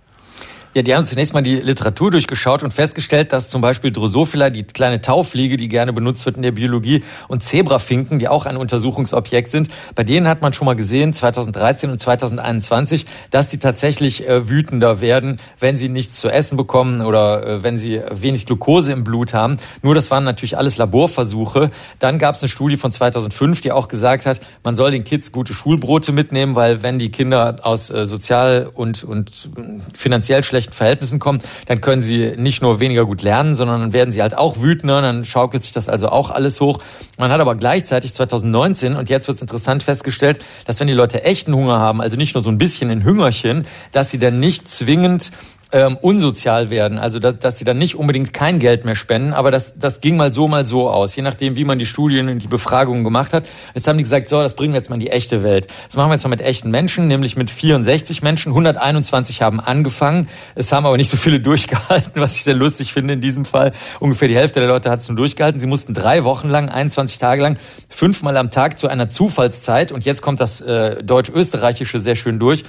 Ja, 0.76 0.82
die 0.82 0.94
haben 0.94 1.06
zunächst 1.06 1.32
mal 1.32 1.40
die 1.40 1.54
Literatur 1.54 2.10
durchgeschaut 2.10 2.62
und 2.62 2.70
festgestellt, 2.70 3.32
dass 3.32 3.48
zum 3.48 3.62
Beispiel 3.62 3.92
Drosophila, 3.92 4.50
die 4.50 4.62
kleine 4.62 5.00
Taufliege, 5.00 5.56
die 5.56 5.68
gerne 5.68 5.94
benutzt 5.94 6.26
wird 6.26 6.36
in 6.36 6.42
der 6.42 6.52
Biologie, 6.52 7.02
und 7.28 7.42
Zebrafinken, 7.42 8.18
die 8.18 8.28
auch 8.28 8.44
ein 8.44 8.58
Untersuchungsobjekt 8.58 9.50
sind, 9.50 9.70
bei 9.94 10.04
denen 10.04 10.28
hat 10.28 10.42
man 10.42 10.52
schon 10.52 10.66
mal 10.66 10.76
gesehen, 10.76 11.14
2013 11.14 11.88
und 11.88 11.98
2021, 11.98 13.06
dass 13.30 13.48
die 13.48 13.56
tatsächlich 13.56 14.28
äh, 14.28 14.50
wütender 14.50 15.00
werden, 15.00 15.40
wenn 15.60 15.78
sie 15.78 15.88
nichts 15.88 16.20
zu 16.20 16.28
essen 16.28 16.58
bekommen 16.58 17.00
oder 17.00 17.46
äh, 17.46 17.62
wenn 17.62 17.78
sie 17.78 18.02
wenig 18.10 18.44
Glucose 18.44 18.92
im 18.92 19.02
Blut 19.02 19.32
haben. 19.32 19.56
Nur 19.80 19.94
das 19.94 20.10
waren 20.10 20.24
natürlich 20.24 20.58
alles 20.58 20.76
Laborversuche. 20.76 21.70
Dann 22.00 22.18
gab 22.18 22.34
es 22.34 22.42
eine 22.42 22.50
Studie 22.50 22.76
von 22.76 22.92
2005, 22.92 23.62
die 23.62 23.72
auch 23.72 23.88
gesagt 23.88 24.26
hat, 24.26 24.40
man 24.62 24.76
soll 24.76 24.90
den 24.90 25.04
Kids 25.04 25.32
gute 25.32 25.54
Schulbrote 25.54 26.12
mitnehmen, 26.12 26.54
weil 26.54 26.82
wenn 26.82 26.98
die 26.98 27.10
Kinder 27.10 27.56
aus 27.62 27.88
äh, 27.88 28.04
sozial 28.04 28.70
und, 28.74 29.04
und 29.04 29.48
äh, 29.56 29.96
finanziell 29.96 30.44
schlecht 30.44 30.65
schlechten 30.66 30.74
Verhältnissen 30.74 31.18
kommen, 31.18 31.40
dann 31.66 31.80
können 31.80 32.02
sie 32.02 32.34
nicht 32.36 32.62
nur 32.62 32.80
weniger 32.80 33.04
gut 33.04 33.22
lernen, 33.22 33.54
sondern 33.54 33.80
dann 33.80 33.92
werden 33.92 34.12
sie 34.12 34.22
halt 34.22 34.36
auch 34.36 34.60
wütender, 34.60 35.00
dann 35.00 35.24
schaukelt 35.24 35.62
sich 35.62 35.72
das 35.72 35.88
also 35.88 36.08
auch 36.08 36.30
alles 36.30 36.60
hoch. 36.60 36.80
Man 37.18 37.30
hat 37.30 37.40
aber 37.40 37.54
gleichzeitig 37.54 38.14
2019, 38.14 38.96
und 38.96 39.08
jetzt 39.08 39.28
wird 39.28 39.36
es 39.36 39.42
interessant 39.42 39.82
festgestellt, 39.82 40.40
dass 40.66 40.80
wenn 40.80 40.86
die 40.86 40.92
Leute 40.92 41.24
echten 41.24 41.54
Hunger 41.54 41.78
haben, 41.78 42.00
also 42.00 42.16
nicht 42.16 42.34
nur 42.34 42.42
so 42.42 42.50
ein 42.50 42.58
bisschen 42.58 42.90
in 42.90 43.04
Hüngerchen, 43.04 43.66
dass 43.92 44.10
sie 44.10 44.18
dann 44.18 44.40
nicht 44.40 44.70
zwingend 44.70 45.30
ähm, 45.72 45.98
unsozial 46.00 46.70
werden, 46.70 46.98
also 46.98 47.18
dass, 47.18 47.38
dass 47.38 47.58
sie 47.58 47.64
dann 47.64 47.78
nicht 47.78 47.96
unbedingt 47.96 48.32
kein 48.32 48.60
Geld 48.60 48.84
mehr 48.84 48.94
spenden, 48.94 49.32
aber 49.32 49.50
das, 49.50 49.76
das 49.76 50.00
ging 50.00 50.16
mal 50.16 50.32
so, 50.32 50.46
mal 50.46 50.64
so 50.64 50.88
aus, 50.88 51.16
je 51.16 51.22
nachdem, 51.22 51.56
wie 51.56 51.64
man 51.64 51.78
die 51.78 51.86
Studien 51.86 52.28
und 52.28 52.38
die 52.40 52.46
Befragungen 52.46 53.02
gemacht 53.02 53.32
hat. 53.32 53.48
Jetzt 53.74 53.88
haben 53.88 53.98
die 53.98 54.04
gesagt, 54.04 54.28
so, 54.28 54.40
das 54.40 54.54
bringen 54.54 54.72
wir 54.72 54.78
jetzt 54.78 54.90
mal 54.90 54.94
in 54.94 55.00
die 55.00 55.10
echte 55.10 55.42
Welt. 55.42 55.66
Das 55.86 55.96
machen 55.96 56.08
wir 56.08 56.14
jetzt 56.14 56.22
mal 56.22 56.30
mit 56.30 56.40
echten 56.40 56.70
Menschen, 56.70 57.08
nämlich 57.08 57.36
mit 57.36 57.50
64 57.50 58.22
Menschen. 58.22 58.50
121 58.50 59.42
haben 59.42 59.58
angefangen, 59.58 60.28
es 60.54 60.70
haben 60.70 60.86
aber 60.86 60.96
nicht 60.96 61.10
so 61.10 61.16
viele 61.16 61.40
durchgehalten, 61.46 62.20
was 62.20 62.36
ich 62.36 62.44
sehr 62.44 62.54
lustig 62.54 62.92
finde 62.92 63.14
in 63.14 63.20
diesem 63.20 63.44
Fall. 63.44 63.72
Ungefähr 63.98 64.28
die 64.28 64.36
Hälfte 64.36 64.60
der 64.60 64.68
Leute 64.68 64.88
hat 64.88 65.00
es 65.00 65.08
nur 65.08 65.16
durchgehalten. 65.16 65.60
Sie 65.60 65.66
mussten 65.66 65.94
drei 65.94 66.22
Wochen 66.22 66.48
lang, 66.48 66.68
21 66.68 67.18
Tage 67.18 67.42
lang, 67.42 67.58
fünfmal 67.88 68.36
am 68.36 68.52
Tag 68.52 68.78
zu 68.78 68.86
einer 68.86 69.10
Zufallszeit, 69.10 69.90
und 69.90 70.04
jetzt 70.04 70.22
kommt 70.22 70.40
das 70.40 70.60
äh, 70.60 71.02
deutsch-österreichische 71.02 71.98
sehr 71.98 72.14
schön 72.14 72.38
durch, 72.38 72.62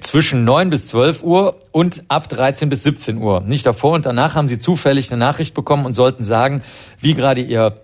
zwischen 0.00 0.44
9 0.44 0.70
bis 0.70 0.86
12 0.86 1.22
Uhr 1.22 1.56
und 1.72 2.04
ab 2.08 2.28
13 2.28 2.68
bis 2.68 2.82
17 2.82 3.18
Uhr. 3.18 3.40
Nicht 3.40 3.64
davor 3.64 3.92
und 3.92 4.04
danach 4.04 4.34
haben 4.34 4.48
sie 4.48 4.58
zufällig 4.58 5.10
eine 5.10 5.18
Nachricht 5.18 5.54
bekommen 5.54 5.86
und 5.86 5.94
sollten 5.94 6.24
sagen, 6.24 6.62
wie 7.00 7.14
gerade 7.14 7.40
ihr 7.40 7.80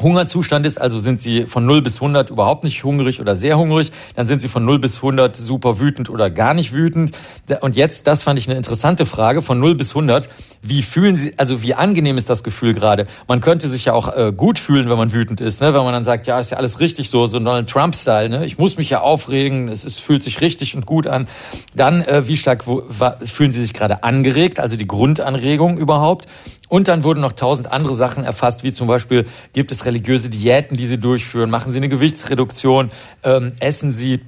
Hungerzustand 0.00 0.66
ist, 0.66 0.80
also 0.80 0.98
sind 0.98 1.20
sie 1.20 1.46
von 1.46 1.66
0 1.66 1.82
bis 1.82 1.96
100 1.96 2.30
überhaupt 2.30 2.64
nicht 2.64 2.84
hungrig 2.84 3.20
oder 3.20 3.36
sehr 3.36 3.58
hungrig, 3.58 3.92
dann 4.14 4.26
sind 4.26 4.40
sie 4.40 4.48
von 4.48 4.64
0 4.64 4.78
bis 4.78 4.96
100 4.96 5.36
super 5.36 5.80
wütend 5.80 6.10
oder 6.10 6.30
gar 6.30 6.54
nicht 6.54 6.72
wütend. 6.72 7.12
Und 7.60 7.76
jetzt, 7.76 8.06
das 8.06 8.22
fand 8.22 8.38
ich 8.38 8.48
eine 8.48 8.56
interessante 8.56 9.06
Frage, 9.06 9.42
von 9.42 9.58
0 9.58 9.74
bis 9.74 9.90
100, 9.90 10.28
wie 10.62 10.82
fühlen 10.82 11.16
Sie, 11.16 11.34
also 11.36 11.62
wie 11.62 11.74
angenehm 11.74 12.18
ist 12.18 12.28
das 12.28 12.42
Gefühl 12.42 12.74
gerade? 12.74 13.06
Man 13.28 13.40
könnte 13.40 13.68
sich 13.68 13.84
ja 13.84 13.92
auch 13.92 14.14
äh, 14.14 14.32
gut 14.36 14.58
fühlen, 14.58 14.88
wenn 14.90 14.98
man 14.98 15.12
wütend 15.12 15.40
ist, 15.40 15.60
ne? 15.60 15.72
wenn 15.74 15.84
man 15.84 15.92
dann 15.92 16.04
sagt, 16.04 16.26
ja, 16.26 16.38
ist 16.38 16.50
ja 16.50 16.56
alles 16.56 16.80
richtig 16.80 17.10
so, 17.10 17.26
so 17.26 17.38
Donald 17.38 17.70
Trump-Style, 17.70 18.28
ne? 18.28 18.44
ich 18.44 18.58
muss 18.58 18.76
mich 18.76 18.90
ja 18.90 19.00
aufregen, 19.00 19.68
es, 19.68 19.84
es 19.84 19.98
fühlt 19.98 20.22
sich 20.22 20.40
richtig 20.40 20.74
und 20.74 20.86
gut 20.86 21.06
an. 21.06 21.28
Dann, 21.74 22.02
äh, 22.02 22.26
wie 22.26 22.36
stark 22.36 22.66
wo, 22.66 22.82
fühlen 23.24 23.52
Sie 23.52 23.62
sich 23.62 23.72
gerade 23.72 24.02
angeregt, 24.02 24.60
also 24.60 24.76
die 24.76 24.86
Grundanregung 24.86 25.78
überhaupt? 25.78 26.26
Und 26.68 26.88
dann 26.88 27.02
wurden 27.02 27.20
noch 27.20 27.32
tausend 27.32 27.72
andere 27.72 27.94
Sachen 27.94 28.24
erfasst, 28.24 28.62
wie 28.62 28.72
zum 28.72 28.86
Beispiel, 28.86 29.26
gibt 29.52 29.72
es 29.72 29.86
religiöse 29.86 30.28
Diäten, 30.28 30.76
die 30.76 30.86
Sie 30.86 30.98
durchführen? 30.98 31.50
Machen 31.50 31.72
Sie 31.72 31.78
eine 31.78 31.88
Gewichtsreduktion? 31.88 32.90
Ähm, 33.24 33.52
essen 33.60 33.92
Sie 33.92 34.20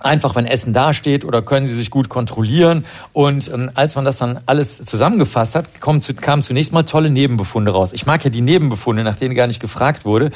einfach, 0.00 0.34
wenn 0.34 0.46
Essen 0.46 0.72
dasteht 0.72 1.24
oder 1.24 1.42
können 1.42 1.66
sie 1.66 1.74
sich 1.74 1.90
gut 1.90 2.08
kontrollieren. 2.08 2.84
Und 3.12 3.50
ähm, 3.52 3.70
als 3.74 3.94
man 3.94 4.04
das 4.04 4.18
dann 4.18 4.40
alles 4.46 4.84
zusammengefasst 4.84 5.54
hat, 5.54 5.80
kamen, 5.80 6.00
zu, 6.00 6.14
kamen 6.14 6.42
zunächst 6.42 6.72
mal 6.72 6.84
tolle 6.84 7.10
Nebenbefunde 7.10 7.72
raus. 7.72 7.92
Ich 7.92 8.06
mag 8.06 8.24
ja 8.24 8.30
die 8.30 8.40
Nebenbefunde, 8.40 9.04
nach 9.04 9.16
denen 9.16 9.34
gar 9.34 9.46
nicht 9.46 9.60
gefragt 9.60 10.04
wurde. 10.04 10.30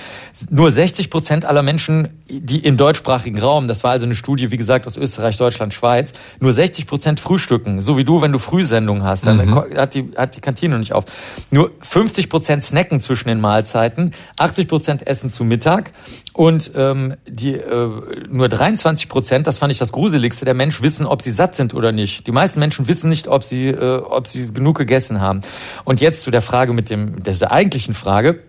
Nur 0.51 0.71
60 0.71 1.11
Prozent 1.11 1.45
aller 1.45 1.63
Menschen, 1.63 2.09
die 2.29 2.59
im 2.61 2.77
deutschsprachigen 2.77 3.39
Raum, 3.39 3.69
das 3.69 3.85
war 3.85 3.93
also 3.93 4.07
eine 4.07 4.15
Studie, 4.15 4.51
wie 4.51 4.57
gesagt, 4.57 4.87
aus 4.87 4.97
Österreich, 4.97 5.37
Deutschland, 5.37 5.75
Schweiz, 5.75 6.13
nur 6.41 6.53
60 6.53 6.87
Prozent 6.87 7.21
frühstücken. 7.21 7.81
So 7.81 7.97
wie 7.97 8.05
du, 8.05 8.23
wenn 8.23 8.33
du 8.33 8.39
Frühsendungen 8.39 9.05
hast, 9.05 9.27
dann 9.27 9.45
mhm. 9.45 9.77
hat, 9.77 9.95
die, 9.95 10.11
hat 10.17 10.37
die 10.37 10.41
Kantine 10.41 10.79
nicht 10.79 10.93
auf. 10.93 11.05
Nur 11.51 11.71
50 11.81 12.29
Prozent 12.29 12.65
snacken 12.65 13.01
zwischen 13.01 13.29
den 13.29 13.41
Mahlzeiten, 13.41 14.13
80 14.39 14.69
Prozent 14.69 15.07
essen 15.07 15.33
zu 15.33 15.45
Mittag 15.45 15.93
und 16.35 16.71
ähm, 16.75 17.17
die 17.27 17.53
äh, 17.53 17.91
nur 18.29 18.49
23 18.49 19.09
Prozent, 19.09 19.47
das 19.47 19.59
fand 19.59 19.73
ich 19.73 19.79
das 19.79 19.93
Gruseligste, 19.93 20.45
der 20.45 20.55
Mensch 20.55 20.81
wissen, 20.81 21.05
ob 21.05 21.21
sie 21.21 21.31
satt 21.31 21.55
sind 21.55 21.75
oder 21.75 21.93
nicht. 21.93 22.27
Die 22.27 22.33
meisten 22.33 22.59
Menschen 22.59 22.89
wissen 22.89 23.11
nicht, 23.11 23.29
ob 23.29 23.45
sie, 23.45 23.69
äh, 23.69 23.99
ob 23.99 24.27
sie 24.27 24.53
genug 24.53 24.79
gegessen 24.79 25.21
haben. 25.21 25.43
Und 25.85 26.01
jetzt 26.01 26.23
zu 26.23 26.31
der 26.31 26.41
Frage 26.41 26.73
mit 26.73 26.89
dem, 26.89 27.23
der 27.23 27.53
eigentlichen 27.53 27.95
Frage. 27.95 28.41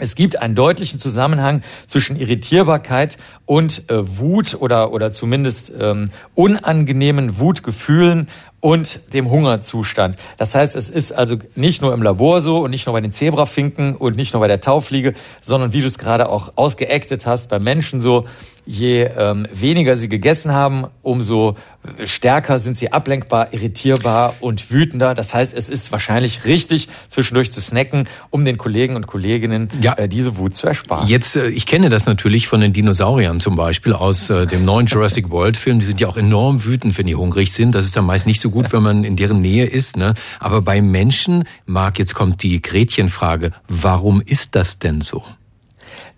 Es 0.00 0.14
gibt 0.14 0.40
einen 0.40 0.54
deutlichen 0.54 1.00
Zusammenhang 1.00 1.62
zwischen 1.88 2.16
Irritierbarkeit 2.16 3.18
und 3.46 3.90
äh, 3.90 4.18
Wut 4.18 4.56
oder, 4.58 4.92
oder 4.92 5.10
zumindest 5.10 5.72
ähm, 5.76 6.10
unangenehmen 6.34 7.40
Wutgefühlen 7.40 8.28
und 8.60 9.14
dem 9.14 9.30
Hungerzustand. 9.30 10.16
Das 10.36 10.54
heißt, 10.54 10.74
es 10.74 10.90
ist 10.90 11.12
also 11.12 11.36
nicht 11.54 11.80
nur 11.80 11.94
im 11.94 12.02
Labor 12.02 12.40
so 12.40 12.58
und 12.58 12.70
nicht 12.70 12.86
nur 12.86 12.92
bei 12.92 13.00
den 13.00 13.12
Zebrafinken 13.12 13.94
und 13.94 14.16
nicht 14.16 14.32
nur 14.32 14.40
bei 14.40 14.48
der 14.48 14.60
Taufliege, 14.60 15.14
sondern 15.40 15.72
wie 15.72 15.80
du 15.80 15.86
es 15.86 15.98
gerade 15.98 16.28
auch 16.28 16.52
ausgeactet 16.56 17.26
hast, 17.26 17.48
bei 17.48 17.58
Menschen 17.58 18.00
so, 18.00 18.26
je 18.68 19.08
ähm, 19.16 19.46
weniger 19.50 19.96
sie 19.96 20.10
gegessen 20.10 20.52
haben, 20.52 20.86
umso 21.00 21.56
stärker 22.04 22.58
sind 22.58 22.76
sie 22.76 22.92
ablenkbar, 22.92 23.54
irritierbar 23.54 24.34
und 24.40 24.70
wütender. 24.70 25.14
Das 25.14 25.32
heißt, 25.32 25.54
es 25.54 25.70
ist 25.70 25.90
wahrscheinlich 25.90 26.44
richtig, 26.44 26.88
zwischendurch 27.08 27.50
zu 27.50 27.62
snacken, 27.62 28.08
um 28.28 28.44
den 28.44 28.58
Kollegen 28.58 28.94
und 28.94 29.06
Kolleginnen 29.06 29.70
ja. 29.80 29.94
äh, 29.94 30.06
diese 30.06 30.36
Wut 30.36 30.54
zu 30.54 30.66
ersparen. 30.66 31.08
Jetzt, 31.08 31.36
äh, 31.36 31.48
ich 31.48 31.64
kenne 31.64 31.88
das 31.88 32.04
natürlich 32.04 32.46
von 32.46 32.60
den 32.60 32.74
Dinosauriern 32.74 33.40
zum 33.40 33.56
Beispiel 33.56 33.94
aus 33.94 34.28
äh, 34.28 34.46
dem 34.46 34.66
neuen 34.66 34.86
Jurassic 34.86 35.30
World 35.30 35.56
Film. 35.56 35.80
Die 35.80 35.86
sind 35.86 35.98
ja 35.98 36.08
auch 36.08 36.18
enorm 36.18 36.66
wütend, 36.66 36.98
wenn 36.98 37.06
die 37.06 37.14
hungrig 37.14 37.54
sind. 37.54 37.74
Das 37.74 37.86
ist 37.86 37.96
dann 37.96 38.04
meist 38.04 38.26
nicht 38.26 38.42
so 38.42 38.50
gut, 38.50 38.70
wenn 38.74 38.82
man 38.82 39.02
in 39.02 39.16
deren 39.16 39.40
Nähe 39.40 39.64
ist. 39.64 39.96
Ne? 39.96 40.12
Aber 40.40 40.60
bei 40.60 40.82
Menschen, 40.82 41.44
Marc, 41.64 41.98
jetzt 41.98 42.14
kommt 42.14 42.42
die 42.42 42.60
Gretchenfrage, 42.60 43.52
warum 43.66 44.20
ist 44.20 44.56
das 44.56 44.78
denn 44.78 45.00
so? 45.00 45.24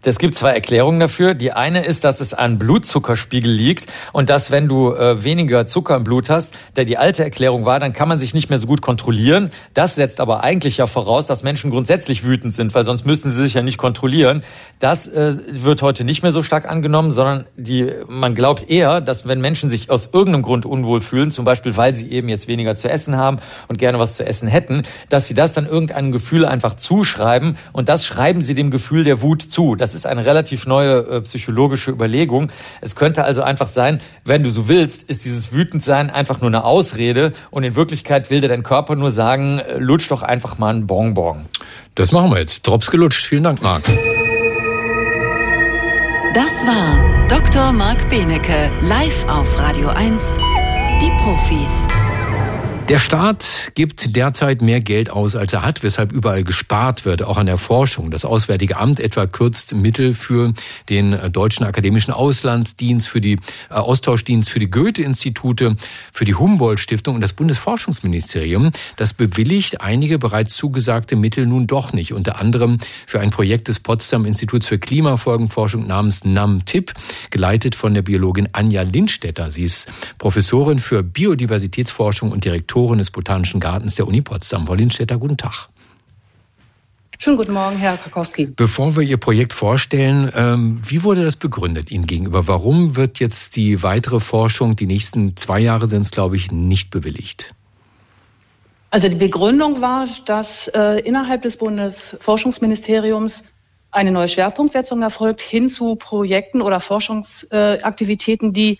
Es 0.03 0.19
gibt 0.19 0.35
zwei 0.35 0.53
Erklärungen 0.53 0.99
dafür. 0.99 1.35
Die 1.35 1.53
eine 1.53 1.85
ist, 1.85 2.05
dass 2.05 2.23
es 2.23 2.33
an 2.33 2.57
Blutzuckerspiegel 2.57 3.53
liegt 3.53 3.85
und 4.15 4.31
dass, 4.31 4.51
wenn 4.51 4.67
du 4.67 4.95
äh, 4.95 5.23
weniger 5.25 5.67
Zucker 5.67 5.95
im 5.95 6.05
Blut 6.05 6.31
hast, 6.31 6.55
der 6.77 6.87
die 6.87 6.97
alte 6.97 7.23
Erklärung 7.23 7.67
war, 7.67 7.79
dann 7.81 7.93
kann 7.93 8.09
man 8.09 8.19
sich 8.19 8.33
nicht 8.33 8.49
mehr 8.49 8.59
so 8.59 8.67
gut 8.67 8.81
kontrollieren. 8.81 9.51
Das 9.75 9.97
setzt 9.97 10.23
aber 10.23 10.43
eigentlich 10.43 10.79
ja 10.79 10.87
voraus, 10.87 11.27
dass 11.27 11.43
Menschen 11.43 11.71
grundsätzlich 11.71 12.25
wütend 12.25 12.55
sind, 12.55 12.75
weil 12.75 12.87
sonst 12.87 13.05
müssten 13.05 13.29
sie 13.29 13.43
sich 13.43 13.53
ja 13.53 13.61
nicht 13.61 13.77
kontrollieren. 13.77 14.43
Das 14.79 15.07
äh, 15.07 15.35
wird 15.51 15.83
heute 15.83 16.05
nicht 16.05 16.23
mehr 16.23 16.33
so 16.33 16.43
stark 16.43 16.67
angenommen, 16.67 17.11
sondern 17.11 17.45
die, 17.59 17.93
man 18.09 18.35
glaubt 18.35 18.71
eher, 18.71 19.03
dass 19.03 19.29
wenn 19.29 19.43
Menschen 19.43 19.69
sich 19.69 19.91
aus 19.91 20.09
irgendeinem 20.15 20.45
Grund 20.45 20.65
unwohl 20.65 21.03
fühlen, 21.03 21.31
zum 21.31 21.45
Beispiel 21.45 21.77
weil 21.77 21.95
sie 21.95 22.11
eben 22.11 22.31
jetzt 22.31 22.49
weniger 22.49 22.75
zu 22.75 22.89
essen 22.89 23.19
haben 23.19 23.41
und 23.69 23.77
gerne 23.77 23.99
was 23.99 24.17
zu 24.17 24.25
essen 24.25 24.49
hätten, 24.49 24.85
dass 25.11 25.29
sie 25.29 25.35
das 25.35 25.53
dann 25.53 25.67
irgendeinem 25.67 26.11
Gefühl 26.11 26.47
einfach 26.47 26.73
zuschreiben 26.73 27.59
und 27.75 27.91
das 27.91 28.07
schreiben 28.07 28.41
sie 28.41 28.55
dem 28.55 28.71
Gefühl 28.71 29.05
der 29.05 29.21
Wut 29.21 29.43
zu. 29.43 29.75
Das 29.75 29.90
das 29.91 29.97
ist 29.97 30.07
eine 30.07 30.25
relativ 30.25 30.67
neue 30.67 30.99
äh, 30.99 31.21
psychologische 31.23 31.91
Überlegung. 31.91 32.53
Es 32.81 32.95
könnte 32.95 33.25
also 33.25 33.43
einfach 33.43 33.69
sein, 33.69 34.01
wenn 34.25 34.45
du 34.45 34.51
so 34.51 34.69
willst, 34.69 35.03
ist 35.03 35.25
dieses 35.25 35.53
Wütendsein 35.53 36.11
einfach 36.11 36.41
nur 36.41 36.49
eine 36.49 36.65
Ausrede 36.65 37.33
und 37.51 37.65
in 37.65 37.75
Wirklichkeit 37.75 38.31
will 38.31 38.41
dir 38.41 38.49
dein 38.49 38.63
Körper 38.63 38.95
nur 38.95 39.11
sagen, 39.11 39.59
äh, 39.59 39.79
lutsch 39.79 40.11
doch 40.11 40.23
einfach 40.23 40.59
mal 40.59 40.71
einen 40.71 40.87
Bonbon. 40.87 41.47
Das 41.97 42.13
machen 42.13 42.31
wir 42.31 42.39
jetzt. 42.39 42.67
Drops 42.67 42.91
gelutscht. 42.91 43.27
Vielen 43.27 43.43
Dank, 43.43 43.63
Marc. 43.63 43.83
Das 46.33 46.65
war 46.65 47.27
Dr. 47.27 47.73
Marc 47.73 48.09
Benecke, 48.09 48.71
live 48.83 49.29
auf 49.29 49.59
Radio 49.59 49.89
1, 49.89 50.39
die 51.03 51.11
Profis. 51.23 52.00
Der 52.91 52.99
Staat 52.99 53.71
gibt 53.77 54.17
derzeit 54.17 54.63
mehr 54.63 54.81
Geld 54.81 55.11
aus, 55.11 55.37
als 55.37 55.53
er 55.53 55.63
hat, 55.63 55.85
weshalb 55.85 56.11
überall 56.11 56.43
gespart 56.43 57.05
wird, 57.05 57.23
auch 57.23 57.37
an 57.37 57.47
der 57.47 57.57
Forschung. 57.57 58.11
Das 58.11 58.25
Auswärtige 58.25 58.79
Amt 58.79 58.99
etwa 58.99 59.29
kürzt 59.29 59.77
Mittel 59.77 60.13
für 60.13 60.55
den 60.89 61.17
Deutschen 61.31 61.65
Akademischen 61.65 62.13
Auslandsdienst, 62.13 63.09
für 63.09 63.21
die 63.21 63.35
äh, 63.35 63.75
Austauschdienst, 63.75 64.51
für 64.51 64.59
die 64.59 64.69
Goethe-Institute, 64.73 65.77
für 66.13 66.25
die 66.25 66.35
Humboldt-Stiftung 66.35 67.15
und 67.15 67.21
das 67.21 67.33
Bundesforschungsministerium. 67.33 68.73
Das 68.97 69.15
bewilligt 69.15 69.83
einige 69.83 70.19
bereits 70.19 70.57
zugesagte 70.57 71.15
Mittel 71.15 71.47
nun 71.47 71.69
doch 71.69 71.93
nicht. 71.93 72.13
Unter 72.13 72.41
anderem 72.41 72.79
für 73.07 73.21
ein 73.21 73.31
Projekt 73.31 73.69
des 73.69 73.79
Potsdam 73.79 74.25
Instituts 74.25 74.67
für 74.67 74.81
Klimafolgenforschung 74.81 75.87
namens 75.87 76.25
NAM-TIP, 76.25 76.93
geleitet 77.31 77.77
von 77.77 77.95
der 77.95 78.03
Biologin 78.03 78.49
Anja 78.51 78.83
Lindstetter. 78.83 79.49
Sie 79.53 79.63
ist 79.63 79.89
Professorin 80.19 80.81
für 80.81 81.05
Biodiversitätsforschung 81.05 82.33
und 82.33 82.45
Direktorin 82.45 82.80
Direktorin 82.81 82.99
des 82.99 83.11
Botanischen 83.11 83.61
Gartens 83.61 83.95
der 83.97 84.09
Uni 84.09 84.23
Potsdam. 84.23 84.67
Frau 84.67 84.75
Lindstätter, 84.75 85.19
guten 85.19 85.37
Tag. 85.37 85.69
Schönen 87.19 87.37
guten 87.37 87.53
Morgen, 87.53 87.77
Herr 87.77 87.99
Kakowski. 87.99 88.47
Bevor 88.47 88.97
wir 88.97 89.03
Ihr 89.03 89.19
Projekt 89.19 89.53
vorstellen, 89.53 90.33
ähm, 90.35 90.81
wie 90.83 91.03
wurde 91.03 91.23
das 91.23 91.37
begründet 91.37 91.91
Ihnen 91.91 92.07
gegenüber? 92.07 92.49
Warum 92.49 92.97
wird 92.97 93.21
jetzt 93.21 93.57
die 93.57 93.83
weitere 93.83 94.21
Forschung, 94.21 94.77
die 94.77 94.87
nächsten 94.87 95.37
zwei 95.37 95.61
Jahre 95.61 95.87
sind 95.87 96.03
es, 96.03 96.11
glaube 96.11 96.37
ich, 96.37 96.51
nicht 96.51 96.91
bewilligt? 96.91 97.55
Also 98.89 99.11
die 99.11 99.17
Begründung 99.17 99.83
war, 99.83 100.09
dass 100.25 100.69
äh, 100.69 101.01
innerhalb 101.01 101.43
des 101.43 101.59
Bundesforschungsministeriums 101.59 103.45
eine 103.91 104.13
neue 104.13 104.29
Schwerpunktsetzung 104.29 105.03
erfolgt 105.03 105.43
hin 105.43 105.69
zu 105.69 105.97
Projekten 105.97 106.63
oder 106.63 106.81
Forschungsaktivitäten, 106.81 108.55
die 108.55 108.79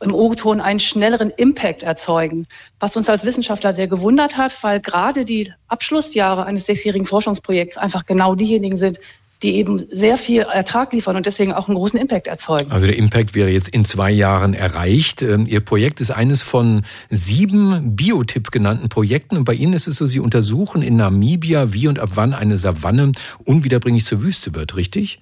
im 0.00 0.14
O-Ton 0.14 0.60
einen 0.60 0.80
schnelleren 0.80 1.30
Impact 1.30 1.82
erzeugen, 1.82 2.46
was 2.80 2.96
uns 2.96 3.08
als 3.08 3.24
Wissenschaftler 3.24 3.72
sehr 3.72 3.88
gewundert 3.88 4.36
hat, 4.36 4.62
weil 4.62 4.80
gerade 4.80 5.24
die 5.24 5.52
Abschlussjahre 5.68 6.44
eines 6.44 6.66
sechsjährigen 6.66 7.06
Forschungsprojekts 7.06 7.78
einfach 7.78 8.04
genau 8.06 8.34
diejenigen 8.34 8.76
sind, 8.76 8.98
die 9.42 9.56
eben 9.56 9.84
sehr 9.90 10.16
viel 10.16 10.42
Ertrag 10.42 10.92
liefern 10.92 11.16
und 11.16 11.26
deswegen 11.26 11.52
auch 11.52 11.68
einen 11.68 11.76
großen 11.76 11.98
Impact 11.98 12.26
erzeugen. 12.26 12.70
Also 12.70 12.86
der 12.86 12.96
Impact 12.96 13.34
wäre 13.34 13.50
jetzt 13.50 13.68
in 13.68 13.84
zwei 13.84 14.10
Jahren 14.10 14.54
erreicht. 14.54 15.22
Ähm, 15.22 15.46
Ihr 15.46 15.60
Projekt 15.60 16.00
ist 16.00 16.10
eines 16.10 16.40
von 16.40 16.84
sieben 17.10 17.94
Biotip 17.94 18.50
genannten 18.50 18.88
Projekten 18.88 19.36
und 19.36 19.44
bei 19.44 19.54
Ihnen 19.54 19.74
ist 19.74 19.86
es 19.86 19.96
so, 19.96 20.06
Sie 20.06 20.20
untersuchen 20.20 20.80
in 20.80 20.96
Namibia, 20.96 21.72
wie 21.74 21.88
und 21.88 21.98
ab 21.98 22.10
wann 22.14 22.32
eine 22.32 22.56
Savanne 22.56 23.12
unwiederbringlich 23.44 24.06
zur 24.06 24.22
Wüste 24.22 24.54
wird, 24.54 24.76
richtig? 24.76 25.20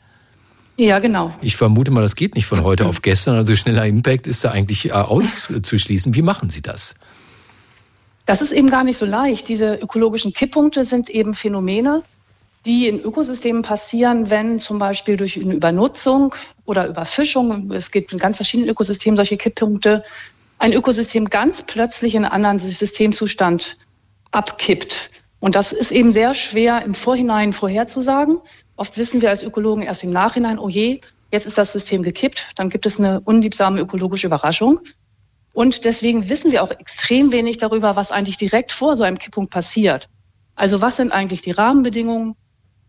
Ja, 0.76 0.98
genau. 0.98 1.34
Ich 1.42 1.56
vermute 1.56 1.90
mal, 1.90 2.00
das 2.00 2.16
geht 2.16 2.34
nicht 2.34 2.46
von 2.46 2.64
heute 2.64 2.86
auf 2.86 3.02
gestern. 3.02 3.36
Also 3.36 3.54
schneller 3.56 3.86
Impact 3.86 4.26
ist 4.26 4.44
da 4.44 4.50
eigentlich 4.50 4.88
äh, 4.88 4.92
auszuschließen. 4.92 6.14
Wie 6.14 6.22
machen 6.22 6.50
Sie 6.50 6.62
das? 6.62 6.94
Das 8.26 8.40
ist 8.40 8.52
eben 8.52 8.70
gar 8.70 8.84
nicht 8.84 8.98
so 8.98 9.06
leicht. 9.06 9.48
Diese 9.48 9.74
ökologischen 9.74 10.32
Kipppunkte 10.32 10.84
sind 10.84 11.10
eben 11.10 11.34
Phänomene, 11.34 12.02
die 12.64 12.88
in 12.88 13.00
Ökosystemen 13.00 13.62
passieren, 13.62 14.30
wenn 14.30 14.60
zum 14.60 14.78
Beispiel 14.78 15.16
durch 15.16 15.38
eine 15.40 15.54
Übernutzung 15.54 16.34
oder 16.64 16.86
Überfischung, 16.86 17.70
es 17.72 17.90
gibt 17.90 18.12
in 18.12 18.18
ganz 18.18 18.36
verschiedenen 18.36 18.70
Ökosystemen 18.70 19.16
solche 19.16 19.36
Kipppunkte, 19.36 20.04
ein 20.58 20.72
Ökosystem 20.72 21.28
ganz 21.28 21.62
plötzlich 21.62 22.14
in 22.14 22.24
einen 22.24 22.32
anderen 22.32 22.58
Systemzustand 22.60 23.78
abkippt. 24.30 25.10
Und 25.40 25.56
das 25.56 25.72
ist 25.72 25.90
eben 25.90 26.12
sehr 26.12 26.34
schwer 26.34 26.82
im 26.84 26.94
Vorhinein 26.94 27.52
vorherzusagen. 27.52 28.38
Oft 28.82 28.98
wissen 28.98 29.22
wir 29.22 29.30
als 29.30 29.44
Ökologen 29.44 29.84
erst 29.84 30.02
im 30.02 30.10
Nachhinein, 30.10 30.58
oh 30.58 30.68
je, 30.68 31.02
jetzt 31.30 31.46
ist 31.46 31.56
das 31.56 31.72
System 31.72 32.02
gekippt, 32.02 32.48
dann 32.56 32.68
gibt 32.68 32.84
es 32.84 32.98
eine 32.98 33.20
unliebsame 33.20 33.80
ökologische 33.80 34.26
Überraschung. 34.26 34.80
Und 35.52 35.84
deswegen 35.84 36.28
wissen 36.28 36.50
wir 36.50 36.64
auch 36.64 36.72
extrem 36.72 37.30
wenig 37.30 37.58
darüber, 37.58 37.94
was 37.94 38.10
eigentlich 38.10 38.38
direkt 38.38 38.72
vor 38.72 38.96
so 38.96 39.04
einem 39.04 39.18
Kipppunkt 39.18 39.52
passiert. 39.52 40.08
Also 40.56 40.80
was 40.80 40.96
sind 40.96 41.12
eigentlich 41.12 41.42
die 41.42 41.52
Rahmenbedingungen? 41.52 42.34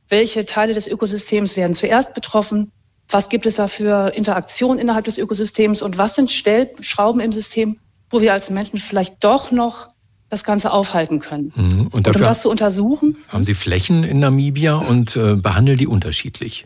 Welche 0.10 0.48
Teile 0.48 0.74
des 0.74 0.88
Ökosystems 0.88 1.58
werden 1.58 1.76
zuerst 1.76 2.16
betroffen? 2.16 2.72
Was 3.08 3.30
gibt 3.30 3.46
es 3.46 3.58
da 3.58 3.68
für 3.68 4.16
Interaktionen 4.16 4.80
innerhalb 4.80 5.06
des 5.06 5.20
Ökosystems? 5.20 5.84
Und 5.84 6.00
was 6.00 6.16
sind 6.16 6.32
Stellschrauben 6.32 7.22
im 7.22 7.32
System, 7.32 7.80
wo 8.10 8.20
wir 8.20 8.34
als 8.34 8.50
Menschen 8.50 8.80
vielleicht 8.80 9.24
doch 9.24 9.52
noch 9.52 9.90
das 10.34 10.44
Ganze 10.44 10.72
aufhalten 10.72 11.20
können. 11.20 11.54
Mhm. 11.56 11.88
Und, 11.88 12.08
dafür 12.08 12.22
und 12.22 12.28
um 12.28 12.28
das 12.28 12.42
zu 12.42 12.50
untersuchen. 12.50 13.18
Haben 13.30 13.46
Sie 13.46 13.54
Flächen 13.54 14.04
in 14.04 14.20
Namibia 14.20 14.76
und 14.76 15.16
äh, 15.16 15.36
behandeln 15.36 15.78
die 15.78 15.88
unterschiedlich? 15.88 16.66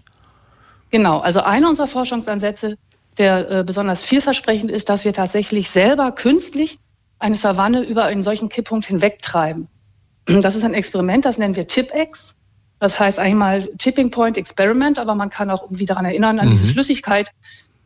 Genau, 0.89 1.19
also 1.19 1.41
einer 1.41 1.69
unserer 1.69 1.87
Forschungsansätze, 1.87 2.77
der 3.17 3.51
äh, 3.51 3.63
besonders 3.63 4.03
vielversprechend 4.03 4.71
ist, 4.71 4.89
dass 4.89 5.03
wir 5.03 5.13
tatsächlich 5.13 5.69
selber 5.69 6.11
künstlich 6.13 6.77
eine 7.19 7.35
Savanne 7.35 7.81
über 7.81 8.05
einen 8.05 8.21
solchen 8.21 8.47
Kipppunkt 8.47 8.85
hinwegtreiben. 8.85 9.67
Das 10.27 10.55
ist 10.55 10.63
ein 10.63 10.73
Experiment, 10.73 11.25
das 11.25 11.37
nennen 11.37 11.55
wir 11.55 11.67
TIPEX. 11.67 12.35
Das 12.79 12.99
heißt 12.99 13.17
einmal 13.17 13.65
Tipping 13.77 14.11
Point 14.11 14.37
Experiment, 14.37 14.99
aber 14.99 15.15
man 15.15 15.29
kann 15.29 15.49
auch 15.49 15.63
irgendwie 15.63 15.85
daran 15.85 16.05
erinnern, 16.05 16.39
an 16.39 16.47
mhm. 16.47 16.51
diese 16.51 16.67
Flüssigkeit, 16.67 17.31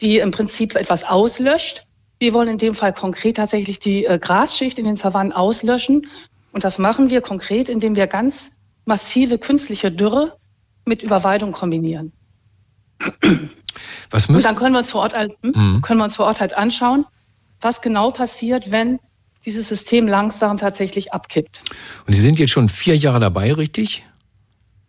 die 0.01 0.17
im 0.17 0.31
Prinzip 0.31 0.75
etwas 0.75 1.03
auslöscht 1.03 1.85
wir 2.21 2.33
wollen 2.35 2.49
in 2.49 2.57
dem 2.59 2.75
Fall 2.75 2.93
konkret 2.93 3.37
tatsächlich 3.37 3.79
die 3.79 4.05
äh, 4.05 4.19
Grasschicht 4.19 4.77
in 4.77 4.85
den 4.85 4.95
Savannen 4.95 5.31
auslöschen. 5.31 6.07
Und 6.51 6.63
das 6.63 6.77
machen 6.77 7.09
wir 7.09 7.19
konkret, 7.19 7.67
indem 7.67 7.95
wir 7.95 8.05
ganz 8.05 8.55
massive 8.85 9.39
künstliche 9.39 9.91
Dürre 9.91 10.37
mit 10.85 11.01
Überweidung 11.01 11.51
kombinieren. 11.51 12.11
Was 14.11 14.27
und 14.27 14.45
dann 14.45 14.55
können 14.55 14.73
wir 14.75 14.79
uns 14.79 14.91
vor 14.91 15.01
Ort 15.01 15.15
halt, 15.15 15.31
hm, 15.41 15.53
mhm. 15.55 15.81
können 15.81 15.99
wir 15.99 16.03
uns 16.03 16.15
vor 16.15 16.27
Ort 16.27 16.41
halt 16.41 16.53
anschauen, 16.53 17.05
was 17.59 17.81
genau 17.81 18.11
passiert, 18.11 18.71
wenn 18.71 18.99
dieses 19.43 19.67
System 19.67 20.07
langsam 20.07 20.59
tatsächlich 20.59 21.13
abkippt. 21.13 21.63
Und 22.05 22.13
Sie 22.13 22.21
sind 22.21 22.37
jetzt 22.37 22.51
schon 22.51 22.69
vier 22.69 22.95
Jahre 22.95 23.19
dabei, 23.19 23.51
richtig? 23.51 24.05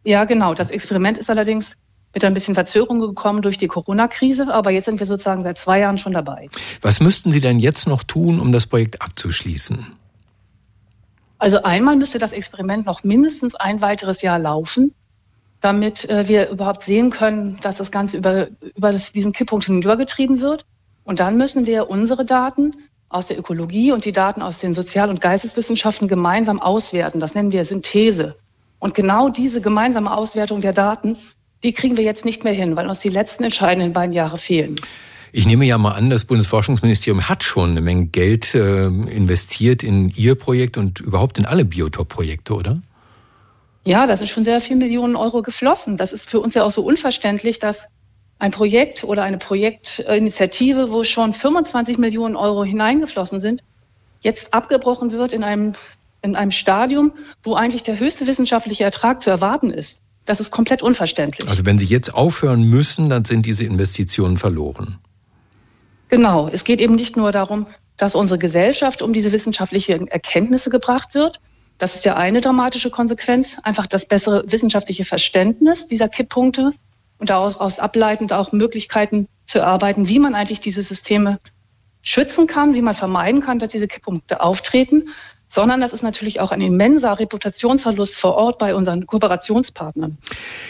Ja, 0.04 0.26
genau. 0.26 0.52
Das 0.52 0.70
Experiment 0.70 1.16
ist 1.16 1.30
allerdings 1.30 1.76
mit 2.14 2.24
ein 2.24 2.34
bisschen 2.34 2.54
Verzögerung 2.54 3.00
gekommen 3.00 3.42
durch 3.42 3.58
die 3.58 3.68
Corona-Krise, 3.68 4.52
aber 4.52 4.70
jetzt 4.70 4.84
sind 4.84 4.98
wir 4.98 5.06
sozusagen 5.06 5.42
seit 5.42 5.58
zwei 5.58 5.80
Jahren 5.80 5.98
schon 5.98 6.12
dabei. 6.12 6.48
Was 6.82 7.00
müssten 7.00 7.32
Sie 7.32 7.40
denn 7.40 7.58
jetzt 7.58 7.86
noch 7.86 8.02
tun, 8.02 8.38
um 8.38 8.52
das 8.52 8.66
Projekt 8.66 9.00
abzuschließen? 9.00 9.86
Also 11.38 11.62
einmal 11.62 11.96
müsste 11.96 12.18
das 12.18 12.32
Experiment 12.32 12.86
noch 12.86 13.02
mindestens 13.02 13.54
ein 13.54 13.80
weiteres 13.80 14.22
Jahr 14.22 14.38
laufen, 14.38 14.94
damit 15.60 16.08
äh, 16.08 16.28
wir 16.28 16.50
überhaupt 16.50 16.82
sehen 16.82 17.10
können, 17.10 17.58
dass 17.62 17.76
das 17.76 17.90
Ganze 17.90 18.18
über, 18.18 18.48
über 18.76 18.92
diesen 18.92 19.32
Kipppunkt 19.32 19.64
hinübergetrieben 19.64 20.40
wird. 20.40 20.64
Und 21.04 21.18
dann 21.18 21.36
müssen 21.36 21.66
wir 21.66 21.90
unsere 21.90 22.24
Daten 22.24 22.72
aus 23.08 23.26
der 23.26 23.38
Ökologie 23.38 23.92
und 23.92 24.04
die 24.04 24.12
Daten 24.12 24.40
aus 24.40 24.58
den 24.58 24.72
Sozial- 24.72 25.10
und 25.10 25.20
Geisteswissenschaften 25.20 26.08
gemeinsam 26.08 26.60
auswerten. 26.60 27.20
Das 27.20 27.34
nennen 27.34 27.52
wir 27.52 27.64
Synthese. 27.64 28.36
Und 28.78 28.94
genau 28.94 29.28
diese 29.28 29.60
gemeinsame 29.60 30.14
Auswertung 30.14 30.60
der 30.60 30.72
Daten 30.72 31.16
die 31.62 31.72
kriegen 31.72 31.96
wir 31.96 32.04
jetzt 32.04 32.24
nicht 32.24 32.44
mehr 32.44 32.52
hin, 32.52 32.76
weil 32.76 32.86
uns 32.88 33.00
die 33.00 33.08
letzten 33.08 33.44
entscheidenden 33.44 33.92
beiden 33.92 34.12
Jahre 34.12 34.38
fehlen. 34.38 34.76
Ich 35.34 35.46
nehme 35.46 35.64
ja 35.64 35.78
mal 35.78 35.92
an, 35.92 36.10
das 36.10 36.26
Bundesforschungsministerium 36.26 37.28
hat 37.28 37.42
schon 37.42 37.70
eine 37.70 37.80
Menge 37.80 38.06
Geld 38.06 38.54
äh, 38.54 38.86
investiert 38.86 39.82
in 39.82 40.10
Ihr 40.10 40.34
Projekt 40.34 40.76
und 40.76 41.00
überhaupt 41.00 41.38
in 41.38 41.46
alle 41.46 41.64
Biotop-Projekte, 41.64 42.54
oder? 42.54 42.82
Ja, 43.84 44.06
das 44.06 44.20
ist 44.20 44.28
schon 44.28 44.44
sehr 44.44 44.60
viel 44.60 44.76
Millionen 44.76 45.16
Euro 45.16 45.40
geflossen. 45.40 45.96
Das 45.96 46.12
ist 46.12 46.28
für 46.28 46.38
uns 46.38 46.54
ja 46.54 46.64
auch 46.64 46.70
so 46.70 46.82
unverständlich, 46.82 47.58
dass 47.58 47.88
ein 48.38 48.50
Projekt 48.50 49.04
oder 49.04 49.22
eine 49.22 49.38
Projektinitiative, 49.38 50.90
wo 50.90 51.02
schon 51.02 51.32
25 51.32 51.96
Millionen 51.96 52.36
Euro 52.36 52.64
hineingeflossen 52.64 53.40
sind, 53.40 53.62
jetzt 54.20 54.52
abgebrochen 54.52 55.12
wird 55.12 55.32
in 55.32 55.44
einem, 55.44 55.74
in 56.20 56.36
einem 56.36 56.50
Stadium, 56.50 57.12
wo 57.42 57.54
eigentlich 57.54 57.82
der 57.82 57.98
höchste 57.98 58.26
wissenschaftliche 58.26 58.84
Ertrag 58.84 59.22
zu 59.22 59.30
erwarten 59.30 59.70
ist. 59.70 60.02
Das 60.24 60.40
ist 60.40 60.50
komplett 60.50 60.82
unverständlich. 60.82 61.48
Also 61.48 61.66
wenn 61.66 61.78
Sie 61.78 61.86
jetzt 61.86 62.14
aufhören 62.14 62.62
müssen, 62.62 63.08
dann 63.08 63.24
sind 63.24 63.44
diese 63.44 63.64
Investitionen 63.64 64.36
verloren. 64.36 64.98
Genau. 66.08 66.48
Es 66.52 66.64
geht 66.64 66.80
eben 66.80 66.94
nicht 66.94 67.16
nur 67.16 67.32
darum, 67.32 67.66
dass 67.96 68.14
unsere 68.14 68.38
Gesellschaft 68.38 69.02
um 69.02 69.12
diese 69.12 69.32
wissenschaftlichen 69.32 70.08
Erkenntnisse 70.08 70.70
gebracht 70.70 71.14
wird. 71.14 71.40
Das 71.78 71.94
ist 71.94 72.04
ja 72.04 72.16
eine 72.16 72.40
dramatische 72.40 72.90
Konsequenz. 72.90 73.58
Einfach 73.62 73.86
das 73.86 74.06
bessere 74.06 74.44
wissenschaftliche 74.46 75.04
Verständnis 75.04 75.88
dieser 75.88 76.08
Kipppunkte 76.08 76.72
und 77.18 77.30
daraus 77.30 77.78
ableitend 77.78 78.32
auch 78.32 78.52
Möglichkeiten 78.52 79.28
zu 79.46 79.58
erarbeiten, 79.58 80.08
wie 80.08 80.18
man 80.18 80.34
eigentlich 80.34 80.60
diese 80.60 80.82
Systeme 80.82 81.40
schützen 82.02 82.46
kann, 82.46 82.74
wie 82.74 82.82
man 82.82 82.94
vermeiden 82.94 83.40
kann, 83.40 83.58
dass 83.58 83.70
diese 83.70 83.88
Kipppunkte 83.88 84.40
auftreten 84.40 85.08
sondern 85.52 85.82
das 85.82 85.92
ist 85.92 86.02
natürlich 86.02 86.40
auch 86.40 86.50
ein 86.50 86.62
immenser 86.62 87.18
Reputationsverlust 87.18 88.16
vor 88.16 88.36
Ort 88.36 88.58
bei 88.58 88.74
unseren 88.74 89.06
Kooperationspartnern. 89.06 90.16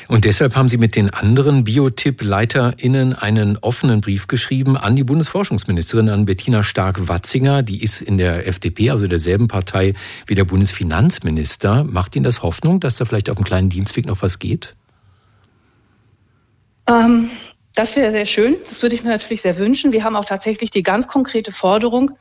Und 0.09 0.24
deshalb 0.24 0.57
haben 0.57 0.68
Sie 0.68 0.76
mit 0.76 0.97
den 0.97 1.09
anderen 1.09 1.62
Biotip-LeiterInnen 1.62 3.14
einen 3.14 3.57
offenen 3.59 4.01
Brief 4.01 4.26
geschrieben 4.26 4.76
an 4.76 4.97
die 4.97 5.05
Bundesforschungsministerin, 5.05 6.09
an 6.09 6.24
Bettina 6.24 6.64
Stark-Watzinger. 6.64 7.62
Die 7.62 7.80
ist 7.80 8.03
in 8.03 8.18
der 8.18 8.49
FDP, 8.49 8.91
also 8.91 9.07
derselben 9.07 9.47
Partei 9.47 9.95
wie 10.26 10.35
der 10.35 10.45
Bundesfinanzminister. 10.45 11.85
Macht 11.85 12.16
Ihnen 12.16 12.24
das 12.24 12.43
Hoffnung, 12.43 12.80
dass 12.80 12.97
da 12.97 13.05
vielleicht 13.05 13.30
auf 13.30 13.37
dem 13.37 13.45
kleinen 13.45 13.68
Dienstweg 13.68 14.07
noch 14.07 14.20
was 14.20 14.41
geht? 14.41 14.74
Ähm, 16.89 17.30
das 17.76 17.95
wäre 17.95 18.11
sehr 18.11 18.26
schön. 18.26 18.57
Das 18.68 18.83
würde 18.83 18.97
ich 18.97 19.05
mir 19.05 19.11
natürlich 19.11 19.43
sehr 19.43 19.59
wünschen. 19.59 19.93
Wir 19.93 20.03
haben 20.03 20.16
auch 20.16 20.24
tatsächlich 20.24 20.70
die 20.70 20.83
ganz 20.83 21.07
konkrete 21.07 21.53
Forderung, 21.53 22.18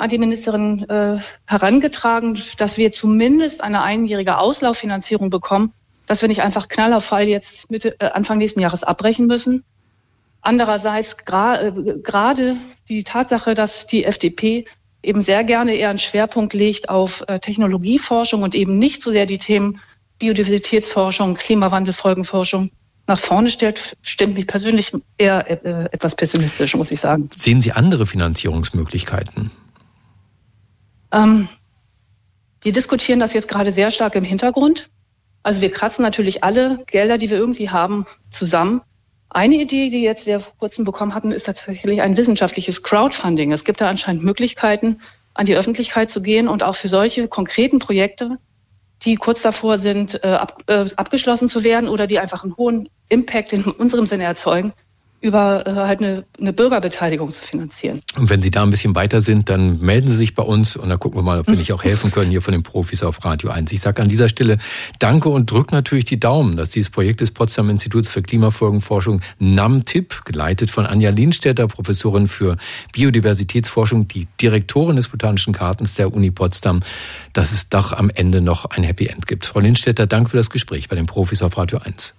an 0.00 0.08
die 0.08 0.18
Ministerin 0.18 0.88
äh, 0.88 1.18
herangetragen, 1.46 2.38
dass 2.56 2.78
wir 2.78 2.90
zumindest 2.92 3.62
eine 3.62 3.82
einjährige 3.82 4.38
Auslauffinanzierung 4.38 5.30
bekommen, 5.30 5.72
dass 6.06 6.22
wir 6.22 6.28
nicht 6.28 6.42
einfach 6.42 6.68
Knall 6.68 6.94
auf 6.94 7.04
Fall 7.04 7.28
jetzt 7.28 7.70
Mitte, 7.70 7.96
äh, 8.00 8.06
Anfang 8.06 8.38
nächsten 8.38 8.60
Jahres 8.60 8.82
abbrechen 8.82 9.26
müssen. 9.26 9.64
Andererseits 10.40 11.16
äh, 11.18 11.72
gerade 12.02 12.56
die 12.88 13.04
Tatsache, 13.04 13.54
dass 13.54 13.86
die 13.86 14.04
FDP 14.04 14.64
eben 15.02 15.22
sehr 15.22 15.44
gerne 15.44 15.74
eher 15.74 15.90
einen 15.90 15.98
Schwerpunkt 15.98 16.54
legt 16.54 16.88
auf 16.88 17.24
äh, 17.28 17.38
Technologieforschung 17.38 18.42
und 18.42 18.54
eben 18.54 18.78
nicht 18.78 19.02
so 19.02 19.10
sehr 19.10 19.26
die 19.26 19.38
Themen 19.38 19.80
Biodiversitätsforschung, 20.18 21.34
Klimawandelfolgenforschung 21.34 22.70
nach 23.06 23.18
vorne 23.18 23.50
stellt, 23.50 23.96
stimmt 24.02 24.34
mich 24.34 24.46
persönlich 24.46 24.92
eher 25.18 25.50
äh, 25.50 25.88
etwas 25.92 26.14
pessimistisch, 26.14 26.74
muss 26.76 26.90
ich 26.90 27.00
sagen. 27.00 27.28
Sehen 27.34 27.60
Sie 27.60 27.72
andere 27.72 28.06
Finanzierungsmöglichkeiten? 28.06 29.50
Ähm, 31.12 31.48
wir 32.62 32.72
diskutieren 32.72 33.20
das 33.20 33.32
jetzt 33.32 33.48
gerade 33.48 33.72
sehr 33.72 33.90
stark 33.90 34.14
im 34.14 34.24
Hintergrund. 34.24 34.90
Also 35.42 35.62
wir 35.62 35.70
kratzen 35.70 36.02
natürlich 36.02 36.44
alle 36.44 36.84
Gelder, 36.86 37.16
die 37.16 37.30
wir 37.30 37.38
irgendwie 37.38 37.70
haben, 37.70 38.06
zusammen. 38.30 38.82
Eine 39.30 39.56
Idee, 39.56 39.88
die 39.88 40.02
jetzt 40.02 40.26
wir 40.26 40.40
vor 40.40 40.54
kurzem 40.58 40.84
bekommen 40.84 41.14
hatten, 41.14 41.30
ist 41.30 41.44
tatsächlich 41.44 42.02
ein 42.02 42.16
wissenschaftliches 42.16 42.82
Crowdfunding. 42.82 43.52
Es 43.52 43.64
gibt 43.64 43.80
da 43.80 43.88
anscheinend 43.88 44.24
Möglichkeiten, 44.24 45.00
an 45.34 45.46
die 45.46 45.56
Öffentlichkeit 45.56 46.10
zu 46.10 46.20
gehen 46.20 46.48
und 46.48 46.62
auch 46.62 46.74
für 46.74 46.88
solche 46.88 47.28
konkreten 47.28 47.78
Projekte, 47.78 48.38
die 49.02 49.14
kurz 49.14 49.40
davor 49.42 49.78
sind, 49.78 50.22
äh, 50.24 50.28
ab, 50.28 50.62
äh, 50.66 50.84
abgeschlossen 50.96 51.48
zu 51.48 51.64
werden 51.64 51.88
oder 51.88 52.06
die 52.06 52.18
einfach 52.18 52.42
einen 52.42 52.56
hohen 52.56 52.88
Impact 53.08 53.52
in 53.52 53.64
unserem 53.64 54.06
Sinne 54.06 54.24
erzeugen, 54.24 54.72
über 55.20 55.66
äh, 55.66 55.72
halt 55.72 56.00
eine, 56.00 56.24
eine, 56.40 56.52
Bürgerbeteiligung 56.52 57.32
zu 57.32 57.42
finanzieren. 57.42 58.00
Und 58.16 58.30
wenn 58.30 58.40
Sie 58.40 58.50
da 58.50 58.62
ein 58.62 58.70
bisschen 58.70 58.94
weiter 58.94 59.20
sind, 59.20 59.50
dann 59.50 59.78
melden 59.80 60.08
Sie 60.08 60.16
sich 60.16 60.34
bei 60.34 60.42
uns 60.42 60.76
und 60.76 60.88
dann 60.88 60.98
gucken 60.98 61.18
wir 61.18 61.22
mal, 61.22 61.38
ob 61.38 61.46
wir 61.46 61.56
nicht 61.56 61.72
auch 61.72 61.84
helfen 61.84 62.10
können 62.10 62.30
hier 62.30 62.40
von 62.40 62.52
den 62.52 62.62
Profis 62.62 63.02
auf 63.02 63.22
Radio 63.24 63.50
1. 63.50 63.70
Ich 63.72 63.82
sage 63.82 64.00
an 64.00 64.08
dieser 64.08 64.28
Stelle 64.28 64.58
Danke 64.98 65.28
und 65.28 65.50
drücke 65.50 65.74
natürlich 65.74 66.06
die 66.06 66.18
Daumen, 66.18 66.56
dass 66.56 66.70
dieses 66.70 66.90
Projekt 66.90 67.20
des 67.20 67.32
Potsdam 67.32 67.68
Instituts 67.68 68.08
für 68.08 68.22
Klimafolgenforschung 68.22 69.20
NAMTIP, 69.38 70.24
geleitet 70.24 70.70
von 70.70 70.86
Anja 70.86 71.10
Lienstädter, 71.10 71.68
Professorin 71.68 72.26
für 72.26 72.56
Biodiversitätsforschung, 72.92 74.08
die 74.08 74.26
Direktorin 74.40 74.96
des 74.96 75.08
Botanischen 75.08 75.52
Gartens 75.52 75.94
der 75.94 76.14
Uni 76.14 76.30
Potsdam, 76.30 76.80
dass 77.34 77.52
es 77.52 77.68
doch 77.68 77.92
am 77.92 78.08
Ende 78.08 78.40
noch 78.40 78.64
ein 78.64 78.84
Happy 78.84 79.06
End 79.06 79.26
gibt. 79.26 79.44
Frau 79.44 79.60
Lienstädter, 79.60 80.06
danke 80.06 80.30
für 80.30 80.38
das 80.38 80.48
Gespräch 80.48 80.88
bei 80.88 80.96
den 80.96 81.06
Profis 81.06 81.42
auf 81.42 81.58
Radio 81.58 81.78
1. 81.78 82.14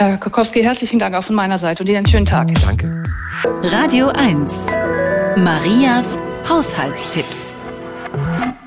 Herr 0.00 0.16
Kokowski, 0.16 0.62
herzlichen 0.62 1.00
Dank 1.00 1.16
auch 1.16 1.24
von 1.24 1.34
meiner 1.34 1.58
Seite 1.58 1.82
und 1.82 1.88
Ihnen 1.88 1.98
einen 1.98 2.06
schönen 2.06 2.24
Tag. 2.24 2.46
Danke. 2.64 3.02
Radio 3.62 4.10
1. 4.10 4.68
Marias 5.36 6.16
Haushaltstipps. 6.48 7.58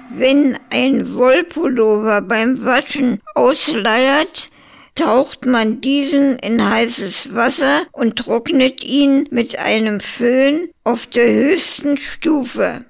Wenn 0.10 0.58
ein 0.72 1.16
Wollpullover 1.16 2.20
beim 2.22 2.66
Waschen 2.66 3.22
ausleiert, 3.34 4.50
taucht 4.96 5.46
man 5.46 5.80
diesen 5.80 6.38
in 6.40 6.70
heißes 6.70 7.34
Wasser 7.34 7.84
und 7.94 8.18
trocknet 8.18 8.84
ihn 8.84 9.30
mit 9.32 9.58
einem 9.58 10.02
Föhn 10.02 10.68
auf 10.84 11.08
der 11.08 11.32
höchsten 11.32 11.98
Stufe. 11.98 12.84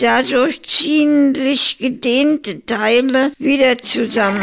Dadurch 0.00 0.62
ziehen 0.62 1.32
sich 1.32 1.78
gedehnte 1.78 2.66
Teile 2.66 3.30
wieder 3.38 3.78
zusammen. 3.78 4.42